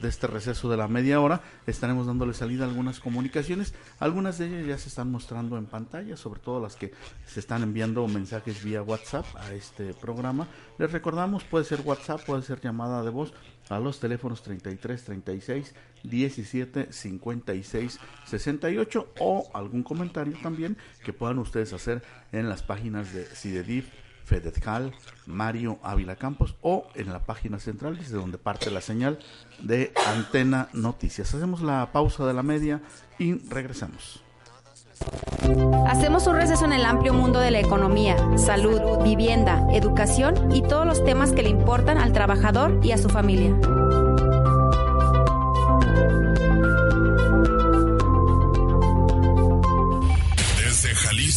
de 0.00 0.08
este 0.08 0.26
receso 0.26 0.68
de 0.68 0.76
la 0.76 0.88
media 0.88 1.20
hora, 1.20 1.42
estaremos 1.66 2.06
dándole 2.06 2.34
salida 2.34 2.64
a 2.64 2.68
algunas 2.68 2.98
comunicaciones. 2.98 3.74
Algunas 4.00 4.38
de 4.38 4.46
ellas 4.46 4.66
ya 4.66 4.78
se 4.78 4.88
están 4.88 5.10
mostrando 5.10 5.56
en 5.58 5.66
pantalla, 5.66 6.16
sobre 6.16 6.40
todo 6.40 6.60
las 6.60 6.76
que 6.76 6.92
se 7.26 7.40
están 7.40 7.62
enviando 7.62 8.06
mensajes 8.08 8.64
vía 8.64 8.82
WhatsApp 8.82 9.26
a 9.36 9.52
este 9.52 9.94
programa. 9.94 10.48
Les 10.78 10.90
recordamos, 10.90 11.44
puede 11.44 11.64
ser 11.64 11.82
WhatsApp, 11.82 12.24
puede 12.24 12.42
ser 12.42 12.60
llamada 12.60 13.02
de 13.02 13.10
voz 13.10 13.32
a 13.68 13.78
los 13.78 14.00
teléfonos 14.00 14.42
33 14.42 15.04
36 15.04 15.74
17 16.02 16.92
56 16.92 18.00
68 18.26 19.08
o 19.20 19.50
algún 19.54 19.82
comentario 19.82 20.36
también 20.42 20.76
que 21.04 21.12
puedan 21.12 21.38
ustedes 21.38 21.72
hacer 21.72 22.02
en 22.32 22.48
las 22.48 22.62
páginas 22.62 23.12
de 23.12 23.24
CIDEDIF, 23.24 23.88
FEDETCAL, 24.24 24.92
Mario 25.26 25.78
Ávila 25.82 26.16
Campos 26.16 26.56
o 26.62 26.86
en 26.94 27.12
la 27.12 27.24
página 27.24 27.58
central 27.58 27.96
desde 27.96 28.16
donde 28.16 28.38
parte 28.38 28.70
la 28.70 28.80
señal 28.80 29.18
de 29.60 29.92
Antena 30.06 30.68
Noticias. 30.72 31.34
Hacemos 31.34 31.62
la 31.62 31.92
pausa 31.92 32.26
de 32.26 32.34
la 32.34 32.42
media 32.42 32.80
y 33.18 33.34
regresamos. 33.48 34.23
Hacemos 35.86 36.26
un 36.26 36.36
receso 36.36 36.64
en 36.64 36.72
el 36.72 36.84
amplio 36.84 37.12
mundo 37.12 37.40
de 37.40 37.50
la 37.50 37.60
economía, 37.60 38.16
salud, 38.36 38.80
vivienda, 39.02 39.66
educación 39.72 40.52
y 40.52 40.62
todos 40.62 40.86
los 40.86 41.04
temas 41.04 41.32
que 41.32 41.42
le 41.42 41.50
importan 41.50 41.98
al 41.98 42.12
trabajador 42.12 42.80
y 42.82 42.92
a 42.92 42.98
su 42.98 43.08
familia. 43.08 43.54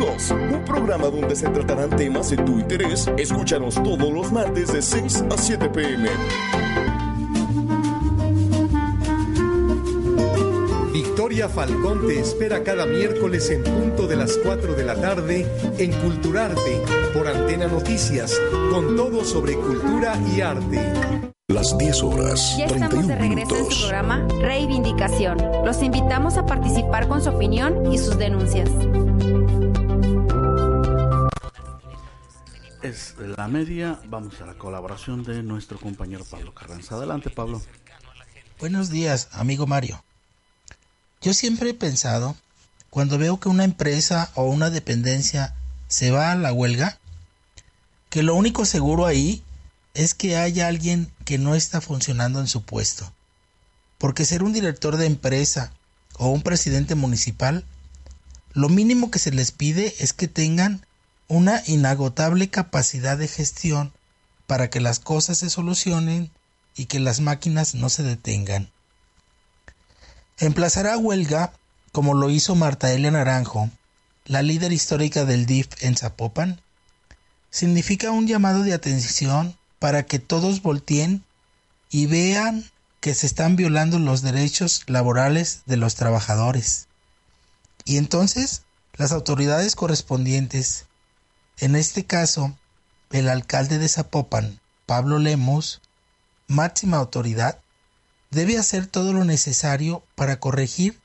un 0.00 0.64
programa 0.64 1.08
donde 1.08 1.36
se 1.36 1.48
tratarán 1.48 1.90
temas 1.90 2.30
de 2.30 2.38
tu 2.38 2.58
interés. 2.58 3.10
Escúchanos 3.18 3.74
todos 3.74 4.10
los 4.10 4.32
martes 4.32 4.72
de 4.72 4.80
6 4.80 5.24
a 5.30 5.36
7 5.36 5.68
pm. 5.68 6.08
Victoria 10.92 11.48
Falcón 11.48 12.06
te 12.06 12.18
espera 12.18 12.62
cada 12.62 12.86
miércoles 12.86 13.50
en 13.50 13.62
punto 13.62 14.06
de 14.06 14.16
las 14.16 14.38
4 14.38 14.74
de 14.74 14.84
la 14.84 14.94
tarde 14.94 15.46
en 15.78 15.92
Culturarte 16.00 16.82
por 17.12 17.28
Antena 17.28 17.66
Noticias, 17.66 18.40
con 18.70 18.96
todo 18.96 19.24
sobre 19.24 19.54
cultura 19.54 20.18
y 20.34 20.40
arte. 20.40 20.80
Las 21.48 21.76
10 21.76 22.02
horas. 22.04 22.56
Ya 22.56 22.66
estamos 22.66 23.06
de 23.06 23.16
regreso 23.16 23.56
en 23.56 23.70
su 23.70 23.80
programa 23.80 24.26
Reivindicación. 24.40 25.38
Los 25.64 25.82
invitamos 25.82 26.38
a 26.38 26.46
participar 26.46 27.08
con 27.08 27.20
su 27.22 27.30
opinión 27.30 27.92
y 27.92 27.98
sus 27.98 28.16
denuncias. 28.16 28.70
Es 32.82 33.14
la 33.18 33.46
media. 33.46 34.00
Vamos 34.06 34.40
a 34.40 34.46
la 34.46 34.54
colaboración 34.54 35.22
de 35.22 35.42
nuestro 35.42 35.78
compañero 35.78 36.24
Pablo 36.24 36.54
Carranza. 36.54 36.94
Adelante, 36.94 37.28
Pablo. 37.28 37.60
Buenos 38.58 38.88
días, 38.88 39.28
amigo 39.32 39.66
Mario. 39.66 40.02
Yo 41.20 41.34
siempre 41.34 41.70
he 41.70 41.74
pensado, 41.74 42.36
cuando 42.88 43.18
veo 43.18 43.38
que 43.38 43.50
una 43.50 43.64
empresa 43.64 44.30
o 44.34 44.44
una 44.44 44.70
dependencia 44.70 45.54
se 45.88 46.10
va 46.10 46.32
a 46.32 46.36
la 46.36 46.54
huelga, 46.54 46.98
que 48.08 48.22
lo 48.22 48.34
único 48.34 48.64
seguro 48.64 49.04
ahí 49.04 49.42
es 49.92 50.14
que 50.14 50.38
haya 50.38 50.66
alguien 50.66 51.12
que 51.26 51.36
no 51.36 51.54
está 51.54 51.82
funcionando 51.82 52.40
en 52.40 52.46
su 52.46 52.62
puesto. 52.62 53.12
Porque 53.98 54.24
ser 54.24 54.42
un 54.42 54.54
director 54.54 54.96
de 54.96 55.04
empresa 55.04 55.74
o 56.14 56.30
un 56.30 56.40
presidente 56.40 56.94
municipal, 56.94 57.62
lo 58.54 58.70
mínimo 58.70 59.10
que 59.10 59.18
se 59.18 59.32
les 59.32 59.52
pide 59.52 59.94
es 59.98 60.14
que 60.14 60.28
tengan 60.28 60.86
una 61.30 61.62
inagotable 61.68 62.50
capacidad 62.50 63.16
de 63.16 63.28
gestión 63.28 63.92
para 64.48 64.68
que 64.68 64.80
las 64.80 64.98
cosas 64.98 65.38
se 65.38 65.48
solucionen 65.48 66.32
y 66.74 66.86
que 66.86 66.98
las 66.98 67.20
máquinas 67.20 67.76
no 67.76 67.88
se 67.88 68.02
detengan. 68.02 68.68
Emplazar 70.38 70.88
a 70.88 70.98
huelga, 70.98 71.52
como 71.92 72.14
lo 72.14 72.30
hizo 72.30 72.56
Marta 72.56 72.92
Elia 72.92 73.12
Naranjo, 73.12 73.70
la 74.24 74.42
líder 74.42 74.72
histórica 74.72 75.24
del 75.24 75.46
DIF 75.46 75.68
en 75.82 75.96
Zapopan, 75.96 76.60
significa 77.48 78.10
un 78.10 78.26
llamado 78.26 78.64
de 78.64 78.72
atención 78.72 79.56
para 79.78 80.06
que 80.06 80.18
todos 80.18 80.62
volteen 80.62 81.22
y 81.90 82.06
vean 82.06 82.68
que 82.98 83.14
se 83.14 83.28
están 83.28 83.54
violando 83.54 84.00
los 84.00 84.22
derechos 84.22 84.82
laborales 84.88 85.62
de 85.66 85.76
los 85.76 85.94
trabajadores. 85.94 86.88
Y 87.84 87.98
entonces 87.98 88.62
las 88.94 89.12
autoridades 89.12 89.76
correspondientes, 89.76 90.86
en 91.60 91.76
este 91.76 92.04
caso 92.04 92.56
el 93.10 93.28
alcalde 93.28 93.78
de 93.78 93.88
Zapopan, 93.88 94.60
Pablo 94.86 95.18
Lemos, 95.18 95.82
máxima 96.48 96.96
autoridad, 96.96 97.58
debe 98.30 98.56
hacer 98.56 98.86
todo 98.86 99.12
lo 99.12 99.24
necesario 99.24 100.02
para 100.14 100.40
corregir 100.40 100.98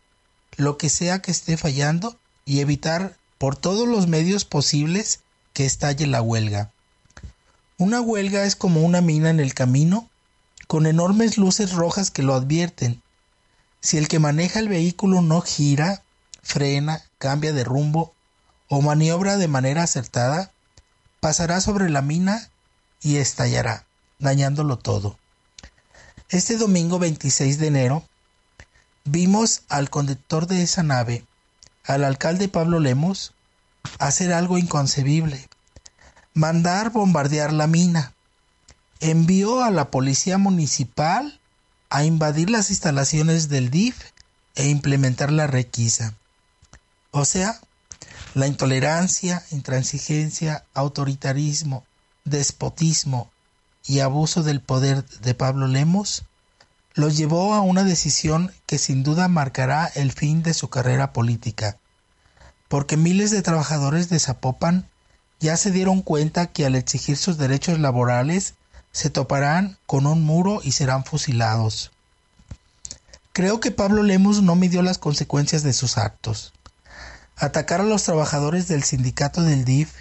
lo 0.56 0.78
que 0.78 0.89
sea 0.89 1.22
que 1.22 1.32
esté 1.32 1.58
fallando 1.58 2.18
y 2.46 2.62
evitar 2.62 3.18
por 3.38 3.58
todos 3.58 3.88
los 3.88 4.08
medios 4.08 4.46
posibles 4.46 5.20
que 5.54 5.65
estalle 5.65 6.08
la 6.08 6.22
huelga. 6.22 6.72
Una 7.78 8.00
huelga 8.00 8.46
es 8.46 8.56
como 8.56 8.82
una 8.82 9.02
mina 9.02 9.30
en 9.30 9.41
el 9.41 9.54
camino, 9.54 10.10
con 10.68 10.86
enormes 10.86 11.38
luces 11.38 11.74
rojas 11.74 12.12
que 12.12 12.24
lo 12.24 12.34
advierten. 12.34 13.02
Si 13.82 13.98
el 13.98 14.08
que 14.08 14.20
maneja 14.20 14.60
el 14.60 14.70
vehículo 14.70 15.22
no 15.22 15.41
gira, 15.41 16.04
frena, 16.41 17.04
cambia 17.18 17.52
de 17.52 17.65
rumbo 17.65 18.14
o 18.67 18.82
maniobra 18.82 19.38
de 19.38 19.47
manera 19.47 19.84
acertada, 19.84 20.51
pasará 21.19 21.62
sobre 21.62 21.89
la 21.89 22.01
mina 22.01 22.49
y 23.01 23.17
estallará, 23.17 23.86
dañándolo 24.19 24.78
todo. 24.78 25.17
Este 26.30 26.58
domingo 26.58 26.99
26 26.99 27.60
de 27.60 27.67
enero 27.67 28.04
vimos 29.04 29.62
al 29.69 29.89
conductor 29.89 30.47
de 30.47 30.63
esa 30.63 30.84
nave, 30.84 31.25
al 31.84 32.04
alcalde 32.04 32.47
Pablo 32.47 32.80
Lemos, 32.80 33.34
hacer 33.99 34.34
algo 34.34 34.58
inconcebible 34.58 35.47
mandar 36.36 36.91
bombardear 36.91 37.54
la 37.54 37.65
mina. 37.65 38.13
Envió 38.99 39.63
a 39.63 39.71
la 39.71 39.89
policía 39.89 40.38
municipal 40.38 41.39
a 41.89 42.04
invadir 42.04 42.49
las 42.49 42.69
instalaciones 42.69 43.49
del 43.49 43.71
DIF 43.71 43.97
e 44.56 44.67
implementar 44.67 45.32
la 45.32 45.47
requisa. 45.47 46.13
O 47.12 47.25
sea, 47.25 47.60
la 48.36 48.48
intolerancia, 48.48 49.43
intransigencia, 49.52 50.65
autoritarismo, 50.74 51.86
despotismo 52.26 53.32
y 53.86 54.02
abuso 54.02 54.43
del 54.43 54.60
poder 54.60 55.06
de 55.21 55.34
Pablo 55.34 55.67
Lemos 55.67 56.26
lo 56.95 57.08
llevó 57.08 57.54
a 57.54 57.62
una 57.62 57.86
decisión 57.86 58.52
que 58.65 58.78
sin 58.78 59.04
duda 59.04 59.30
marcará 59.30 59.86
el 59.95 60.12
fin 60.12 60.43
de 60.43 60.54
su 60.54 60.69
carrera 60.69 61.13
política, 61.13 61.78
porque 62.67 62.98
miles 62.98 63.32
de 63.32 63.41
trabajadores 63.41 64.10
de 64.10 64.19
Zapopan 64.19 64.89
ya 65.39 65.56
se 65.56 65.71
dieron 65.71 66.02
cuenta 66.02 66.48
que 66.48 66.65
al 66.65 66.76
exigir 66.76 67.15
sus 67.15 67.38
derechos 67.38 67.80
laborales 67.80 68.56
se 68.91 69.10
toparán 69.10 69.78
con 69.86 70.08
un 70.08 70.24
muro 70.24 70.60
y 70.62 70.74
serán 70.74 71.06
fusilados. 71.06 71.91
Creo 73.32 73.62
que 73.62 73.71
Pablo 73.71 74.04
Lemos 74.04 74.41
no 74.41 74.58
midió 74.58 74.82
las 74.82 74.98
consecuencias 74.98 75.63
de 75.63 75.71
sus 75.71 75.98
actos. 75.98 76.55
Atacar 77.38 77.82
a 77.82 77.86
los 77.86 78.04
trabajadores 78.04 78.67
del 78.67 78.84
sindicato 78.84 79.41
del 79.41 79.65
DIF 79.65 79.93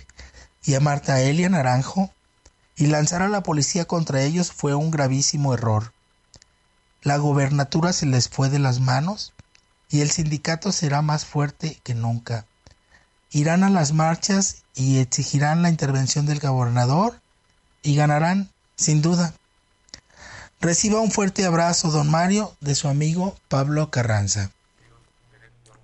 y 0.64 0.74
a 0.74 0.80
Marta 0.80 1.20
Elia 1.20 1.48
Naranjo 1.48 2.10
y 2.76 2.86
lanzar 2.86 3.22
a 3.22 3.28
la 3.28 3.42
policía 3.42 3.84
contra 3.84 4.22
ellos 4.22 4.52
fue 4.52 4.74
un 4.74 4.90
gravísimo 4.90 5.54
error. 5.54 5.92
La 7.02 7.16
gobernatura 7.16 7.92
se 7.92 8.06
les 8.06 8.28
fue 8.28 8.48
de 8.50 8.58
las 8.58 8.80
manos 8.80 9.32
y 9.90 10.00
el 10.00 10.10
sindicato 10.10 10.72
será 10.72 11.02
más 11.02 11.24
fuerte 11.24 11.78
que 11.82 11.94
nunca 11.94 12.46
irán 13.34 13.64
a 13.64 13.70
las 13.70 13.92
marchas 13.92 14.62
y 14.76 14.98
exigirán 14.98 15.62
la 15.62 15.68
intervención 15.68 16.24
del 16.24 16.38
gobernador 16.38 17.20
y 17.82 17.96
ganarán, 17.96 18.48
sin 18.76 19.02
duda. 19.02 19.34
Reciba 20.60 21.00
un 21.00 21.10
fuerte 21.10 21.44
abrazo, 21.44 21.90
don 21.90 22.08
Mario, 22.08 22.56
de 22.60 22.76
su 22.76 22.86
amigo 22.86 23.36
Pablo 23.48 23.90
Carranza. 23.90 24.52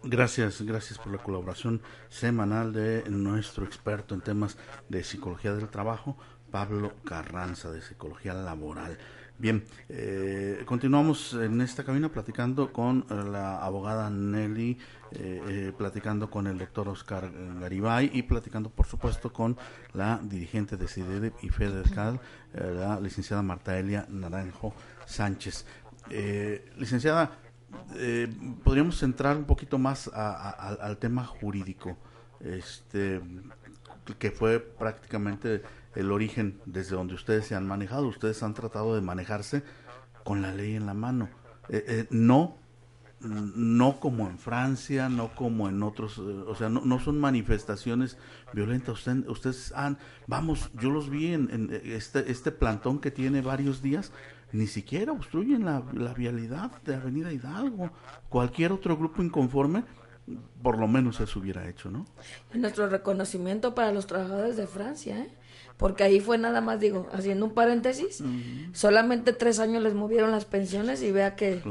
Gracias, 0.03 0.63
gracias 0.63 0.99
por 0.99 1.13
la 1.13 1.19
colaboración 1.19 1.83
semanal 2.09 2.73
de 2.73 3.05
nuestro 3.11 3.67
experto 3.67 4.15
en 4.15 4.23
temas 4.23 4.57
de 4.89 5.05
psicología 5.05 5.53
del 5.53 5.69
trabajo, 5.69 6.17
Pablo 6.51 6.95
Carranza, 7.05 7.71
de 7.71 7.83
psicología 7.83 8.33
laboral. 8.33 8.97
Bien, 9.37 9.63
eh, 9.91 10.63
continuamos 10.65 11.35
en 11.35 11.61
esta 11.61 11.85
cabina 11.85 12.09
platicando 12.09 12.73
con 12.73 13.05
la 13.11 13.59
abogada 13.59 14.09
Nelly, 14.09 14.79
eh, 15.13 15.43
eh, 15.49 15.73
platicando 15.77 16.31
con 16.31 16.47
el 16.47 16.57
doctor 16.57 16.89
Oscar 16.89 17.31
Garibay 17.61 18.11
y 18.13 18.23
platicando, 18.23 18.71
por 18.71 18.87
supuesto, 18.87 19.33
con 19.33 19.59
la 19.93 20.19
dirigente 20.23 20.79
de 20.79 20.89
CIDED 20.89 21.33
y 21.43 21.51
FEDERCAL, 21.51 22.21
la 22.55 22.99
licenciada 23.01 23.43
Marta 23.43 23.79
Elia 23.79 24.07
Naranjo 24.09 24.75
Sánchez. 25.05 25.67
licenciada, 26.77 27.31
podríamos 28.65 29.03
entrar 29.03 29.37
un 29.37 29.45
poquito 29.45 29.79
más 29.79 30.09
al 30.09 30.99
tema 30.99 31.25
jurídico, 31.25 31.97
este, 32.41 33.21
que 34.19 34.31
fue 34.31 34.61
prácticamente 34.61 35.63
el 35.95 36.13
origen 36.13 36.61
desde 36.67 36.97
donde 36.97 37.15
ustedes 37.15 37.47
se 37.47 37.55
han 37.55 37.67
manejado. 37.67 38.07
Ustedes 38.07 38.43
han 38.43 38.55
tratado 38.55 38.95
de 38.95 39.01
manejarse 39.01 39.63
con 40.25 40.43
la 40.43 40.53
ley 40.55 40.77
en 40.77 40.87
la 40.87 40.95
mano. 40.95 41.29
Eh, 41.69 41.85
eh, 41.87 42.07
no, 42.11 42.57
no 43.21 44.01
como 44.01 44.29
en 44.29 44.39
Francia, 44.39 45.09
no 45.09 45.35
como 45.35 45.69
en 45.69 45.83
otros, 45.83 46.19
eh, 46.19 46.21
o 46.21 46.55
sea, 46.55 46.69
no, 46.69 46.83
no, 46.85 46.99
son 46.99 47.21
manifestaciones 47.21 48.17
violentas. 48.53 49.07
ustedes 49.29 49.73
han, 49.73 49.99
vamos, 50.27 50.71
yo 50.75 50.91
los 50.91 51.11
vi 51.11 51.35
en, 51.35 51.71
este, 51.85 52.31
este 52.31 52.51
plantón 52.51 52.99
que 52.99 53.11
tiene 53.11 53.41
varios 53.43 53.83
días, 53.83 54.13
ni 54.53 54.67
siquiera 54.67 55.13
obstruyen 55.13 55.65
la, 55.65 55.83
la 55.93 56.15
vialidad 56.15 56.71
de 56.83 56.95
Avenida 56.95 57.33
Hidalgo. 57.33 57.91
Cualquier 58.29 58.73
otro 58.73 58.97
grupo 58.97 59.23
inconforme 59.23 59.85
por 60.63 60.79
lo 60.79 60.87
menos 60.87 61.21
eso 61.21 61.41
hubiera 61.41 61.69
hecho, 61.69 61.91
¿no? 61.91 62.07
Nuestro 62.55 62.89
reconocimiento 62.89 63.75
para 63.75 63.93
los 63.93 64.07
trabajadores 64.07 64.57
de 64.57 64.67
Francia, 64.67 65.19
¿eh? 65.19 65.31
porque 65.77 66.05
ahí 66.05 66.21
fue 66.21 66.37
nada 66.37 66.61
más, 66.61 66.79
digo, 66.79 67.09
haciendo 67.13 67.47
un 67.47 67.55
paréntesis, 67.55 68.23
solamente 68.73 69.33
tres 69.33 69.59
años 69.59 69.83
les 69.83 69.95
movieron 69.95 70.31
las 70.31 70.45
pensiones 70.45 71.03
y 71.03 71.11
vea 71.11 71.37
que 71.37 71.63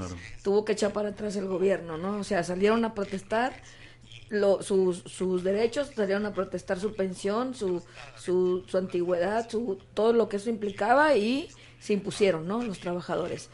tuvo 0.44 0.66
que 0.66 0.74
echar 0.74 0.92
para 0.92 1.10
atrás 1.10 1.36
el 1.36 1.48
gobierno, 1.48 1.98
¿no? 1.98 2.18
O 2.18 2.24
sea, 2.24 2.44
salieron 2.44 2.84
a 2.86 2.96
protestar 2.96 3.54
lo, 4.30 4.64
sus, 4.64 5.00
sus 5.04 5.44
derechos, 5.44 5.92
salieron 5.96 6.26
a 6.26 6.34
protestar 6.34 6.80
su 6.80 6.96
pensión, 6.96 7.54
su, 7.54 7.84
su, 8.16 8.64
su 8.68 8.78
antigüedad, 8.78 9.48
su, 9.48 9.78
todo 9.94 10.14
lo 10.14 10.28
que 10.28 10.38
eso 10.38 10.50
implicaba 10.50 11.16
y 11.16 11.50
se 11.80 11.94
impusieron, 11.94 12.48
¿no? 12.48 12.62
Los 12.62 12.80
trabajadores. 12.80 13.50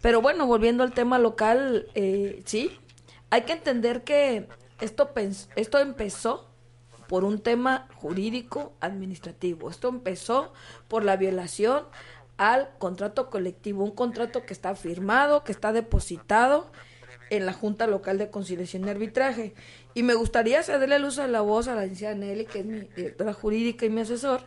Pero 0.00 0.22
bueno, 0.22 0.46
volviendo 0.46 0.82
al 0.82 0.92
tema 0.92 1.18
local, 1.18 1.88
eh, 1.94 2.42
sí, 2.44 2.78
hay 3.30 3.42
que 3.42 3.52
entender 3.52 4.02
que 4.02 4.48
esto, 4.80 5.10
esto 5.56 5.78
empezó 5.78 6.48
por 7.08 7.24
un 7.24 7.40
tema 7.40 7.88
jurídico 7.96 8.72
administrativo. 8.80 9.68
Esto 9.68 9.88
empezó 9.88 10.52
por 10.88 11.04
la 11.04 11.16
violación 11.16 11.84
al 12.36 12.70
contrato 12.78 13.28
colectivo, 13.28 13.84
un 13.84 13.90
contrato 13.90 14.46
que 14.46 14.52
está 14.52 14.74
firmado, 14.74 15.44
que 15.44 15.52
está 15.52 15.72
depositado 15.72 16.70
en 17.28 17.46
la 17.46 17.52
Junta 17.52 17.86
Local 17.86 18.16
de 18.16 18.30
Conciliación 18.30 18.86
y 18.86 18.90
Arbitraje. 18.90 19.54
Y 19.92 20.02
me 20.02 20.14
gustaría 20.14 20.62
cederle 20.62 21.04
uso 21.04 21.22
de 21.22 21.28
la 21.28 21.40
voz 21.40 21.68
a 21.68 21.74
la 21.74 21.82
licenciada 21.82 22.14
Nelly, 22.14 22.46
que 22.46 22.60
es 22.60 22.64
mi 22.64 22.80
directora 22.80 23.32
jurídica 23.32 23.86
y 23.86 23.90
mi 23.90 24.00
asesor, 24.02 24.42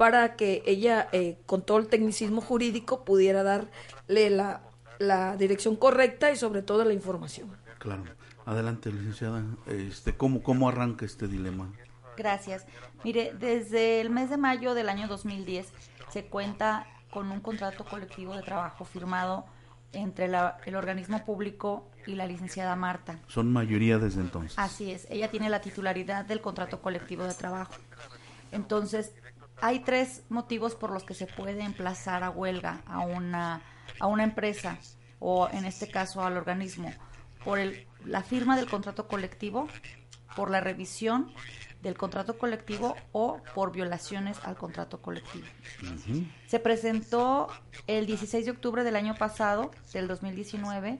para 0.00 0.34
que 0.34 0.62
ella, 0.64 1.08
eh, 1.12 1.36
con 1.44 1.60
todo 1.60 1.76
el 1.76 1.88
tecnicismo 1.88 2.40
jurídico, 2.40 3.04
pudiera 3.04 3.42
darle 3.42 4.30
la, 4.30 4.62
la 4.98 5.36
dirección 5.36 5.76
correcta 5.76 6.30
y 6.32 6.36
sobre 6.36 6.62
todo 6.62 6.86
la 6.86 6.94
información. 6.94 7.54
Claro. 7.78 8.04
Adelante, 8.46 8.90
licenciada. 8.90 9.44
Este, 9.66 10.16
¿cómo, 10.16 10.42
¿Cómo 10.42 10.70
arranca 10.70 11.04
este 11.04 11.28
dilema? 11.28 11.70
Gracias. 12.16 12.64
Mire, 13.04 13.34
desde 13.38 14.00
el 14.00 14.08
mes 14.08 14.30
de 14.30 14.38
mayo 14.38 14.72
del 14.72 14.88
año 14.88 15.06
2010 15.06 15.68
se 16.10 16.24
cuenta 16.24 16.86
con 17.10 17.30
un 17.30 17.40
contrato 17.40 17.84
colectivo 17.84 18.34
de 18.34 18.42
trabajo 18.42 18.86
firmado 18.86 19.44
entre 19.92 20.28
la- 20.28 20.56
el 20.64 20.76
organismo 20.76 21.26
público 21.26 21.90
y 22.06 22.14
la 22.14 22.26
licenciada 22.26 22.74
Marta. 22.74 23.18
Son 23.26 23.52
mayoría 23.52 23.98
desde 23.98 24.22
entonces. 24.22 24.54
Así 24.58 24.92
es, 24.92 25.06
ella 25.10 25.30
tiene 25.30 25.50
la 25.50 25.60
titularidad 25.60 26.24
del 26.24 26.40
contrato 26.40 26.80
colectivo 26.80 27.24
de 27.24 27.34
trabajo. 27.34 27.74
Entonces, 28.52 29.12
hay 29.62 29.80
tres 29.80 30.22
motivos 30.28 30.74
por 30.74 30.90
los 30.90 31.04
que 31.04 31.14
se 31.14 31.26
puede 31.26 31.62
emplazar 31.62 32.22
a 32.24 32.30
huelga 32.30 32.82
a 32.86 33.00
una, 33.00 33.62
a 33.98 34.06
una 34.06 34.24
empresa 34.24 34.78
o 35.18 35.48
en 35.52 35.64
este 35.64 35.88
caso 35.90 36.22
al 36.24 36.36
organismo. 36.36 36.92
Por 37.44 37.58
el, 37.58 37.86
la 38.04 38.22
firma 38.22 38.56
del 38.56 38.68
contrato 38.68 39.08
colectivo, 39.08 39.68
por 40.36 40.50
la 40.50 40.60
revisión 40.60 41.32
del 41.82 41.96
contrato 41.96 42.36
colectivo 42.36 42.94
o 43.12 43.40
por 43.54 43.72
violaciones 43.72 44.38
al 44.44 44.56
contrato 44.56 45.00
colectivo. 45.00 45.46
Se 46.46 46.60
presentó 46.60 47.48
el 47.86 48.04
16 48.06 48.44
de 48.44 48.50
octubre 48.50 48.84
del 48.84 48.96
año 48.96 49.14
pasado, 49.14 49.70
del 49.92 50.06
2019, 50.06 50.98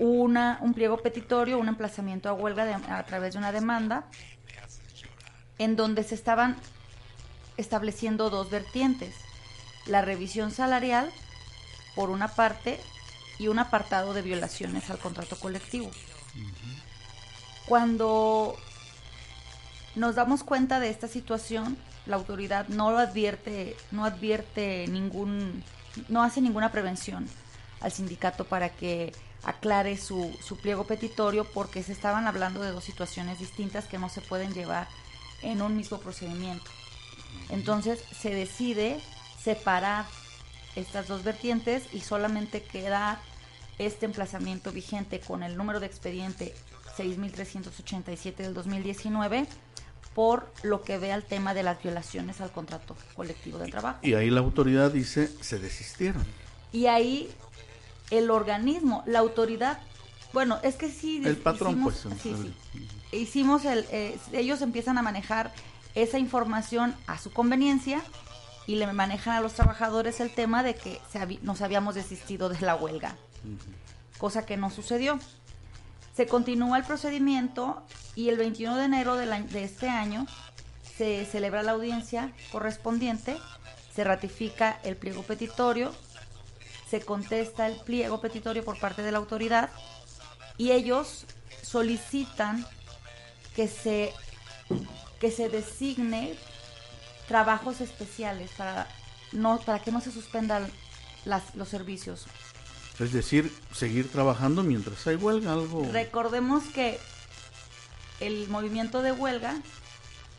una, 0.00 0.58
un 0.62 0.74
pliego 0.74 0.98
petitorio, 0.98 1.58
un 1.58 1.68
emplazamiento 1.68 2.28
a 2.28 2.32
huelga 2.32 2.64
de- 2.64 2.74
a 2.74 3.02
través 3.04 3.32
de 3.34 3.38
una 3.38 3.52
demanda, 3.52 4.06
en 5.58 5.76
donde 5.76 6.02
se 6.04 6.14
estaban 6.14 6.56
estableciendo 7.58 8.30
dos 8.30 8.48
vertientes. 8.48 9.14
La 9.84 10.00
revisión 10.00 10.50
salarial, 10.50 11.12
por 11.94 12.08
una 12.08 12.28
parte, 12.28 12.80
y 13.38 13.48
un 13.48 13.58
apartado 13.58 14.14
de 14.14 14.22
violaciones 14.22 14.90
al 14.90 14.98
contrato 14.98 15.36
colectivo. 15.36 15.90
Cuando 17.66 18.56
nos 19.94 20.14
damos 20.14 20.42
cuenta 20.42 20.80
de 20.80 20.90
esta 20.90 21.08
situación, 21.08 21.76
la 22.06 22.16
autoridad 22.16 22.68
no 22.68 22.90
lo 22.90 22.98
advierte, 22.98 23.76
no 23.90 24.04
advierte 24.04 24.86
ningún, 24.88 25.62
no 26.08 26.22
hace 26.22 26.40
ninguna 26.40 26.72
prevención 26.72 27.28
al 27.80 27.92
sindicato 27.92 28.44
para 28.44 28.70
que 28.70 29.12
aclare 29.44 29.96
su, 29.96 30.36
su 30.42 30.56
pliego 30.56 30.84
petitorio 30.84 31.44
porque 31.44 31.82
se 31.82 31.92
estaban 31.92 32.26
hablando 32.26 32.60
de 32.60 32.72
dos 32.72 32.84
situaciones 32.84 33.38
distintas 33.38 33.86
que 33.86 33.98
no 33.98 34.08
se 34.08 34.20
pueden 34.20 34.52
llevar 34.52 34.88
en 35.42 35.62
un 35.62 35.76
mismo 35.76 35.98
procedimiento. 35.98 36.68
Entonces 37.50 38.02
se 38.18 38.30
decide 38.30 39.00
separar 39.42 40.06
estas 40.76 41.08
dos 41.08 41.24
vertientes 41.24 41.84
y 41.92 42.00
solamente 42.00 42.62
quedar 42.62 43.18
este 43.78 44.06
emplazamiento 44.06 44.72
vigente 44.72 45.20
con 45.20 45.42
el 45.42 45.56
número 45.56 45.80
de 45.80 45.86
expediente 45.86 46.54
6.387 46.96 48.36
del 48.36 48.54
2019 48.54 49.46
por 50.14 50.52
lo 50.64 50.82
que 50.82 50.98
ve 50.98 51.12
al 51.12 51.22
tema 51.22 51.54
de 51.54 51.62
las 51.62 51.80
violaciones 51.80 52.40
al 52.40 52.50
contrato 52.50 52.96
colectivo 53.14 53.58
de 53.58 53.68
trabajo. 53.70 53.98
Y 54.02 54.14
ahí 54.14 54.30
la 54.30 54.40
autoridad 54.40 54.90
dice, 54.90 55.30
se 55.40 55.60
desistieron. 55.60 56.24
Y 56.72 56.86
ahí 56.86 57.30
el 58.10 58.30
organismo, 58.30 59.04
la 59.06 59.20
autoridad, 59.20 59.78
bueno, 60.32 60.58
es 60.64 60.74
que 60.74 60.90
sí. 60.90 61.22
El 61.24 61.36
patrón, 61.36 61.74
hicimos- 61.74 62.00
pues. 62.02 62.20
sí, 62.20 62.34
sí. 62.72 62.88
Hicimos 63.16 63.64
el, 63.64 63.86
eh, 63.92 64.18
ellos 64.32 64.60
empiezan 64.60 64.98
a 64.98 65.02
manejar 65.02 65.52
esa 65.94 66.18
información 66.18 66.94
a 67.06 67.18
su 67.18 67.32
conveniencia 67.32 68.02
y 68.66 68.76
le 68.76 68.86
manejan 68.92 69.34
a 69.36 69.40
los 69.40 69.54
trabajadores 69.54 70.20
el 70.20 70.34
tema 70.34 70.62
de 70.62 70.74
que 70.74 71.00
nos 71.42 71.62
habíamos 71.62 71.94
desistido 71.94 72.48
de 72.48 72.60
la 72.60 72.74
huelga, 72.74 73.16
cosa 74.18 74.44
que 74.44 74.56
no 74.56 74.70
sucedió. 74.70 75.18
Se 76.14 76.26
continúa 76.26 76.76
el 76.78 76.84
procedimiento 76.84 77.82
y 78.14 78.28
el 78.28 78.36
21 78.36 78.76
de 78.76 78.84
enero 78.84 79.12
año- 79.14 79.46
de 79.48 79.64
este 79.64 79.88
año 79.88 80.26
se 80.96 81.24
celebra 81.26 81.62
la 81.62 81.72
audiencia 81.72 82.32
correspondiente, 82.50 83.36
se 83.94 84.02
ratifica 84.04 84.80
el 84.82 84.96
pliego 84.96 85.22
petitorio, 85.22 85.94
se 86.90 87.00
contesta 87.00 87.66
el 87.68 87.76
pliego 87.80 88.20
petitorio 88.20 88.64
por 88.64 88.78
parte 88.80 89.02
de 89.02 89.12
la 89.12 89.18
autoridad 89.18 89.70
y 90.56 90.72
ellos 90.72 91.24
solicitan 91.62 92.66
que 93.54 93.68
se 93.68 94.12
que 95.20 95.30
se 95.30 95.48
designe 95.48 96.36
trabajos 97.26 97.80
especiales 97.80 98.50
para 98.56 98.88
no 99.32 99.58
para 99.60 99.80
que 99.80 99.92
no 99.92 100.00
se 100.00 100.10
suspendan 100.10 100.70
las, 101.24 101.54
los 101.54 101.68
servicios. 101.68 102.26
Es 102.98 103.12
decir, 103.12 103.52
seguir 103.72 104.10
trabajando 104.10 104.62
mientras 104.62 105.06
hay 105.06 105.16
huelga, 105.16 105.52
algo... 105.52 105.86
Recordemos 105.92 106.64
que 106.64 106.98
el 108.20 108.48
movimiento 108.48 109.02
de 109.02 109.12
huelga, 109.12 109.54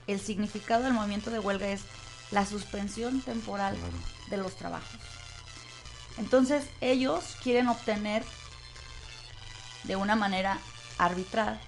el 0.08 0.20
significado 0.20 0.84
del 0.84 0.94
movimiento 0.94 1.32
de 1.32 1.40
huelga 1.40 1.68
es 1.68 1.82
la 2.32 2.46
suspensión 2.46 3.22
temporal 3.22 3.78
de 4.30 4.38
los 4.38 4.56
trabajos. 4.56 5.00
Entonces 6.18 6.66
ellos 6.82 7.38
quieren 7.42 7.70
obtener 7.70 8.24
de 9.84 9.96
una 9.96 10.16
manera 10.16 10.60
arbitral 10.98 11.62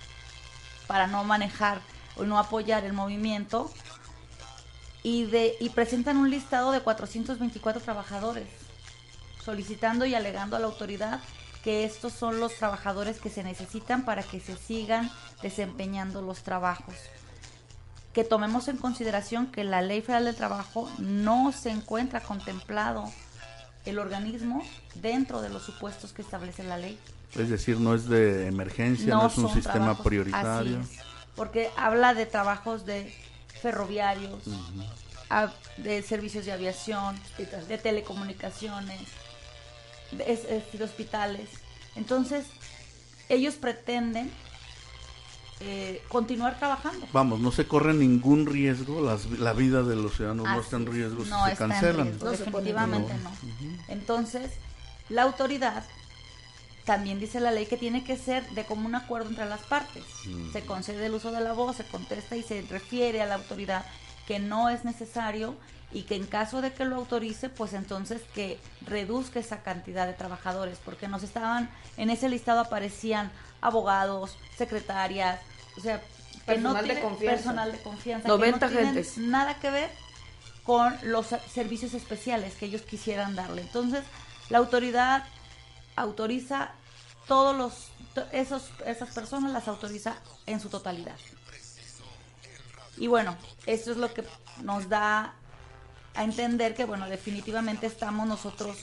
para 0.87 1.07
no 1.07 1.23
manejar 1.23 1.81
o 2.17 2.23
no 2.23 2.37
apoyar 2.39 2.83
el 2.85 2.93
movimiento 2.93 3.71
y 5.03 5.25
de 5.25 5.55
y 5.59 5.69
presentan 5.69 6.17
un 6.17 6.29
listado 6.29 6.71
de 6.71 6.81
424 6.81 7.81
trabajadores 7.81 8.47
solicitando 9.43 10.05
y 10.05 10.13
alegando 10.13 10.55
a 10.55 10.59
la 10.59 10.67
autoridad 10.67 11.19
que 11.63 11.83
estos 11.83 12.13
son 12.13 12.39
los 12.39 12.55
trabajadores 12.55 13.19
que 13.19 13.29
se 13.29 13.43
necesitan 13.43 14.03
para 14.05 14.23
que 14.23 14.39
se 14.39 14.55
sigan 14.57 15.11
desempeñando 15.41 16.21
los 16.21 16.41
trabajos. 16.43 16.95
Que 18.13 18.23
tomemos 18.23 18.67
en 18.67 18.77
consideración 18.77 19.47
que 19.47 19.63
la 19.63 19.81
Ley 19.81 20.01
Federal 20.01 20.25
del 20.25 20.35
Trabajo 20.35 20.91
no 20.99 21.51
se 21.51 21.69
encuentra 21.69 22.19
contemplado 22.21 23.11
el 23.85 23.99
organismo 23.99 24.63
dentro 24.95 25.41
de 25.41 25.49
los 25.49 25.63
supuestos 25.63 26.13
que 26.13 26.21
establece 26.23 26.63
la 26.63 26.77
ley. 26.77 26.99
Es 27.35 27.49
decir, 27.49 27.79
no 27.79 27.95
es 27.95 28.07
de 28.07 28.47
emergencia, 28.47 29.13
no, 29.15 29.27
es 29.27 29.37
un 29.37 29.51
sistema 29.53 29.73
trabajos- 29.95 30.03
prioritario. 30.05 30.79
así 30.81 30.95
es, 30.95 30.99
porque 31.35 31.69
habla 31.77 32.13
de 32.13 32.25
trabajos 32.25 32.85
de 32.85 33.13
ferroviarios, 33.61 34.41
a- 35.29 35.51
de 35.77 36.01
servicios 36.01 36.45
de 36.45 36.51
aviación, 36.51 37.17
de 37.67 37.77
telecomunicaciones, 37.77 38.99
de, 40.11 40.31
es- 40.31 40.45
es- 40.45 40.71
de 40.77 40.83
hospitales. 40.83 41.49
Entonces, 41.95 42.45
ellos 43.29 43.55
pretenden 43.55 44.31
eh, 45.63 46.01
continuar 46.09 46.57
trabajando. 46.57 47.05
Vamos, 47.13 47.39
no 47.39 47.51
se 47.51 47.67
corre 47.67 47.93
ningún 47.93 48.47
riesgo, 48.47 48.99
las- 48.99 49.27
la 49.29 49.53
vida 49.53 49.83
de 49.83 49.95
los 49.95 50.15
ciudadanos 50.15 50.45
no 50.47 50.51
Así 50.53 50.61
está 50.61 50.77
en 50.77 50.87
es, 50.87 50.89
riesgo 50.93 51.23
si 51.23 51.29
no 51.29 51.45
se 51.45 51.51
está 51.51 51.65
en 51.65 51.69
cancelan. 51.69 52.07
riesgo, 52.07 52.31
definitivamente 52.31 53.13
no. 53.23 53.31
Entonces, 53.87 54.49
la 55.09 55.21
autoridad 55.21 55.83
también 56.85 57.19
dice 57.19 57.39
la 57.39 57.51
ley 57.51 57.65
que 57.67 57.77
tiene 57.77 58.03
que 58.03 58.17
ser 58.17 58.47
de 58.51 58.65
común 58.65 58.95
acuerdo 58.95 59.29
entre 59.29 59.45
las 59.45 59.61
partes. 59.61 60.03
Mm. 60.25 60.51
Se 60.51 60.65
concede 60.65 61.05
el 61.05 61.13
uso 61.13 61.31
de 61.31 61.41
la 61.41 61.53
voz, 61.53 61.77
se 61.77 61.83
contesta 61.85 62.35
y 62.35 62.43
se 62.43 62.61
refiere 62.63 63.21
a 63.21 63.25
la 63.25 63.35
autoridad 63.35 63.85
que 64.27 64.39
no 64.39 64.69
es 64.69 64.83
necesario 64.85 65.55
y 65.93 66.03
que 66.03 66.15
en 66.15 66.25
caso 66.25 66.61
de 66.61 66.71
que 66.73 66.85
lo 66.85 66.95
autorice, 66.95 67.49
pues 67.49 67.73
entonces 67.73 68.21
que 68.33 68.57
reduzca 68.85 69.39
esa 69.39 69.61
cantidad 69.61 70.07
de 70.07 70.13
trabajadores, 70.13 70.77
porque 70.83 71.07
nos 71.09 71.21
estaban, 71.21 71.69
en 71.97 72.09
ese 72.09 72.29
listado 72.29 72.61
aparecían 72.61 73.29
abogados, 73.59 74.37
secretarias, 74.57 75.39
o 75.77 75.81
sea, 75.81 76.01
que 76.45 76.57
no 76.57 76.73
Personal 76.73 76.87
de 76.87 76.93
tiene- 76.93 77.01
confianza. 77.01 77.35
personal 77.35 77.71
de 77.73 77.77
confianza, 77.79 78.27
90 78.29 78.59
que 78.59 78.65
no 78.65 78.69
tienen 78.79 78.93
gentes. 78.95 79.17
nada 79.17 79.59
que 79.59 79.69
ver 79.69 79.89
con 80.63 80.95
los 81.03 81.27
servicios 81.53 81.93
especiales 81.93 82.53
que 82.55 82.65
ellos 82.67 82.81
quisieran 82.83 83.35
darle. 83.35 83.61
Entonces, 83.61 84.03
la 84.49 84.59
autoridad 84.59 85.23
autoriza 85.95 86.71
todos 87.27 87.55
los 87.55 87.91
esos 88.31 88.69
esas 88.85 89.09
personas 89.13 89.51
las 89.53 89.67
autoriza 89.67 90.15
en 90.45 90.59
su 90.59 90.69
totalidad. 90.69 91.15
Y 92.97 93.07
bueno, 93.07 93.37
esto 93.65 93.91
es 93.91 93.97
lo 93.97 94.13
que 94.13 94.25
nos 94.63 94.89
da 94.89 95.33
a 96.13 96.23
entender 96.23 96.75
que 96.75 96.85
bueno, 96.85 97.07
definitivamente 97.07 97.87
estamos 97.87 98.27
nosotros 98.27 98.77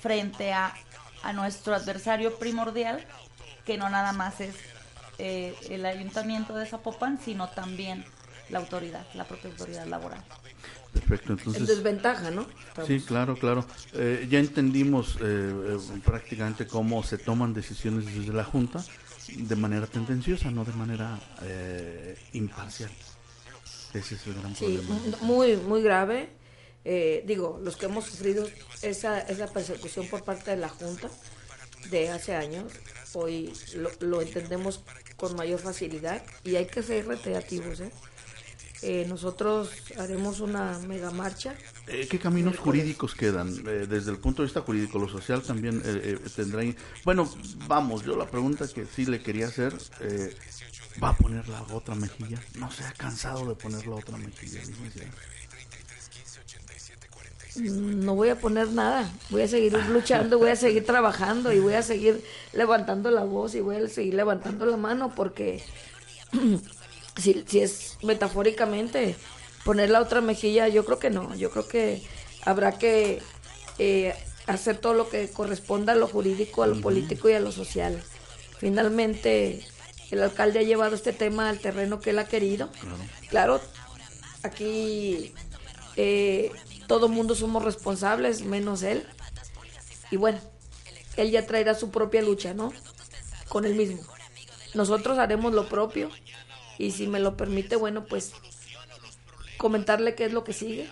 frente 0.00 0.52
a, 0.52 0.74
a 1.22 1.32
nuestro 1.32 1.74
adversario 1.74 2.38
primordial, 2.38 3.06
que 3.64 3.78
no 3.78 3.88
nada 3.88 4.12
más 4.12 4.40
es 4.40 4.54
eh, 5.18 5.56
el 5.70 5.84
ayuntamiento 5.84 6.54
de 6.54 6.66
Zapopan, 6.66 7.18
sino 7.20 7.48
también 7.48 8.04
la 8.50 8.60
autoridad, 8.60 9.06
la 9.14 9.24
propia 9.24 9.50
autoridad 9.50 9.86
laboral. 9.86 10.22
Perfecto, 10.92 11.32
entonces... 11.34 11.60
En 11.62 11.66
desventaja, 11.66 12.30
¿no? 12.30 12.46
Sí, 12.86 13.00
claro, 13.00 13.36
claro. 13.36 13.66
Eh, 13.92 14.26
ya 14.30 14.38
entendimos 14.38 15.16
eh, 15.16 15.20
eh, 15.22 15.78
prácticamente 16.04 16.66
cómo 16.66 17.02
se 17.02 17.18
toman 17.18 17.52
decisiones 17.54 18.06
desde 18.06 18.32
la 18.32 18.44
Junta 18.44 18.84
de 19.36 19.56
manera 19.56 19.86
tendenciosa, 19.86 20.50
no 20.50 20.64
de 20.64 20.72
manera 20.72 21.18
eh, 21.42 22.16
imparcial. 22.32 22.90
Ese 23.92 24.14
es 24.14 24.26
el 24.26 24.34
gran 24.34 24.56
Sí, 24.56 24.78
problema. 24.86 25.16
muy, 25.22 25.56
muy 25.56 25.82
grave. 25.82 26.30
eh, 26.84 27.22
digo, 27.26 27.60
los 27.62 27.76
que 27.76 27.86
hemos 27.86 28.06
sufrido 28.06 28.46
esa, 28.82 29.20
esa 29.20 29.46
persecución 29.52 30.08
por 30.08 30.24
parte 30.24 30.50
de 30.52 30.56
la 30.56 30.68
Junta 30.70 31.10
de 31.90 32.10
hace 32.10 32.34
años, 32.34 32.72
hoy 33.14 33.52
lo, 33.76 33.90
lo 34.00 34.22
entendemos 34.22 34.82
con 35.16 35.36
mayor 35.36 35.58
facilidad 35.60 36.22
y 36.44 36.56
hay 36.56 36.66
que 36.66 36.82
ser 36.82 37.06
reiterativos. 37.06 37.80
¿eh? 37.80 37.90
Eh, 38.82 39.06
nosotros 39.08 39.70
haremos 39.96 40.40
una 40.40 40.78
mega 40.86 41.10
marcha. 41.10 41.54
Eh, 41.86 42.06
¿Qué 42.08 42.18
caminos 42.18 42.58
jurídicos 42.58 43.14
quedan? 43.14 43.48
Eh, 43.66 43.86
desde 43.88 44.12
el 44.12 44.18
punto 44.18 44.42
de 44.42 44.46
vista 44.46 44.60
jurídico, 44.60 44.98
lo 44.98 45.08
social 45.08 45.42
también 45.42 45.82
tendrá... 46.36 46.62
Bueno, 47.04 47.28
vamos, 47.66 48.04
yo 48.04 48.16
la 48.16 48.26
pregunta 48.26 48.66
que 48.68 48.86
sí 48.86 49.06
le 49.06 49.20
quería 49.20 49.48
hacer, 49.48 49.74
¿va 51.02 51.10
a 51.10 51.16
poner 51.16 51.48
la 51.48 51.62
otra 51.72 51.94
mejilla? 51.94 52.40
No 52.56 52.70
se 52.70 52.84
ha 52.84 52.92
cansado 52.92 53.48
de 53.48 53.54
poner 53.54 53.86
la 53.86 53.96
otra 53.96 54.16
mejilla. 54.16 54.60
No 57.56 58.14
voy 58.14 58.28
a 58.28 58.38
poner 58.38 58.68
nada, 58.68 59.10
voy 59.30 59.42
a 59.42 59.48
seguir 59.48 59.72
luchando, 59.88 60.38
voy 60.38 60.50
a 60.50 60.56
seguir 60.56 60.86
trabajando 60.86 61.52
y 61.52 61.58
voy 61.58 61.74
a 61.74 61.82
seguir 61.82 62.22
levantando 62.52 63.10
la 63.10 63.24
voz 63.24 63.56
y 63.56 63.60
voy 63.60 63.76
a 63.76 63.88
seguir 63.88 64.14
levantando 64.14 64.64
la 64.66 64.76
mano 64.76 65.12
porque 65.16 65.64
si, 67.18 67.44
si 67.46 67.60
es 67.60 67.98
metafóricamente 68.02 69.16
poner 69.64 69.90
la 69.90 70.00
otra 70.00 70.20
mejilla, 70.20 70.68
yo 70.68 70.84
creo 70.84 70.98
que 70.98 71.10
no, 71.10 71.34
yo 71.34 71.50
creo 71.50 71.68
que 71.68 72.02
habrá 72.44 72.78
que 72.78 73.20
eh, 73.78 74.14
hacer 74.46 74.78
todo 74.78 74.94
lo 74.94 75.08
que 75.08 75.28
corresponda 75.28 75.92
a 75.92 75.96
lo 75.96 76.06
jurídico, 76.06 76.62
a 76.62 76.66
lo 76.66 76.80
político 76.80 77.28
y 77.28 77.34
a 77.34 77.40
lo 77.40 77.52
social. 77.52 78.02
Finalmente, 78.58 79.66
el 80.10 80.22
alcalde 80.22 80.60
ha 80.60 80.62
llevado 80.62 80.94
este 80.94 81.12
tema 81.12 81.48
al 81.48 81.58
terreno 81.58 82.00
que 82.00 82.10
él 82.10 82.18
ha 82.18 82.26
querido. 82.26 82.70
Claro, 83.28 83.60
aquí 84.42 85.34
eh, 85.96 86.50
todo 86.86 87.08
mundo 87.08 87.34
somos 87.34 87.64
responsables, 87.64 88.42
menos 88.42 88.82
él. 88.82 89.06
Y 90.10 90.16
bueno, 90.16 90.40
él 91.16 91.30
ya 91.30 91.46
traerá 91.46 91.74
su 91.74 91.90
propia 91.90 92.22
lucha, 92.22 92.54
¿no? 92.54 92.72
Con 93.48 93.66
él 93.66 93.74
mismo. 93.74 94.02
Nosotros 94.74 95.18
haremos 95.18 95.52
lo 95.52 95.68
propio 95.68 96.10
y 96.78 96.92
si 96.92 97.06
me 97.06 97.20
lo 97.20 97.36
permite, 97.36 97.76
bueno, 97.76 98.04
pues 98.04 98.32
comentarle 99.56 100.14
qué 100.14 100.24
es 100.26 100.32
lo 100.32 100.44
que 100.44 100.52
sigue. 100.52 100.88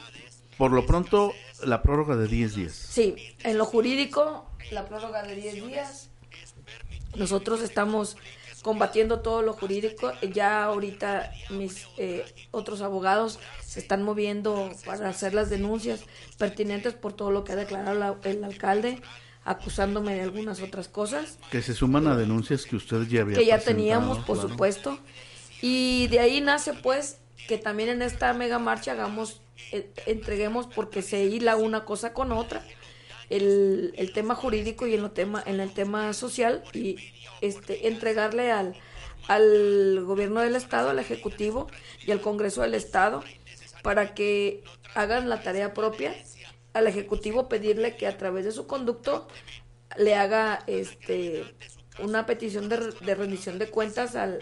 Por 0.59 0.73
lo 0.73 0.85
pronto, 0.87 1.33
la 1.65 1.83
prórroga 1.83 2.17
de 2.17 2.27
10 2.29 2.55
días. 2.55 2.73
Sí, 2.73 3.15
en 3.45 3.57
lo 3.59 3.65
jurídico, 3.65 4.51
la 4.71 4.87
prórroga 4.87 5.23
de 5.23 5.37
10 5.37 5.67
días. 5.67 6.11
Nosotros 7.15 7.63
estamos 7.63 8.17
combatiendo 8.63 9.21
todo 9.21 9.43
lo 9.43 9.53
jurídico. 9.53 10.13
Ya 10.33 10.65
ahorita 10.65 11.31
mis 11.51 11.87
eh, 11.99 12.25
otros 12.51 12.83
abogados 12.83 13.39
se 13.65 13.81
están 13.81 14.03
moviendo 14.03 14.71
para 14.85 15.09
hacer 15.09 15.35
las 15.35 15.51
denuncias 15.51 16.01
pertinentes 16.37 16.95
por 16.95 17.13
todo 17.13 17.31
lo 17.31 17.45
que 17.45 17.53
ha 17.53 17.57
declarado 17.57 18.19
el 18.25 18.45
alcalde 18.45 19.01
acusándome 19.45 20.17
de 20.17 20.23
algunas 20.23 20.61
otras 20.61 20.89
cosas. 20.89 21.39
Que 21.51 21.63
se 21.63 21.73
suman 21.73 22.09
a 22.09 22.17
denuncias 22.17 22.67
que 22.67 22.77
usted 22.77 23.07
ya 23.07 23.21
había 23.23 23.37
Que 23.39 23.47
ya 23.47 23.61
teníamos, 23.61 24.19
por 24.19 24.41
supuesto. 24.41 24.99
Y 25.63 26.09
de 26.09 26.21
ahí 26.21 26.41
nace 26.41 26.75
pues 26.75 27.19
que 27.47 27.59
también 27.59 27.89
en 27.89 28.03
esta 28.03 28.33
mega 28.33 28.59
marcha 28.59 28.93
hagamos, 28.93 29.41
eh, 29.73 29.91
entreguemos 30.07 30.67
porque 30.67 31.03
se 31.03 31.25
hila 31.25 31.57
una 31.57 31.85
cosa 31.85 32.13
con 32.13 32.33
otra, 32.33 32.65
el, 33.31 33.93
el 33.97 34.13
tema 34.13 34.35
jurídico 34.35 34.87
y 34.87 34.95
en, 34.95 35.03
lo 35.03 35.11
tema, 35.13 35.43
en 35.47 35.61
el 35.61 35.73
tema 35.73 36.13
social 36.13 36.63
y 36.73 36.97
este, 37.41 37.89
entregarle 37.89 38.51
al, 38.53 38.75
al 39.29 40.05
gobierno 40.05 40.41
del 40.41 40.57
estado, 40.57 40.91
al 40.91 40.99
ejecutivo 40.99 41.69
y 42.05 42.11
al 42.11 42.21
congreso 42.21 42.63
del 42.63 42.75
estado 42.75 43.23
para 43.83 44.15
que 44.15 44.63
hagan 44.95 45.29
la 45.29 45.43
tarea 45.43 45.75
propia, 45.75 46.15
al 46.73 46.87
ejecutivo 46.87 47.49
pedirle 47.49 47.97
que 47.97 48.07
a 48.07 48.17
través 48.17 48.45
de 48.45 48.53
su 48.53 48.67
conducto 48.67 49.29
le 49.97 50.15
haga 50.15 50.63
este 50.67 51.45
una 51.99 52.27
petición 52.27 52.69
de, 52.69 52.77
de 52.77 53.15
rendición 53.15 53.59
de 53.59 53.69
cuentas 53.71 54.17
al 54.17 54.41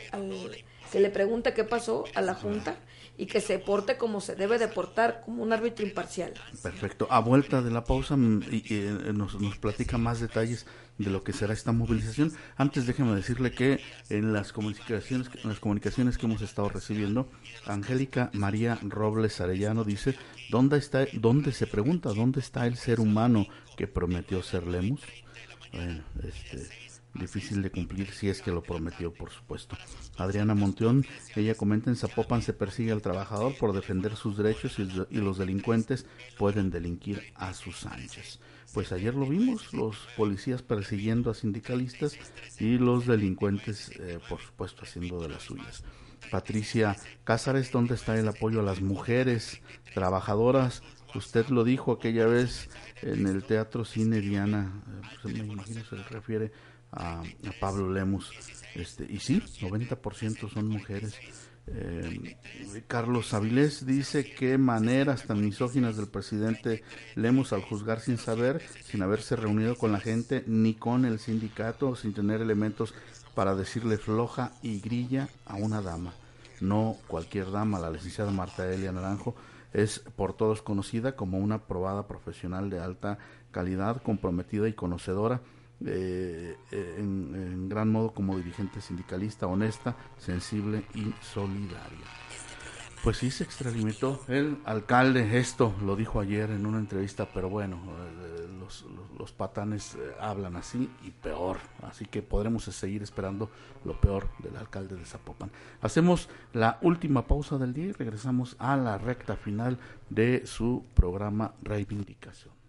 que 0.95 1.01
le 1.01 1.11
pregunte 1.11 1.55
qué 1.55 1.64
pasó 1.64 2.05
a 2.14 2.20
la 2.20 2.34
Junta 2.34 2.76
y 3.18 3.26
que 3.26 3.40
se 3.40 3.59
porte 3.59 3.97
como 3.97 4.20
se 4.20 4.36
debe 4.36 4.61
de 4.61 4.68
portar, 4.68 5.22
como 5.24 5.42
un 5.42 5.53
árbitro 5.53 5.84
imparcial. 5.84 6.32
Perfecto. 6.62 7.09
A 7.11 7.18
vuelta 7.18 7.62
de 7.62 7.72
la 7.72 7.82
pausa 7.82 8.16
mm, 8.16 8.45
y, 8.49 8.62
eh, 8.70 9.12
nos, 9.12 9.40
nos 9.40 9.59
platica 9.59 9.99
más 9.99 10.20
detalles 10.20 10.66
de 10.99 11.11
lo 11.11 11.24
que 11.24 11.32
será 11.32 11.53
esta 11.53 11.72
movilización. 11.72 12.32
Antes 12.57 12.86
déjeme 12.86 13.12
decirle 13.12 13.51
que 13.51 13.80
en 14.09 14.32
las 14.32 14.53
comunicaciones, 14.53 15.28
en 15.42 15.51
las 15.51 15.59
comunicaciones 15.59 16.16
que 16.16 16.26
hemos 16.26 16.42
estado 16.42 16.68
recibiendo, 16.68 17.28
Angélica 17.66 18.30
María 18.32 18.78
Robles 18.80 19.40
Arellano 19.40 19.82
dice, 19.82 20.14
¿dónde 20.49 20.78
está, 20.78 21.07
dónde 21.14 21.51
se 21.51 21.66
pregunta, 21.66 22.11
dónde 22.11 22.38
está 22.38 22.68
el 22.68 22.76
ser 22.76 23.01
humano 23.01 23.49
que 23.76 23.88
prometió 23.88 24.45
ser 24.45 24.64
Lemus? 24.68 25.01
Bueno, 25.72 26.05
este, 26.22 26.68
difícil 27.15 27.62
de 27.62 27.71
cumplir 27.71 28.11
si 28.11 28.29
es 28.29 28.43
que 28.43 28.51
lo 28.51 28.62
prometió, 28.62 29.12
por 29.12 29.31
supuesto. 29.31 29.77
Adriana 30.17 30.55
Monteón, 30.55 31.07
ella 31.37 31.55
comenta 31.55 31.91
en 31.91 31.97
Zapopan 31.97 32.43
se 32.43 32.53
persigue 32.53 32.93
al 32.93 33.03
trabajador 33.03 33.57
por 33.57 33.73
defender 33.73 34.17
sus 34.17 34.37
derechos 34.37 34.79
y, 34.79 34.85
los 35.21 35.39
delincuentes 35.39 36.07
pueden 36.39 36.71
delinquir 36.71 37.33
a 37.35 37.55
sus 37.55 37.87
anchas. 37.87 38.41
Pues 38.73 38.93
ayer 38.93 39.15
lo 39.15 39.27
vimos, 39.27 39.73
los 39.73 39.97
policías 40.17 40.62
persiguiendo 40.62 41.31
a 41.31 41.35
sindicalistas 41.35 42.19
y 42.59 42.79
los 42.79 43.07
delincuentes, 43.07 43.91
eh, 44.01 44.19
por 44.29 44.41
supuesto, 44.41 44.83
haciendo 44.83 45.21
de 45.21 45.29
las 45.29 45.45
suyas. 45.45 45.85
Patricia 46.31 46.97
Cázares, 47.25 47.71
¿dónde 47.71 47.95
está 47.95 48.19
el 48.19 48.27
apoyo 48.27 48.61
a 48.61 48.65
las 48.65 48.81
mujeres 48.81 49.61
trabajadoras? 49.95 50.83
Usted 51.15 51.47
lo 51.49 51.62
dijo 51.62 51.93
aquella 51.93 52.27
vez 52.27 52.69
en 53.03 53.27
el 53.29 53.45
Teatro 53.45 53.85
Cine 53.85 54.21
Diana, 54.21 54.83
eh, 54.89 55.07
pues, 55.23 55.35
me 55.35 55.47
imagino 55.47 55.85
se 55.85 55.97
refiere 55.97 56.51
a, 56.95 57.22
Pablo 57.61 57.92
Lemus. 57.92 58.30
Este, 58.74 59.07
y 59.11 59.20
sí, 59.20 59.42
90% 59.61 60.51
son 60.51 60.68
mujeres. 60.68 61.14
Eh, 61.66 62.36
Carlos 62.86 63.32
Avilés 63.32 63.86
dice 63.86 64.34
que 64.34 64.59
maneras 64.59 65.24
tan 65.24 65.42
misóginas 65.42 65.97
del 65.97 66.09
presidente 66.09 66.82
Lemus 67.14 67.55
al 67.55 67.62
juzgar 67.62 68.01
sin 68.01 68.18
saber, 68.18 68.61
sin 68.84 69.03
haberse 69.03 69.34
reunido 69.34 69.76
con 69.76 69.90
la 69.90 70.01
gente 70.01 70.45
ni 70.47 70.74
con 70.74 71.05
el 71.05 71.18
sindicato, 71.18 71.97
sin 71.97 72.12
tener 72.12 72.42
elementos 72.42 72.95
para 73.34 73.55
decirle 73.55 73.97
floja 73.97 74.53
y 74.62 74.80
grilla 74.80 75.28
a 75.47 75.57
una 75.57 75.80
dama. 75.80 76.12
No 76.61 76.97
cualquier 77.09 77.51
dama, 77.51 77.80
la 77.80 77.90
licenciada 77.90 78.30
Marta 78.30 78.70
Elia 78.70 78.92
Naranjo 78.92 79.34
es 79.72 80.01
por 80.16 80.34
todos 80.34 80.62
conocida 80.62 81.16
como 81.16 81.38
una 81.38 81.62
probada 81.62 82.07
profesional 82.07 82.70
de 82.70 82.78
alta 82.78 83.18
calidad, 83.51 84.03
comprometida 84.03 84.68
y 84.68 84.72
conocedora 84.72 85.40
eh, 85.85 86.57
en, 86.70 87.68
gran 87.68 87.91
modo 87.91 88.12
como 88.12 88.37
dirigente 88.37 88.81
sindicalista, 88.81 89.47
honesta, 89.47 89.97
sensible 90.18 90.85
y 90.95 91.12
solidaria. 91.22 92.07
Pues 93.03 93.18
sí, 93.18 93.31
se 93.31 93.45
extralimitó 93.45 94.22
el 94.29 94.57
alcalde, 94.64 95.39
esto 95.39 95.75
lo 95.83 95.95
dijo 95.95 96.20
ayer 96.20 96.51
en 96.51 96.64
una 96.64 96.79
entrevista, 96.79 97.29
pero 97.35 97.51
bueno, 97.51 97.79
eh, 97.99 98.49
los, 99.18 99.33
patanes 99.33 99.95
eh, 99.95 99.99
hablan 100.18 100.57
así 100.57 100.89
y 101.03 101.11
peor, 101.11 101.59
así 101.83 102.07
que 102.07 102.22
podremos 102.22 102.64
seguir 102.64 103.03
esperando 103.03 103.51
lo 103.85 104.01
peor 104.01 104.29
del 104.39 104.57
alcalde 104.57 104.97
de 104.97 105.05
Zapopan. 105.05 105.51
Hacemos 105.83 106.31
la 106.55 106.79
última 106.81 107.27
pausa 107.27 107.59
del 107.59 107.75
día 107.75 107.87
y 107.87 107.93
regresamos 107.93 108.57
a 108.59 108.75
la 108.77 108.97
recta 108.97 109.37
final 109.37 109.79
de 110.09 110.47
su 110.47 110.87
programa 110.95 111.53
Reivindicación. 111.62 112.64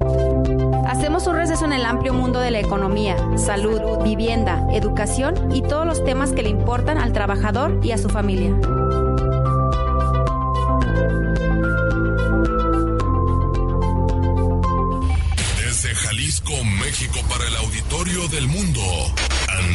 Hacemos 0.00 1.26
un 1.26 1.36
receso 1.36 1.64
en 1.64 1.72
el 1.72 1.84
amplio 1.84 2.12
mundo 2.12 2.40
de 2.40 2.50
la 2.50 2.58
economía, 2.58 3.16
salud, 3.36 3.80
vivienda, 4.02 4.66
educación 4.72 5.52
y 5.54 5.62
todos 5.62 5.86
los 5.86 6.04
temas 6.04 6.32
que 6.32 6.42
le 6.42 6.48
importan 6.48 6.98
al 6.98 7.12
trabajador 7.12 7.80
y 7.82 7.92
a 7.92 7.98
su 7.98 8.08
familia. 8.08 8.54
Desde 15.58 15.94
Jalisco, 15.94 16.52
México, 16.64 17.20
para 17.28 17.46
el 17.46 17.56
auditorio 17.56 18.26
del 18.28 18.48
mundo. 18.48 18.80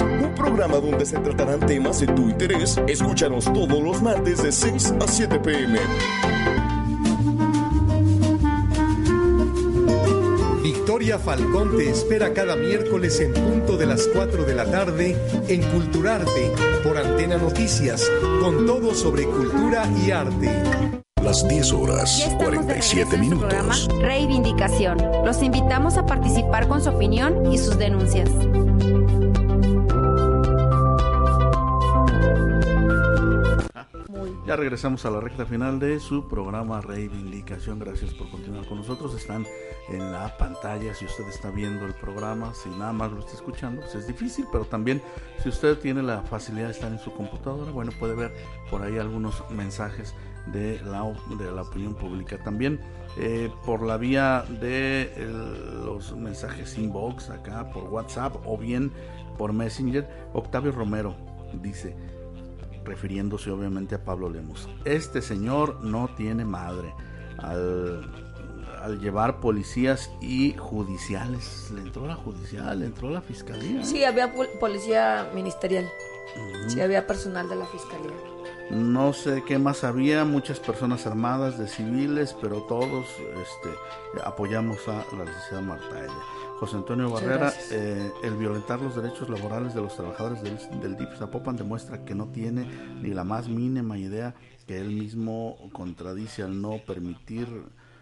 Un 0.00 0.34
programa 0.36 0.76
donde 0.76 1.04
se 1.04 1.18
tratarán 1.18 1.60
temas 1.60 2.00
de 2.00 2.06
tu 2.06 2.28
interés. 2.28 2.80
Escúchanos 2.86 3.46
todos 3.46 3.82
los 3.82 4.00
martes 4.00 4.42
de 4.42 4.52
6 4.52 4.94
a 5.00 5.08
7 5.08 5.40
pm. 5.40 5.80
Victoria 10.62 11.18
Falcón 11.18 11.76
te 11.76 11.90
espera 11.90 12.32
cada 12.32 12.54
miércoles 12.54 13.20
en 13.20 13.32
punto 13.32 13.76
de 13.76 13.86
las 13.86 14.06
4 14.14 14.44
de 14.44 14.54
la 14.54 14.66
tarde 14.66 15.16
en 15.48 15.62
Culturarte 15.72 16.52
por 16.84 16.96
Antena 16.96 17.36
Noticias, 17.36 18.08
con 18.40 18.66
todo 18.66 18.94
sobre 18.94 19.24
cultura 19.24 19.88
y 20.06 20.12
arte. 20.12 20.50
Las 21.20 21.46
10 21.48 21.72
horas, 21.72 22.30
47 22.38 23.18
minutos. 23.18 23.88
Reivindicación. 24.00 24.98
Los 25.24 25.42
invitamos 25.42 25.96
a 25.96 26.06
participar 26.06 26.68
con 26.68 26.80
su 26.80 26.90
opinión 26.90 27.52
y 27.52 27.58
sus 27.58 27.76
denuncias. 27.76 28.30
Ya 34.46 34.56
regresamos 34.56 35.04
a 35.04 35.10
la 35.10 35.20
recta 35.20 35.46
final 35.46 35.78
de 35.78 36.00
su 36.00 36.26
programa 36.28 36.80
Reivindicación. 36.80 37.78
Gracias 37.78 38.12
por 38.14 38.30
continuar 38.30 38.66
con 38.66 38.78
nosotros. 38.78 39.14
Están 39.14 39.46
en 39.88 40.12
la 40.12 40.36
pantalla 40.36 40.94
si 40.94 41.04
usted 41.04 41.28
está 41.28 41.50
viendo 41.50 41.86
el 41.86 41.94
programa, 41.94 42.54
si 42.54 42.68
nada 42.70 42.92
más 42.92 43.12
lo 43.12 43.20
está 43.20 43.32
escuchando, 43.32 43.82
pues 43.82 43.94
es 43.94 44.06
difícil, 44.06 44.46
pero 44.50 44.64
también 44.64 45.02
si 45.42 45.48
usted 45.48 45.78
tiene 45.78 46.02
la 46.02 46.22
facilidad 46.22 46.66
de 46.66 46.72
estar 46.72 46.92
en 46.92 46.98
su 46.98 47.12
computadora, 47.12 47.70
bueno, 47.72 47.92
puede 47.98 48.14
ver 48.14 48.32
por 48.70 48.82
ahí 48.82 48.98
algunos 48.98 49.42
mensajes 49.50 50.14
de 50.46 50.80
la, 50.82 51.02
de 51.38 51.52
la 51.52 51.62
opinión 51.62 51.94
pública. 51.94 52.38
También 52.42 52.80
eh, 53.18 53.50
por 53.64 53.82
la 53.82 53.96
vía 53.96 54.44
de 54.60 55.12
el, 55.16 55.84
los 55.84 56.16
mensajes 56.16 56.78
inbox 56.78 57.30
acá 57.30 57.70
por 57.70 57.84
WhatsApp 57.84 58.36
o 58.44 58.56
bien 58.56 58.92
por 59.36 59.52
Messenger, 59.52 60.08
Octavio 60.34 60.72
Romero 60.72 61.14
dice, 61.54 61.96
refiriéndose 62.84 63.50
obviamente 63.50 63.94
a 63.94 64.04
Pablo 64.04 64.30
Lemos, 64.30 64.68
este 64.84 65.22
señor 65.22 65.82
no 65.84 66.08
tiene 66.16 66.44
madre. 66.44 66.94
Al, 67.38 68.06
al 68.82 69.00
llevar 69.00 69.40
policías 69.40 70.10
y 70.20 70.52
judiciales, 70.54 71.70
le 71.74 71.82
entró 71.82 72.06
la 72.06 72.14
judicial, 72.14 72.80
le 72.80 72.86
entró 72.86 73.10
la 73.10 73.20
fiscalía. 73.20 73.84
Sí, 73.84 74.04
había 74.04 74.32
policía 74.58 75.30
ministerial. 75.34 75.88
Sí, 76.68 76.80
había 76.80 77.06
personal 77.06 77.48
de 77.48 77.56
la 77.56 77.66
fiscalía. 77.66 78.12
No 78.70 79.12
sé 79.12 79.42
qué 79.44 79.58
más 79.58 79.82
había, 79.82 80.24
muchas 80.24 80.60
personas 80.60 81.06
armadas 81.06 81.58
de 81.58 81.66
civiles, 81.66 82.36
pero 82.40 82.62
todos 82.62 83.06
este, 83.42 83.70
apoyamos 84.22 84.86
a 84.86 85.04
la 85.16 85.24
licenciada 85.24 85.60
Marta 85.60 85.98
Ella. 85.98 86.12
José 86.60 86.76
Antonio 86.76 87.08
Barrera, 87.08 87.54
eh, 87.70 88.12
el 88.22 88.36
violentar 88.36 88.82
los 88.82 88.94
derechos 88.94 89.30
laborales 89.30 89.72
de 89.72 89.80
los 89.80 89.96
trabajadores 89.96 90.42
del, 90.42 90.58
del 90.82 90.94
DIF 90.94 91.16
Zapopan 91.16 91.56
demuestra 91.56 92.04
que 92.04 92.14
no 92.14 92.26
tiene 92.28 92.66
ni 93.00 93.14
la 93.14 93.24
más 93.24 93.48
mínima 93.48 93.96
idea 93.96 94.34
que 94.66 94.78
él 94.78 94.90
mismo 94.90 95.56
contradice 95.72 96.42
al 96.42 96.60
no 96.60 96.76
permitir 96.86 97.48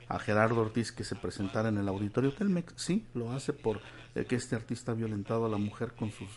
a 0.08 0.18
Gerardo 0.18 0.60
Ortiz 0.62 0.90
que 0.90 1.04
se 1.04 1.14
presentara 1.14 1.68
en 1.68 1.78
el 1.78 1.86
auditorio 1.86 2.34
Telmex. 2.34 2.72
Sí, 2.74 3.06
lo 3.14 3.30
hace 3.30 3.52
por 3.52 3.80
eh, 4.16 4.24
que 4.24 4.34
este 4.34 4.56
artista 4.56 4.90
ha 4.90 4.96
violentado 4.96 5.46
a 5.46 5.48
la 5.48 5.58
mujer 5.58 5.92
con 5.92 6.10
sus 6.10 6.28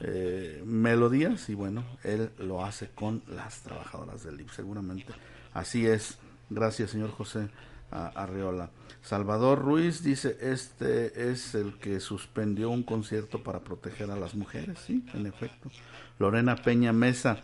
eh, 0.00 0.62
melodías 0.66 1.48
y 1.48 1.54
bueno, 1.54 1.82
él 2.04 2.30
lo 2.40 2.62
hace 2.62 2.90
con 2.90 3.22
las 3.26 3.62
trabajadoras 3.62 4.22
del 4.22 4.36
DIF, 4.36 4.52
seguramente. 4.52 5.14
Así 5.54 5.86
es. 5.86 6.18
Gracias, 6.50 6.90
señor 6.90 7.10
José 7.12 7.48
Arreola. 7.90 8.68
Salvador 9.02 9.60
Ruiz 9.60 10.02
dice, 10.02 10.36
este 10.40 11.30
es 11.30 11.54
el 11.54 11.74
que 11.78 12.00
suspendió 12.00 12.70
un 12.70 12.82
concierto 12.82 13.42
para 13.42 13.60
proteger 13.60 14.10
a 14.10 14.16
las 14.16 14.34
mujeres, 14.34 14.78
sí, 14.86 15.04
en 15.14 15.26
efecto. 15.26 15.70
Lorena 16.18 16.56
Peña 16.56 16.92
Mesa, 16.92 17.38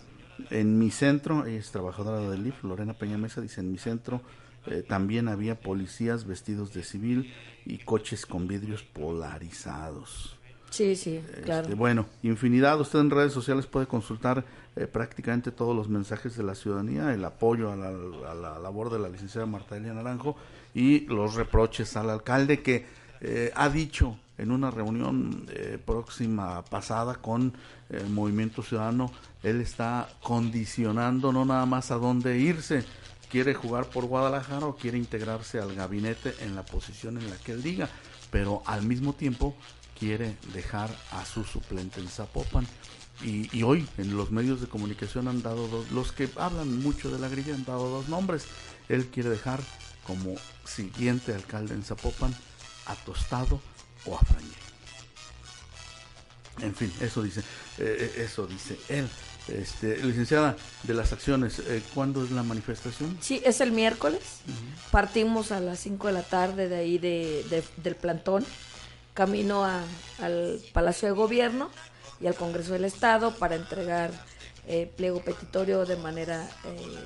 en 0.51 0.79
mi 0.79 0.91
centro, 0.91 1.47
ella 1.47 1.59
es 1.59 1.71
trabajadora 1.71 2.29
del 2.29 2.47
IF, 2.47 2.63
Lorena 2.63 2.95
Peña 2.95 3.17
Mesa 3.17 3.41
dice, 3.41 3.61
en 3.61 3.73
mi 3.73 3.79
centro 3.79 4.21
eh, 4.67 4.85
también 4.87 5.29
había 5.29 5.59
policías 5.59 6.27
vestidos 6.27 6.75
de 6.75 6.83
civil 6.83 7.33
y 7.65 7.79
coches 7.79 8.27
con 8.27 8.49
vidrios 8.49 8.83
polarizados. 8.83 10.37
Sí, 10.71 10.97
sí, 10.97 11.23
claro. 11.45 11.63
Este, 11.63 11.75
bueno, 11.75 12.07
infinidad. 12.23 12.79
Usted 12.81 12.99
en 12.99 13.11
redes 13.11 13.33
sociales 13.33 13.67
puede 13.67 13.87
consultar 13.87 14.45
eh, 14.75 14.87
prácticamente 14.87 15.53
todos 15.53 15.75
los 15.75 15.89
mensajes 15.89 16.37
de 16.37 16.43
la 16.43 16.55
ciudadanía, 16.55 17.15
el 17.15 17.25
apoyo 17.25 17.71
a 17.71 17.77
la, 17.77 17.89
a 17.89 18.35
la, 18.35 18.59
labor 18.59 18.91
de 18.91 18.99
la 18.99 19.09
licenciada 19.09 19.47
Marta 19.47 19.77
Elia 19.77 19.95
Naranjo 19.95 20.37
y 20.77 21.07
los 21.07 21.37
reproches 21.37 21.97
al 21.97 22.11
alcalde 22.11 22.63
que 22.63 22.85
eh, 23.23 23.51
ha 23.57 23.71
dicho 23.71 24.19
en 24.37 24.51
una 24.51 24.71
reunión 24.71 25.47
eh, 25.49 25.79
próxima 25.83 26.63
pasada 26.67 27.15
con 27.15 27.55
el 27.89 28.11
Movimiento 28.11 28.63
Ciudadano, 28.63 29.11
él 29.43 29.63
está 29.63 30.07
condicionando 30.23 31.33
no 31.33 31.47
nada 31.47 31.65
más 31.65 31.91
a 31.91 31.95
dónde 31.95 32.39
irse, 32.39 32.85
quiere 33.31 33.55
jugar 33.55 33.87
por 33.87 34.05
Guadalajara 34.05 34.67
o 34.67 34.77
quiere 34.77 34.99
integrarse 34.99 35.59
al 35.59 35.75
gabinete 35.75 36.35
en 36.41 36.55
la 36.55 36.63
posición 36.63 37.17
en 37.17 37.31
la 37.31 37.37
que 37.39 37.53
él 37.53 37.63
diga, 37.63 37.89
pero 38.31 38.63
al 38.67 38.83
mismo 38.83 39.15
tiempo 39.15 39.57
quiere 39.99 40.37
dejar 40.53 40.91
a 41.13 41.25
su 41.25 41.45
suplente 41.45 42.01
en 42.01 42.09
Zapopan. 42.09 42.67
Y, 43.25 43.49
y, 43.57 43.63
hoy 43.63 43.89
en 43.97 44.15
los 44.15 44.31
medios 44.31 44.61
de 44.61 44.67
comunicación 44.67 45.27
han 45.27 45.41
dado 45.41 45.69
dos, 45.69 45.91
los 45.91 46.13
que 46.13 46.29
hablan 46.37 46.83
mucho 46.83 47.11
de 47.11 47.19
la 47.19 47.31
grilla 47.31 47.55
han 47.55 47.65
dado 47.65 47.89
dos 47.89 48.11
nombres. 48.11 48.45
Él 48.91 49.07
quiere 49.07 49.31
dejar 49.31 49.61
como 50.07 50.35
siguiente 50.65 51.35
alcalde 51.35 51.75
en 51.75 51.83
Zapopan 51.83 52.35
a 52.87 52.95
Tostado 52.95 53.61
o 54.05 54.17
a 54.17 54.21
Frañé. 54.21 54.55
En 56.61 56.75
fin, 56.75 56.93
eso 57.01 57.23
dice, 57.23 57.43
eh, 57.79 58.15
eso 58.19 58.47
dice 58.47 58.79
él. 58.89 59.09
Este, 59.49 59.99
licenciada, 59.99 60.57
de 60.83 60.95
las 60.95 61.13
acciones, 61.13 61.61
eh, 61.61 61.81
¿cuándo 61.95 62.25
es 62.25 62.33
la 62.33 62.43
manifestación? 62.43 63.17
Sí, 63.21 63.41
es 63.45 63.61
el 63.61 63.71
miércoles. 63.73 64.21
Uh 64.47 64.51
-huh. 64.51 64.91
Partimos 64.91 65.53
a 65.53 65.61
las 65.61 65.79
5 65.81 66.09
de 66.09 66.13
la 66.13 66.23
tarde 66.23 66.69
de 66.69 66.77
ahí 66.77 66.99
de, 66.99 67.45
de, 67.49 67.63
del 67.77 67.95
plantón, 67.95 68.45
camino 69.15 69.65
a, 69.65 69.85
al 70.21 70.61
Palacio 70.73 71.07
de 71.09 71.15
Gobierno 71.15 71.71
y 72.21 72.27
al 72.27 72.35
Congreso 72.35 72.73
del 72.73 72.85
Estado 72.85 73.37
para 73.37 73.55
entregar 73.55 74.11
eh, 74.67 74.91
pliego 74.97 75.21
petitorio 75.21 75.87
de 75.87 75.97
manera 75.97 76.49
eh, 76.65 76.99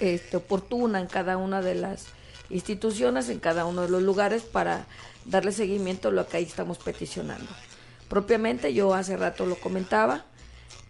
este, 0.00 0.36
oportuna 0.36 1.00
en 1.00 1.06
cada 1.06 1.36
una 1.36 1.62
de 1.62 1.74
las 1.74 2.06
instituciones, 2.50 3.28
en 3.28 3.40
cada 3.40 3.64
uno 3.64 3.82
de 3.82 3.88
los 3.88 4.02
lugares 4.02 4.42
para 4.42 4.86
darle 5.24 5.52
seguimiento 5.52 6.08
a 6.08 6.12
lo 6.12 6.26
que 6.26 6.38
ahí 6.38 6.44
estamos 6.44 6.78
peticionando. 6.78 7.50
Propiamente, 8.08 8.72
yo 8.72 8.94
hace 8.94 9.16
rato 9.16 9.44
lo 9.44 9.56
comentaba, 9.56 10.24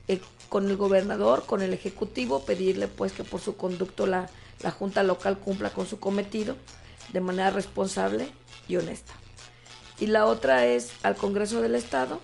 eh, 0.07 0.21
con 0.49 0.69
el 0.71 0.77
gobernador, 0.77 1.45
con 1.47 1.63
el 1.63 1.75
ejecutivo, 1.75 2.45
pedirle 2.45 2.89
pues 2.89 3.13
que 3.13 3.25
por 3.25 3.41
su 3.41 3.57
conducto 3.57 4.07
la, 4.07 4.31
la 4.63 4.71
Junta 4.71 5.03
Local 5.03 5.39
cumpla 5.39 5.71
con 5.71 5.87
su 5.87 5.99
cometido 5.99 6.57
de 7.13 7.21
manera 7.21 7.51
responsable 7.51 8.29
y 8.69 8.77
honesta. 8.77 9.13
Y 9.99 10.07
la 10.07 10.27
otra 10.27 10.67
es 10.67 10.93
al 11.03 11.17
Congreso 11.17 11.61
del 11.61 11.75
Estado 11.75 12.21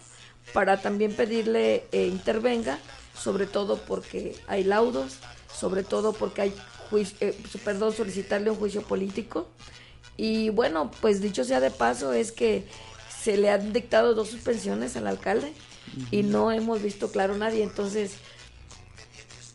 para 0.52 0.80
también 0.80 1.14
pedirle 1.14 1.86
eh, 1.90 2.06
intervenga, 2.06 2.78
sobre 3.18 3.46
todo 3.46 3.78
porque 3.78 4.36
hay 4.46 4.64
laudos, 4.64 5.18
sobre 5.52 5.82
todo 5.82 6.12
porque 6.12 6.42
hay 6.42 6.54
juicio, 6.90 7.16
eh, 7.20 7.34
perdón, 7.64 7.92
solicitarle 7.92 8.50
un 8.50 8.56
juicio 8.56 8.82
político. 8.82 9.48
Y 10.16 10.50
bueno, 10.50 10.90
pues 11.00 11.20
dicho 11.20 11.44
sea 11.44 11.60
de 11.60 11.70
paso, 11.70 12.12
es 12.12 12.30
que 12.32 12.64
se 13.22 13.36
le 13.36 13.50
han 13.50 13.72
dictado 13.72 14.14
dos 14.14 14.28
suspensiones 14.28 14.96
al 14.96 15.06
alcalde 15.06 15.48
uh 15.48 16.00
-huh. 16.00 16.08
y 16.10 16.22
no 16.22 16.52
hemos 16.52 16.82
visto 16.82 17.10
claro 17.10 17.36
nadie. 17.36 17.62
Entonces, 17.62 18.12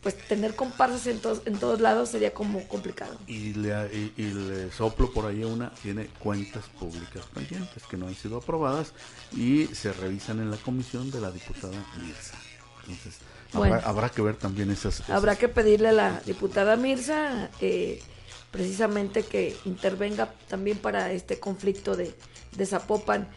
pues 0.02 0.16
tener 0.28 0.54
comparsas 0.54 1.06
en, 1.06 1.18
to 1.20 1.42
en 1.44 1.58
todos 1.58 1.80
lados 1.80 2.08
sería 2.10 2.32
como 2.32 2.66
complicado. 2.68 3.18
Y 3.26 3.52
le, 3.54 3.70
y, 3.94 4.12
y 4.16 4.22
le, 4.32 4.72
soplo 4.72 5.12
por 5.12 5.26
ahí 5.26 5.44
una, 5.44 5.72
tiene 5.82 6.06
cuentas 6.18 6.64
públicas 6.78 7.24
pendientes 7.34 7.82
que 7.88 7.96
no 7.96 8.06
han 8.06 8.14
sido 8.14 8.38
aprobadas 8.38 8.92
y 9.36 9.66
se 9.66 9.92
revisan 9.92 10.40
en 10.40 10.50
la 10.50 10.56
comisión 10.56 11.10
de 11.10 11.20
la 11.20 11.30
diputada 11.30 11.76
Mirza. 11.98 12.36
Entonces, 12.80 13.18
bueno, 13.52 13.74
habrá, 13.74 13.88
habrá, 13.88 14.08
que 14.10 14.22
ver 14.22 14.36
también 14.36 14.70
esas, 14.70 15.00
esas, 15.00 15.10
Habrá 15.10 15.36
que 15.36 15.48
pedirle 15.48 15.88
a 15.88 15.92
la 15.92 16.20
diputada 16.26 16.76
Mirza 16.76 17.50
eh, 17.60 18.02
precisamente 18.50 19.22
que 19.22 19.56
intervenga 19.64 20.32
también 20.48 20.78
para 20.78 21.12
este 21.12 21.38
conflicto 21.38 21.96
de, 21.96 22.14
de 22.52 22.66
Zapopan, 22.66 23.28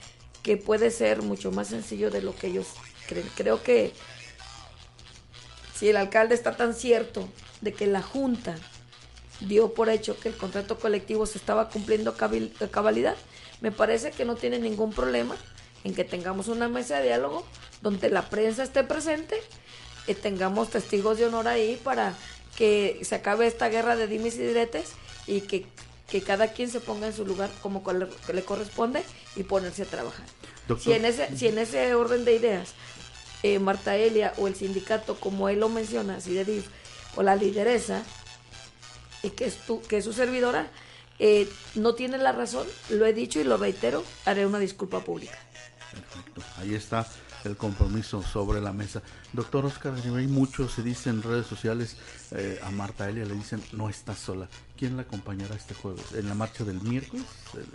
que 0.41 0.57
puede 0.57 0.91
ser 0.91 1.21
mucho 1.21 1.51
más 1.51 1.67
sencillo 1.67 2.11
de 2.11 2.21
lo 2.21 2.35
que 2.35 2.47
ellos 2.47 2.67
creen. 3.07 3.29
Creo 3.35 3.63
que 3.63 3.93
si 5.75 5.89
el 5.89 5.97
alcalde 5.97 6.35
está 6.35 6.55
tan 6.55 6.73
cierto 6.73 7.27
de 7.61 7.73
que 7.73 7.87
la 7.87 8.01
Junta 8.01 8.55
dio 9.39 9.73
por 9.73 9.89
hecho 9.89 10.19
que 10.19 10.29
el 10.29 10.37
contrato 10.37 10.79
colectivo 10.79 11.25
se 11.25 11.37
estaba 11.37 11.69
cumpliendo 11.69 12.11
a 12.11 12.67
cabalidad, 12.69 13.15
me 13.61 13.71
parece 13.71 14.11
que 14.11 14.25
no 14.25 14.35
tiene 14.35 14.59
ningún 14.59 14.91
problema 14.93 15.35
en 15.83 15.93
que 15.93 16.03
tengamos 16.03 16.47
una 16.47 16.67
mesa 16.69 16.97
de 16.97 17.05
diálogo 17.05 17.45
donde 17.81 18.09
la 18.09 18.29
prensa 18.29 18.63
esté 18.63 18.83
presente 18.83 19.35
y 20.07 20.13
tengamos 20.13 20.69
testigos 20.69 21.17
de 21.17 21.25
honor 21.25 21.47
ahí 21.47 21.79
para 21.83 22.15
que 22.57 22.99
se 23.03 23.15
acabe 23.15 23.47
esta 23.47 23.69
guerra 23.69 23.95
de 23.95 24.07
dimes 24.07 24.35
y 24.35 24.39
diretes 24.39 24.91
y 25.27 25.41
que, 25.41 25.65
que 26.09 26.21
cada 26.21 26.49
quien 26.49 26.69
se 26.69 26.79
ponga 26.79 27.07
en 27.07 27.13
su 27.13 27.25
lugar 27.25 27.49
como 27.61 27.83
le, 27.91 28.07
le 28.33 28.43
corresponde 28.43 29.03
y 29.35 29.43
ponerse 29.43 29.83
a 29.83 29.85
trabajar. 29.85 30.25
Si 30.79 30.93
en, 30.93 31.05
ese, 31.05 31.35
si 31.35 31.47
en 31.47 31.57
ese 31.57 31.93
orden 31.93 32.25
de 32.25 32.35
ideas 32.35 32.73
eh, 33.43 33.59
Marta 33.59 33.97
Elia 33.97 34.33
o 34.37 34.47
el 34.47 34.55
sindicato, 34.55 35.19
como 35.19 35.49
él 35.49 35.59
lo 35.59 35.69
menciona, 35.69 36.21
CIDEDIF, 36.21 36.65
o 37.15 37.23
la 37.23 37.35
lideresa, 37.35 38.03
y 39.21 39.31
que 39.31 39.45
es, 39.45 39.57
tu, 39.57 39.81
que 39.81 39.97
es 39.97 40.05
su 40.05 40.13
servidora, 40.13 40.67
eh, 41.19 41.49
no 41.75 41.93
tiene 41.93 42.17
la 42.17 42.31
razón, 42.31 42.65
lo 42.89 43.05
he 43.05 43.13
dicho 43.13 43.39
y 43.39 43.43
lo 43.43 43.57
reitero, 43.57 44.03
haré 44.25 44.45
una 44.45 44.59
disculpa 44.59 45.01
pública. 45.01 45.37
Perfecto, 45.91 46.41
ahí 46.57 46.73
está 46.73 47.05
el 47.45 47.57
compromiso 47.57 48.21
sobre 48.21 48.61
la 48.61 48.73
mesa. 48.73 49.01
Doctor 49.33 49.65
Oscar 49.65 49.93
hay 49.93 50.27
muchos 50.27 50.73
se 50.73 50.83
dice 50.83 51.09
en 51.09 51.21
redes 51.21 51.45
sociales 51.45 51.97
eh, 52.31 52.59
a 52.63 52.71
Marta 52.71 53.09
Elia, 53.09 53.25
le 53.25 53.35
dicen, 53.35 53.61
no 53.73 53.89
está 53.89 54.15
sola. 54.15 54.47
¿Quién 54.77 54.95
la 54.95 55.03
acompañará 55.03 55.55
este 55.55 55.73
jueves? 55.73 56.13
¿En 56.13 56.27
la 56.27 56.35
marcha 56.35 56.63
del 56.63 56.81
miércoles? 56.81 57.25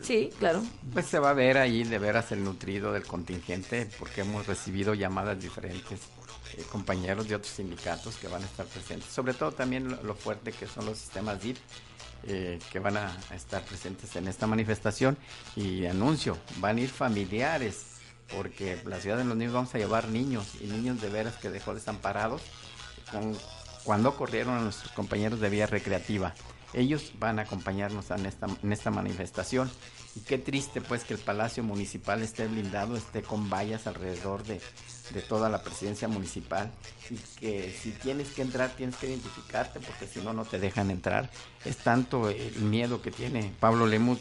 Sí, 0.03 0.31
claro. 0.39 0.62
Pues 0.93 1.07
se 1.07 1.19
va 1.19 1.31
a 1.31 1.35
ver 1.35 1.59
ahí 1.59 1.85
de 1.85 1.99
veras 1.99 2.33
el 2.33 2.43
nutrido 2.45 2.93
del 2.93 3.05
contingente, 3.05 3.89
porque 3.99 4.23
hemos 4.23 4.47
recibido 4.47 4.95
llamadas 4.95 5.41
diferentes. 5.41 6.01
Eh, 6.57 6.64
compañeros 6.73 7.29
de 7.29 7.35
otros 7.35 7.53
sindicatos 7.53 8.16
que 8.16 8.27
van 8.27 8.43
a 8.43 8.47
estar 8.47 8.64
presentes, 8.64 9.12
sobre 9.12 9.35
todo 9.35 9.53
también 9.53 9.99
lo, 10.03 10.14
fuerte 10.14 10.51
que 10.51 10.66
son 10.66 10.87
los 10.87 10.97
sistemas 10.97 11.43
DIP, 11.43 11.59
eh, 12.25 12.59
que 12.73 12.79
van 12.79 12.97
a 12.97 13.14
estar 13.35 13.62
presentes 13.64 14.16
en 14.16 14.29
esta 14.29 14.47
manifestación 14.47 15.19
y 15.57 15.85
anuncio, 15.85 16.39
van 16.59 16.79
a 16.79 16.81
ir 16.81 16.89
familiares 16.89 17.97
porque 18.35 18.81
la 18.85 19.01
ciudad 19.01 19.16
de 19.16 19.24
los 19.24 19.37
niños 19.37 19.55
vamos 19.55 19.74
a 19.74 19.79
llevar 19.79 20.09
niños 20.09 20.47
y 20.61 20.66
niños 20.66 21.01
de 21.01 21.09
veras 21.09 21.37
que 21.37 21.51
dejó 21.51 21.74
desamparados 21.74 22.43
con, 23.11 23.37
cuando 23.85 24.16
corrieron 24.16 24.55
a 24.55 24.61
nuestros 24.61 24.93
compañeros 24.93 25.41
de 25.41 25.49
vía 25.49 25.66
recreativa. 25.66 26.35
Ellos 26.74 27.12
van 27.18 27.39
a 27.39 27.43
acompañarnos 27.43 28.11
en 28.11 28.26
esta, 28.26 28.47
en 28.62 28.72
esta 28.72 28.91
manifestación. 28.91 29.70
Y 30.14 30.20
qué 30.20 30.37
triste 30.37 30.81
pues 30.81 31.05
que 31.05 31.14
el 31.14 31.20
Palacio 31.20 31.62
Municipal 31.62 32.22
esté 32.22 32.47
blindado, 32.47 32.97
esté 32.97 33.22
con 33.22 33.49
vallas 33.49 33.87
alrededor 33.87 34.43
de, 34.45 34.61
de 35.11 35.22
toda 35.22 35.49
la 35.49 35.62
presidencia 35.62 36.09
municipal 36.09 36.70
y 37.09 37.16
que 37.39 37.72
si 37.72 37.93
tienes 37.93 38.29
que 38.29 38.43
entrar 38.43 38.70
tienes 38.70 38.97
que 38.97 39.09
identificarte 39.09 39.81
porque 39.81 40.07
si 40.07 40.20
no 40.20 40.33
no 40.33 40.45
te 40.45 40.59
dejan 40.59 40.91
entrar. 40.91 41.31
Es 41.64 41.79
tanto 41.79 42.29
el 42.29 42.61
miedo 42.61 43.01
que 43.01 43.11
tiene 43.11 43.53
Pablo 43.61 43.87
Lemus 43.87 44.18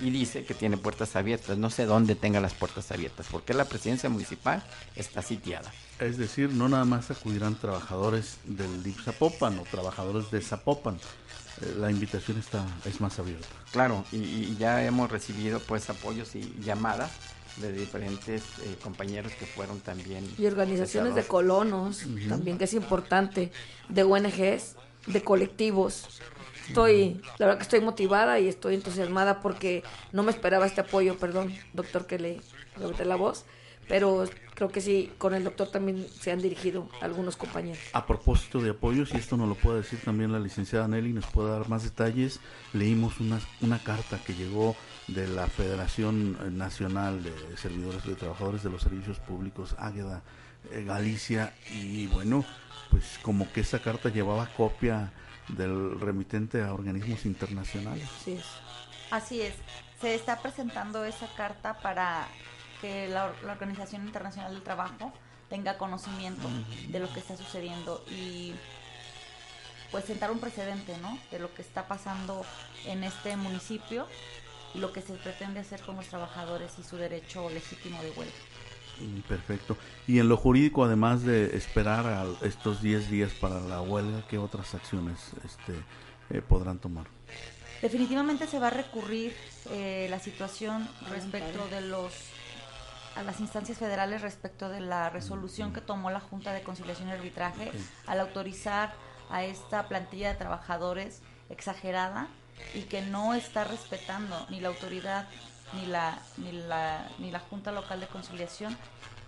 y 0.00 0.10
dice 0.10 0.44
que 0.44 0.54
tiene 0.54 0.76
puertas 0.76 1.16
abiertas. 1.16 1.58
No 1.58 1.70
sé 1.70 1.86
dónde 1.86 2.14
tenga 2.14 2.40
las 2.40 2.54
puertas 2.54 2.90
abiertas, 2.90 3.26
porque 3.30 3.54
la 3.54 3.64
presidencia 3.64 4.08
municipal 4.08 4.62
está 4.96 5.22
sitiada. 5.22 5.72
Es 5.98 6.18
decir, 6.18 6.50
no 6.50 6.68
nada 6.68 6.84
más 6.84 7.10
acudirán 7.10 7.56
trabajadores 7.56 8.38
del 8.44 8.82
DIP 8.82 9.00
Zapopan 9.00 9.58
o 9.58 9.62
trabajadores 9.62 10.30
de 10.30 10.40
Zapopan. 10.40 10.96
Eh, 10.96 11.74
la 11.78 11.90
invitación 11.90 12.38
está 12.38 12.64
es 12.84 13.00
más 13.00 13.18
abierta. 13.18 13.48
Claro, 13.72 14.04
y, 14.12 14.56
ya 14.56 14.84
hemos 14.84 15.10
recibido 15.10 15.60
pues 15.60 15.90
apoyos 15.90 16.34
y 16.34 16.54
llamadas 16.60 17.10
de 17.56 17.72
diferentes 17.72 18.42
eh, 18.62 18.76
compañeros 18.82 19.32
que 19.32 19.44
fueron 19.44 19.80
también 19.80 20.24
y 20.38 20.46
organizaciones 20.46 21.16
de 21.16 21.24
colonos 21.24 22.04
también 22.28 22.56
que 22.56 22.64
es 22.64 22.74
importante 22.74 23.50
de 23.88 24.04
ONGs 24.04 24.76
de 25.08 25.22
colectivos 25.24 26.20
estoy, 26.68 27.20
la 27.38 27.46
verdad 27.46 27.58
que 27.58 27.64
estoy 27.64 27.80
motivada 27.80 28.38
y 28.38 28.48
estoy 28.48 28.74
entusiasmada 28.74 29.40
porque 29.40 29.82
no 30.12 30.22
me 30.22 30.30
esperaba 30.30 30.66
este 30.66 30.82
apoyo, 30.82 31.16
perdón, 31.16 31.54
doctor, 31.72 32.06
que 32.06 32.18
le 32.18 32.40
levanté 32.78 33.04
la 33.04 33.16
voz, 33.16 33.44
pero 33.88 34.24
creo 34.54 34.68
que 34.68 34.80
sí, 34.80 35.10
con 35.18 35.34
el 35.34 35.44
doctor 35.44 35.70
también 35.70 36.06
se 36.08 36.30
han 36.30 36.40
dirigido 36.42 36.88
algunos 37.00 37.36
compañeros. 37.36 37.78
A 37.92 38.06
propósito 38.06 38.60
de 38.60 38.70
apoyos, 38.70 39.12
y 39.14 39.16
esto 39.16 39.36
nos 39.36 39.48
lo 39.48 39.54
puede 39.54 39.78
decir 39.78 39.98
también 40.04 40.30
la 40.30 40.38
licenciada 40.38 40.86
Nelly, 40.86 41.12
nos 41.12 41.26
puede 41.26 41.50
dar 41.50 41.68
más 41.68 41.84
detalles, 41.84 42.40
leímos 42.72 43.18
una, 43.20 43.40
una 43.62 43.82
carta 43.82 44.20
que 44.24 44.34
llegó 44.34 44.76
de 45.06 45.26
la 45.26 45.46
Federación 45.46 46.58
Nacional 46.58 47.22
de 47.22 47.32
Servidores 47.56 48.02
y 48.06 48.14
Trabajadores 48.14 48.62
de 48.62 48.70
los 48.70 48.82
Servicios 48.82 49.18
Públicos, 49.20 49.74
Águeda, 49.78 50.22
eh, 50.70 50.84
Galicia, 50.84 51.54
y 51.72 52.06
bueno, 52.08 52.44
pues 52.90 53.18
como 53.22 53.50
que 53.52 53.60
esa 53.60 53.78
carta 53.78 54.10
llevaba 54.10 54.46
copia 54.54 55.12
del 55.48 55.98
remitente 56.00 56.62
a 56.62 56.72
organismos 56.72 57.24
internacionales. 57.26 58.08
Así 58.20 58.32
es. 58.32 58.44
Así 59.10 59.40
es. 59.40 59.54
Se 60.00 60.14
está 60.14 60.40
presentando 60.40 61.04
esa 61.04 61.26
carta 61.36 61.78
para 61.80 62.28
que 62.80 63.08
la, 63.08 63.32
Organización 63.50 64.06
Internacional 64.06 64.52
del 64.52 64.62
Trabajo 64.62 65.12
tenga 65.48 65.78
conocimiento 65.78 66.48
de 66.88 67.00
lo 67.00 67.12
que 67.12 67.20
está 67.20 67.36
sucediendo 67.36 68.04
y 68.10 68.52
pues 69.90 70.04
sentar 70.04 70.30
un 70.30 70.38
precedente, 70.38 70.96
¿no? 70.98 71.18
De 71.30 71.38
lo 71.38 71.52
que 71.54 71.62
está 71.62 71.88
pasando 71.88 72.44
en 72.84 73.02
este 73.02 73.36
municipio 73.36 74.06
y 74.74 74.78
lo 74.78 74.92
que 74.92 75.00
se 75.00 75.14
pretende 75.14 75.60
hacer 75.60 75.80
con 75.80 75.96
los 75.96 76.06
trabajadores 76.06 76.78
y 76.78 76.82
su 76.82 76.96
derecho 76.96 77.48
legítimo 77.48 78.00
de 78.02 78.10
huelga. 78.10 78.34
Perfecto. 79.28 79.76
Y 80.06 80.18
en 80.18 80.28
lo 80.28 80.36
jurídico, 80.36 80.84
además 80.84 81.22
de 81.22 81.56
esperar 81.56 82.06
a 82.06 82.26
estos 82.46 82.82
10 82.82 83.10
días 83.10 83.32
para 83.32 83.60
la 83.60 83.80
huelga, 83.80 84.26
¿qué 84.28 84.38
otras 84.38 84.74
acciones 84.74 85.32
este, 85.44 85.74
eh, 86.30 86.42
podrán 86.42 86.78
tomar? 86.78 87.06
Definitivamente 87.82 88.46
se 88.46 88.58
va 88.58 88.68
a 88.68 88.70
recurrir 88.70 89.32
eh, 89.70 90.08
la 90.10 90.18
situación 90.18 90.88
respecto 91.10 91.68
de 91.68 91.82
los 91.82 92.12
a 93.14 93.22
las 93.24 93.40
instancias 93.40 93.78
federales 93.78 94.22
respecto 94.22 94.68
de 94.68 94.80
la 94.80 95.10
resolución 95.10 95.72
que 95.72 95.80
tomó 95.80 96.10
la 96.10 96.20
Junta 96.20 96.52
de 96.52 96.62
Conciliación 96.62 97.08
y 97.08 97.12
Arbitraje 97.12 97.72
al 98.06 98.20
autorizar 98.20 98.94
a 99.28 99.42
esta 99.42 99.88
plantilla 99.88 100.28
de 100.28 100.38
trabajadores 100.38 101.20
exagerada 101.50 102.28
y 102.74 102.82
que 102.82 103.02
no 103.02 103.34
está 103.34 103.64
respetando 103.64 104.46
ni 104.50 104.60
la 104.60 104.68
autoridad 104.68 105.26
ni 105.74 105.86
la, 105.86 106.18
ni 106.36 106.52
la, 106.52 107.08
ni 107.18 107.30
la 107.30 107.40
Junta 107.40 107.72
Local 107.72 108.00
de 108.00 108.06
Conciliación 108.06 108.76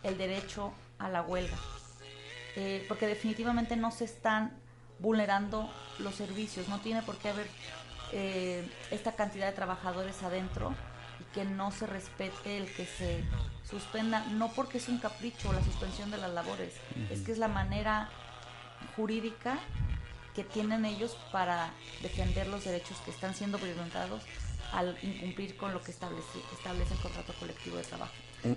el 0.03 0.17
derecho 0.17 0.73
a 0.99 1.09
la 1.09 1.23
huelga. 1.23 1.57
Eh, 2.57 2.85
porque 2.89 3.07
definitivamente 3.07 3.77
no 3.77 3.91
se 3.91 4.05
están 4.05 4.53
vulnerando 4.99 5.71
los 5.99 6.15
servicios, 6.15 6.69
no 6.69 6.79
tiene 6.79 7.03
por 7.03 7.17
qué 7.17 7.31
haber 7.31 7.47
eh, 8.13 8.69
esta 8.91 9.13
cantidad 9.13 9.47
de 9.47 9.53
trabajadores 9.53 10.23
adentro 10.23 10.75
y 11.21 11.25
que 11.35 11.45
no 11.45 11.71
se 11.71 11.87
respete 11.87 12.59
el 12.59 12.73
que 12.75 12.87
se 12.87 13.25
suspenda, 13.69 14.25
no 14.33 14.49
porque 14.49 14.79
es 14.79 14.89
un 14.89 14.99
capricho 14.99 15.53
la 15.53 15.63
suspensión 15.63 16.11
de 16.11 16.19
las 16.19 16.33
labores, 16.33 16.75
es 17.11 17.21
que 17.21 17.31
es 17.31 17.39
la 17.39 17.47
manera 17.47 18.11
jurídica 18.97 19.59
que 20.35 20.43
tienen 20.43 20.85
ellos 20.85 21.17
para 21.31 21.71
defender 22.03 22.49
los 22.49 22.65
derechos 22.65 22.99
que 23.05 23.11
están 23.11 23.35
siendo 23.35 23.59
violentados 23.59 24.23
al 24.73 24.97
incumplir 25.03 25.57
con 25.57 25.73
lo 25.73 25.83
que 25.83 25.91
establece, 25.91 26.39
establece 26.53 26.95
el 26.95 27.01
contrato 27.01 27.33
colectivo 27.39 27.77
de 27.77 27.83
trabajo. 27.85 28.13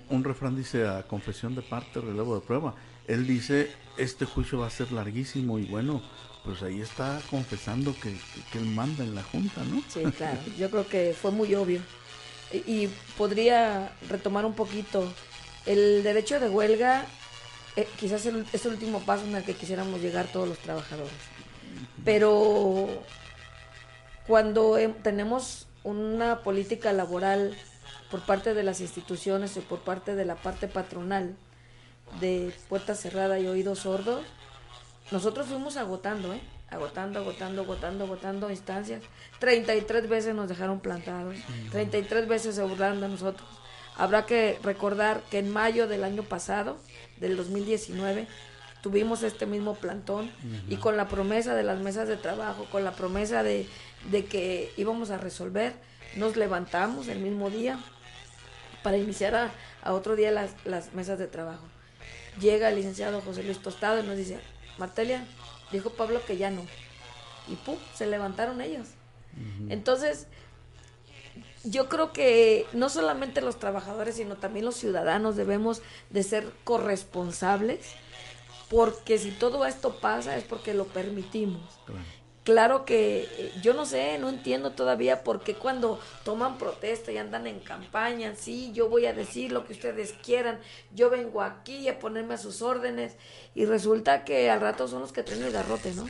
Un, 0.08 0.24
refrán 0.24 0.56
dice 0.56 0.86
a 0.86 1.02
confesión 1.02 1.54
de 1.54 1.62
parte, 1.62 2.00
relevo 2.00 2.34
de 2.34 2.40
prueba. 2.40 2.74
Él 3.06 3.26
dice, 3.26 3.70
este 3.98 4.24
juicio 4.24 4.58
va 4.60 4.68
a 4.68 4.70
ser 4.70 4.92
larguísimo 4.92 5.58
y 5.58 5.66
bueno, 5.66 6.02
pues 6.44 6.62
ahí 6.62 6.80
está 6.80 7.20
confesando 7.30 7.94
que, 8.00 8.16
él 8.58 8.66
manda 8.66 9.04
en 9.04 9.14
la 9.14 9.22
Junta, 9.22 9.62
¿no? 9.64 9.82
Sí, 9.88 10.02
claro, 10.16 10.38
yo 10.58 10.70
creo 10.70 10.86
que 10.86 11.14
fue 11.20 11.30
muy 11.30 11.54
obvio. 11.54 11.80
Y, 12.52 12.88
podría 13.18 13.92
retomar 14.08 14.46
un 14.46 14.54
poquito, 14.54 15.12
el 15.66 16.02
derecho 16.02 16.38
de 16.40 16.48
huelga 16.48 17.04
eh, 17.76 17.88
quizás 17.98 18.24
es 18.26 18.64
el 18.66 18.72
último 18.72 19.00
paso 19.00 19.24
en 19.24 19.34
el 19.34 19.42
que 19.42 19.54
quisiéramos 19.54 20.00
llegar 20.00 20.26
todos 20.26 20.48
los 20.48 20.58
trabajadores. 20.58 21.12
Pero 22.04 22.88
cuando 24.26 24.78
tenemos 25.02 25.66
una 25.84 26.40
política 26.40 26.92
laboral 26.92 27.56
por 28.10 28.20
parte 28.22 28.54
de 28.54 28.62
las 28.62 28.80
instituciones 28.80 29.56
y 29.56 29.60
por 29.60 29.80
parte 29.80 30.14
de 30.14 30.24
la 30.24 30.34
parte 30.34 30.66
patronal 30.66 31.36
de 32.20 32.54
puerta 32.68 32.94
cerrada 32.94 33.38
y 33.38 33.46
oídos 33.46 33.80
sordos, 33.80 34.24
nosotros 35.10 35.46
fuimos 35.46 35.76
agotando, 35.76 36.32
¿eh? 36.32 36.40
agotando, 36.70 37.20
agotando, 37.20 37.62
agotando, 37.62 38.04
agotando 38.04 38.50
instancias. 38.50 39.02
33 39.38 40.08
veces 40.08 40.34
nos 40.34 40.48
dejaron 40.48 40.80
plantados, 40.80 41.36
33 41.70 42.26
veces 42.28 42.54
se 42.54 42.62
burlaron 42.62 43.00
de 43.00 43.08
nosotros. 43.08 43.48
Habrá 43.96 44.26
que 44.26 44.58
recordar 44.62 45.22
que 45.30 45.38
en 45.38 45.50
mayo 45.50 45.86
del 45.86 46.02
año 46.02 46.22
pasado, 46.24 46.78
del 47.18 47.36
2019, 47.36 48.26
tuvimos 48.82 49.22
este 49.22 49.46
mismo 49.46 49.74
plantón 49.74 50.30
y 50.68 50.76
con 50.76 50.96
la 50.96 51.08
promesa 51.08 51.54
de 51.54 51.62
las 51.62 51.78
mesas 51.78 52.08
de 52.08 52.16
trabajo, 52.16 52.66
con 52.70 52.84
la 52.84 52.92
promesa 52.92 53.42
de, 53.42 53.68
que 54.10 54.72
íbamos 54.76 55.10
a 55.10 55.18
resolver, 55.18 55.74
nos 56.16 56.36
levantamos 56.36 57.08
el 57.08 57.18
mismo 57.18 57.50
día 57.50 57.78
para 58.82 58.98
iniciar 58.98 59.34
a, 59.82 59.92
otro 59.92 60.16
día 60.16 60.30
las, 60.30 60.52
las, 60.64 60.94
mesas 60.94 61.18
de 61.18 61.26
trabajo. 61.26 61.64
Llega 62.40 62.68
el 62.68 62.76
licenciado 62.76 63.20
José 63.20 63.42
Luis 63.42 63.60
Tostado 63.60 64.00
y 64.00 64.06
nos 64.06 64.16
dice, 64.16 64.38
Martelia, 64.78 65.26
dijo 65.72 65.90
Pablo 65.90 66.20
que 66.26 66.36
ya 66.36 66.50
no. 66.50 66.62
Y 67.48 67.56
pum, 67.56 67.76
se 67.94 68.06
levantaron 68.06 68.60
ellos. 68.60 68.88
Entonces, 69.68 70.28
yo 71.64 71.88
creo 71.88 72.12
que 72.12 72.66
no 72.72 72.88
solamente 72.88 73.40
los 73.40 73.58
trabajadores, 73.58 74.16
sino 74.16 74.36
también 74.36 74.64
los 74.64 74.76
ciudadanos 74.76 75.34
debemos 75.34 75.82
de 76.10 76.22
ser 76.22 76.52
corresponsables, 76.62 77.80
porque 78.70 79.18
si 79.18 79.32
todo 79.32 79.66
esto 79.66 79.98
pasa 79.98 80.36
es 80.36 80.44
porque 80.44 80.72
lo 80.72 80.84
permitimos. 80.84 81.62
Claro 81.84 82.23
que 82.44 83.28
eh, 83.38 83.52
yo 83.62 83.72
no 83.72 83.86
sé, 83.86 84.18
no 84.18 84.28
entiendo 84.28 84.72
todavía 84.72 85.24
por 85.24 85.42
qué 85.42 85.54
cuando 85.54 85.98
toman 86.24 86.58
protesta 86.58 87.10
y 87.10 87.16
andan 87.16 87.46
en 87.46 87.60
campaña, 87.60 88.34
sí, 88.36 88.70
yo 88.74 88.88
voy 88.88 89.06
a 89.06 89.14
decir 89.14 89.50
lo 89.50 89.66
que 89.66 89.72
ustedes 89.72 90.14
quieran, 90.22 90.58
yo 90.94 91.08
vengo 91.08 91.40
aquí 91.40 91.88
a 91.88 91.98
ponerme 91.98 92.34
a 92.34 92.38
sus 92.38 92.60
órdenes 92.60 93.14
y 93.54 93.64
resulta 93.64 94.24
que 94.24 94.50
al 94.50 94.60
rato 94.60 94.88
son 94.88 95.00
los 95.00 95.12
que 95.12 95.22
traen 95.22 95.42
el 95.42 95.52
garrote, 95.52 95.94
¿no? 95.94 96.06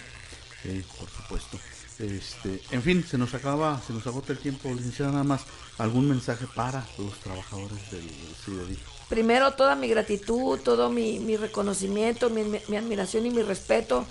Sí, 0.63 0.85
por 0.99 1.09
supuesto. 1.09 1.59
Este, 2.01 2.61
en 2.73 2.83
fin, 2.83 3.05
se 3.07 3.17
nos 3.17 3.35
acaba, 3.35 3.81
se 3.87 3.93
nos 3.93 4.05
agota 4.09 4.33
el 4.33 4.39
tiempo, 4.39 4.69
licenciada, 4.71 5.13
nada 5.13 5.23
más 5.23 5.43
algún 5.79 6.09
mensaje 6.09 6.47
para 6.53 6.85
los 6.99 7.21
trabajadores 7.21 7.91
del 7.93 8.11
CIDEDI. 8.45 8.79
Primero, 9.09 9.53
toda 9.53 9.77
mi 9.77 9.87
gratitud, 9.87 10.59
todo 10.59 10.91
mi, 10.91 11.21
mi 11.21 11.37
reconocimiento, 11.37 12.31
mi, 12.31 12.43
mi 12.43 12.77
admiración 12.77 13.27
y 13.27 13.31
mi 13.31 13.43
respeto 13.43 14.05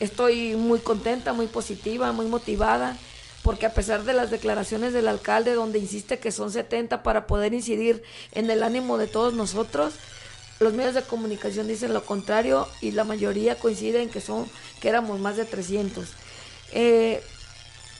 Estoy 0.00 0.56
muy 0.56 0.80
contenta, 0.80 1.32
muy 1.32 1.46
positiva, 1.46 2.12
muy 2.12 2.26
motivada, 2.26 2.96
porque 3.42 3.66
a 3.66 3.74
pesar 3.74 4.04
de 4.04 4.12
las 4.12 4.30
declaraciones 4.30 4.92
del 4.92 5.08
alcalde 5.08 5.54
donde 5.54 5.78
insiste 5.78 6.18
que 6.18 6.32
son 6.32 6.52
70 6.52 7.02
para 7.02 7.26
poder 7.26 7.54
incidir 7.54 8.02
en 8.32 8.50
el 8.50 8.62
ánimo 8.62 8.98
de 8.98 9.06
todos 9.06 9.34
nosotros, 9.34 9.94
los 10.60 10.72
medios 10.72 10.94
de 10.94 11.02
comunicación 11.02 11.68
dicen 11.68 11.94
lo 11.94 12.04
contrario 12.04 12.68
y 12.80 12.90
la 12.90 13.04
mayoría 13.04 13.58
coinciden 13.58 14.08
que 14.08 14.20
son 14.20 14.46
que 14.80 14.88
éramos 14.88 15.20
más 15.20 15.36
de 15.36 15.44
300. 15.44 16.08
Eh, 16.72 17.22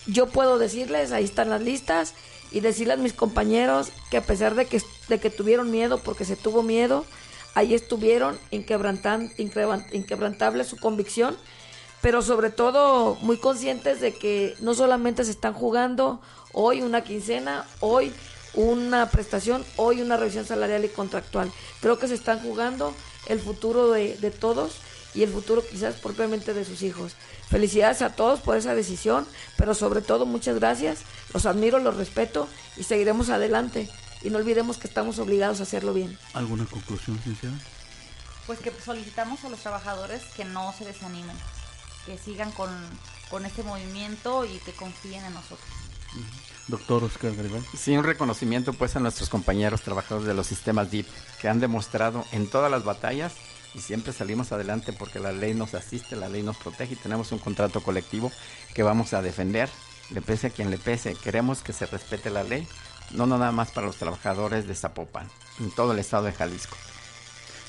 yo 0.06 0.26
puedo 0.26 0.58
decirles, 0.58 1.12
ahí 1.12 1.24
están 1.24 1.50
las 1.50 1.62
listas, 1.62 2.14
y 2.50 2.60
decirles 2.60 2.98
a 2.98 3.02
mis 3.02 3.12
compañeros 3.12 3.90
que 4.10 4.16
a 4.16 4.22
pesar 4.22 4.54
de 4.54 4.66
que, 4.66 4.80
de 5.08 5.18
que 5.18 5.30
tuvieron 5.30 5.70
miedo, 5.70 5.98
porque 5.98 6.24
se 6.24 6.36
tuvo 6.36 6.62
miedo, 6.62 7.04
ahí 7.54 7.74
estuvieron 7.74 8.38
inquebrantable 8.50 10.64
su 10.64 10.76
convicción 10.78 11.36
pero 12.00 12.22
sobre 12.22 12.50
todo 12.50 13.16
muy 13.16 13.38
conscientes 13.38 14.00
de 14.00 14.14
que 14.14 14.54
no 14.60 14.74
solamente 14.74 15.24
se 15.24 15.30
están 15.30 15.54
jugando 15.54 16.20
hoy 16.52 16.82
una 16.82 17.02
quincena, 17.02 17.64
hoy 17.80 18.12
una 18.54 19.10
prestación, 19.10 19.64
hoy 19.76 20.00
una 20.02 20.16
revisión 20.16 20.46
salarial 20.46 20.84
y 20.84 20.88
contractual. 20.88 21.52
Creo 21.80 21.98
que 21.98 22.08
se 22.08 22.14
están 22.14 22.40
jugando 22.40 22.94
el 23.26 23.40
futuro 23.40 23.90
de, 23.90 24.16
de 24.16 24.30
todos 24.30 24.78
y 25.14 25.22
el 25.22 25.30
futuro 25.30 25.62
quizás 25.68 25.96
propiamente 25.96 26.54
de 26.54 26.64
sus 26.64 26.82
hijos. 26.82 27.14
Felicidades 27.48 28.02
a 28.02 28.14
todos 28.14 28.40
por 28.40 28.56
esa 28.56 28.74
decisión, 28.74 29.26
pero 29.56 29.74
sobre 29.74 30.02
todo 30.02 30.26
muchas 30.26 30.56
gracias, 30.56 31.00
los 31.32 31.46
admiro, 31.46 31.78
los 31.78 31.96
respeto 31.96 32.48
y 32.76 32.84
seguiremos 32.84 33.30
adelante. 33.30 33.88
Y 34.22 34.30
no 34.30 34.38
olvidemos 34.38 34.78
que 34.78 34.88
estamos 34.88 35.18
obligados 35.18 35.60
a 35.60 35.62
hacerlo 35.62 35.94
bien. 35.94 36.18
¿Alguna 36.34 36.66
conclusión, 36.66 37.20
sincera? 37.22 37.52
Pues 38.46 38.58
que 38.58 38.72
solicitamos 38.84 39.44
a 39.44 39.48
los 39.48 39.60
trabajadores 39.60 40.22
que 40.36 40.44
no 40.44 40.74
se 40.76 40.84
desanimen, 40.84 41.36
que 42.08 42.16
sigan 42.16 42.50
con, 42.52 42.70
con 43.28 43.44
este 43.44 43.62
movimiento 43.62 44.46
y 44.46 44.58
que 44.60 44.72
confíen 44.72 45.22
en 45.24 45.34
nosotros. 45.34 45.68
Doctor 46.68 47.04
Oscar 47.04 47.36
Garibay. 47.36 47.62
Sí, 47.76 47.96
un 47.96 48.04
reconocimiento 48.04 48.72
pues 48.72 48.96
a 48.96 49.00
nuestros 49.00 49.28
compañeros 49.28 49.82
trabajadores 49.82 50.26
de 50.26 50.32
los 50.32 50.46
sistemas 50.46 50.90
DIP 50.90 51.06
que 51.40 51.48
han 51.48 51.60
demostrado 51.60 52.24
en 52.32 52.48
todas 52.48 52.70
las 52.70 52.84
batallas 52.84 53.34
y 53.74 53.80
siempre 53.80 54.14
salimos 54.14 54.52
adelante 54.52 54.94
porque 54.94 55.20
la 55.20 55.32
ley 55.32 55.52
nos 55.52 55.74
asiste, 55.74 56.16
la 56.16 56.30
ley 56.30 56.42
nos 56.42 56.56
protege 56.56 56.94
y 56.94 56.96
tenemos 56.96 57.30
un 57.32 57.38
contrato 57.38 57.82
colectivo 57.82 58.32
que 58.74 58.82
vamos 58.82 59.12
a 59.12 59.20
defender, 59.20 59.68
le 60.10 60.22
pese 60.22 60.46
a 60.46 60.50
quien 60.50 60.70
le 60.70 60.78
pese. 60.78 61.14
Queremos 61.14 61.60
que 61.60 61.74
se 61.74 61.84
respete 61.84 62.30
la 62.30 62.42
ley, 62.42 62.66
no 63.12 63.26
nada 63.26 63.52
más 63.52 63.70
para 63.70 63.86
los 63.86 63.96
trabajadores 63.96 64.66
de 64.66 64.74
Zapopan, 64.74 65.28
en 65.60 65.70
todo 65.70 65.92
el 65.92 65.98
estado 65.98 66.24
de 66.24 66.32
Jalisco. 66.32 66.76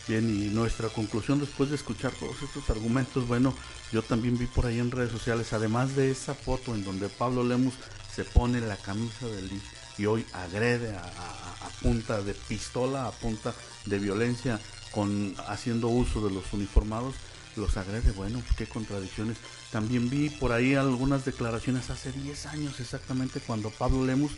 Bien, 0.10 0.28
y 0.28 0.49
nuestra 0.49 0.89
conclusión 0.89 1.39
después 1.39 1.70
de 1.70 1.76
escuchar 1.76 2.12
todos 2.14 2.41
estos 2.41 2.68
argumentos, 2.72 3.28
bueno, 3.28 3.53
yo 3.91 4.01
también 4.01 4.39
vi 4.39 4.47
por 4.47 4.66
ahí 4.66 4.80
en 4.80 4.89
redes 4.89 5.12
sociales, 5.12 5.53
además 5.53 5.95
de 5.95 6.10
esa 6.10 6.34
foto 6.34 6.74
en 6.74 6.84
donde 6.84 7.10
Pablo 7.10 7.43
Lemus 7.43 7.76
se 8.16 8.24
pone 8.26 8.60
la 8.60 8.76
camisa 8.78 9.28
del 9.28 9.51
y 9.99 10.05
hoy 10.07 10.26
agrede 10.34 10.95
a, 10.95 11.03
a- 11.03 11.68
a 11.68 11.70
punta 11.82 12.22
de 12.24 12.34
pistola, 12.34 13.05
a 13.05 13.12
punta 13.12 13.53
de 13.86 13.99
violencia, 13.99 14.60
con 14.91 15.36
haciendo 15.47 15.89
uso 15.89 16.28
de 16.28 16.34
los 16.34 16.53
uniformados, 16.53 17.14
los 17.55 17.78
agrede, 17.78 18.12
bueno, 18.14 18.41
qué 18.57 18.66
contradicciones. 18.68 19.38
También 19.72 20.10
vi 20.10 20.30
por 20.32 20.53
ahí 20.53 20.74
algunas 20.74 21.26
declaraciones 21.26 21.89
hace 21.91 22.12
10 22.12 22.47
años 22.47 22.80
exactamente 22.80 23.41
cuando 23.41 23.70
Pablo 23.70 24.05
Lemus 24.05 24.32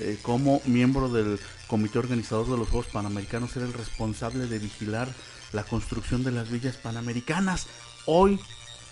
eh, 0.00 0.18
como 0.22 0.60
miembro 0.66 1.08
del 1.08 1.38
comité 1.66 1.98
organizador 1.98 2.48
de 2.48 2.56
los 2.56 2.68
Juegos 2.68 2.86
Panamericanos 2.92 3.56
era 3.56 3.66
el 3.66 3.72
responsable 3.72 4.46
de 4.46 4.58
vigilar 4.58 5.08
la 5.52 5.64
construcción 5.64 6.24
de 6.24 6.30
las 6.32 6.50
villas 6.50 6.76
panamericanas. 6.76 7.66
Hoy 8.06 8.38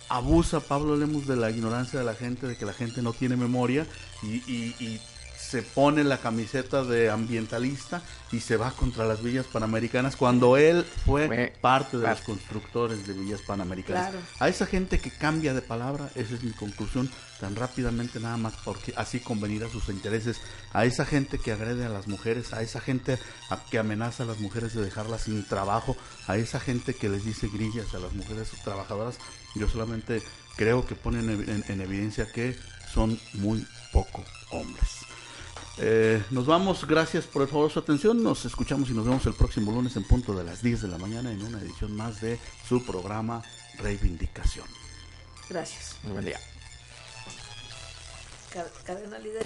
abusa 0.09 0.61
Pablo 0.61 0.97
Lemus 0.97 1.27
de 1.27 1.37
la 1.37 1.51
ignorancia 1.51 1.99
de 1.99 2.05
la 2.05 2.15
gente, 2.15 2.47
de 2.47 2.57
que 2.57 2.65
la 2.65 2.73
gente 2.73 3.03
no 3.03 3.13
tiene 3.13 3.37
memoria 3.37 3.87
y, 4.23 4.37
y- 4.51 4.75
y 4.79 5.01
se 5.49 5.63
pone 5.63 6.03
la 6.05 6.19
camiseta 6.19 6.83
de 6.83 7.09
ambientalista 7.11 8.03
y 8.33 8.41
se 8.41 8.57
va 8.57 8.73
contra 8.73 9.05
las 9.07 9.23
villas 9.23 9.47
panamericanas 9.47 10.17
cuando 10.17 10.57
él 10.57 10.85
fue, 11.05 11.27
Fue 11.29 11.53
parte 11.61 11.99
de 11.99 12.09
los 12.09 12.21
constructores 12.23 13.07
de 13.07 13.13
villas 13.13 13.41
panamericanas. 13.43 14.11
Claro. 14.11 14.19
A 14.41 14.49
esa 14.49 14.67
gente 14.67 14.99
que 14.99 15.11
cambia 15.11 15.55
de 15.55 15.63
palabra, 15.63 16.11
esa 16.17 16.35
es 16.35 16.43
mi 16.43 16.51
conclusión, 16.53 17.09
tan 17.39 17.55
rápidamente 17.55 18.19
nada 18.19 18.37
más 18.37 18.55
porque 18.65 18.93
así 18.97 19.21
convenir 19.21 19.63
a 19.63 19.69
sus 19.71 19.89
intereses, 19.89 20.41
a 20.73 20.85
esa 20.85 21.05
gente 21.07 21.39
que 21.39 21.53
agrede 21.53 21.85
a 21.85 21.89
las 21.91 22.09
mujeres, 22.09 22.53
a 22.53 22.63
esa 22.63 22.81
gente 22.81 23.19
a- 23.51 23.59
que 23.71 23.79
amenaza 23.79 24.25
a 24.25 24.27
las 24.27 24.41
mujeres 24.41 24.75
de 24.75 24.83
dejarlas 24.85 25.23
sin 25.23 25.45
trabajo, 25.47 25.97
a 26.27 26.37
esa 26.37 26.59
gente 26.59 26.95
que 26.95 27.09
les 27.09 27.25
dice 27.25 27.49
grillas 27.49 27.95
a 27.95 27.99
las 28.01 28.13
mujeres 28.15 28.49
trabajadoras, 28.65 29.19
yo 29.55 29.69
solamente 29.69 30.23
creo 30.57 30.87
que 30.87 30.95
ponen 30.97 31.31
en, 31.31 31.49
en- 31.49 31.65
en 31.69 31.81
evidencia 31.81 32.27
que 32.33 32.57
son 32.93 33.19
muy 33.35 33.65
poco 33.93 34.25
hombres. 34.51 35.06
Eh, 35.79 36.23
nos 36.31 36.47
vamos, 36.47 36.87
gracias 36.87 37.27
por 37.27 37.43
el 37.43 37.49
favor 37.49 37.71
su 37.71 37.79
atención, 37.79 38.23
nos 38.23 38.45
escuchamos 38.47 38.89
y 38.89 38.95
nos 38.95 39.05
vemos 39.05 39.27
el 39.27 39.35
próximo 39.35 39.73
lunes 39.73 39.95
en 39.97 40.05
punto 40.05 40.33
de 40.35 40.43
las 40.43 40.63
10 40.63 40.83
de 40.83 40.89
la 40.89 40.97
mañana 40.97 41.31
en 41.31 41.43
una 41.43 41.61
edición 41.61 41.95
más 41.95 42.21
de 42.23 42.39
su 42.67 42.83
programa 42.85 43.43
Reivindicación. 43.79 44.67
Gracias. 45.51 45.97
Muy 46.03 46.13
buen 46.13 46.25
día. 46.25 46.39
Ca- 48.53 48.65
Cadena 48.85 49.19
líder. 49.19 49.45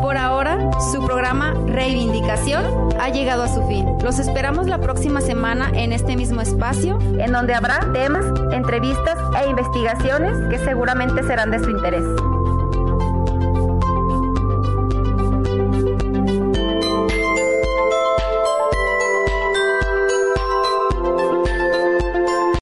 Por 0.00 0.16
ahora, 0.16 0.70
su 0.92 1.04
programa 1.04 1.52
Reivindicación 1.66 2.90
ha 3.00 3.08
llegado 3.08 3.42
a 3.42 3.48
su 3.48 3.66
fin. 3.66 3.86
Los 4.02 4.18
esperamos 4.20 4.66
la 4.68 4.80
próxima 4.80 5.20
semana 5.20 5.70
en 5.74 5.92
este 5.92 6.16
mismo 6.16 6.40
espacio, 6.40 6.98
en 7.18 7.32
donde 7.32 7.54
habrá 7.54 7.92
temas, 7.92 8.24
entrevistas 8.52 9.18
e 9.42 9.48
investigaciones 9.50 10.36
que 10.48 10.58
seguramente 10.64 11.22
serán 11.24 11.50
de 11.50 11.58
su 11.58 11.70
interés. 11.70 12.04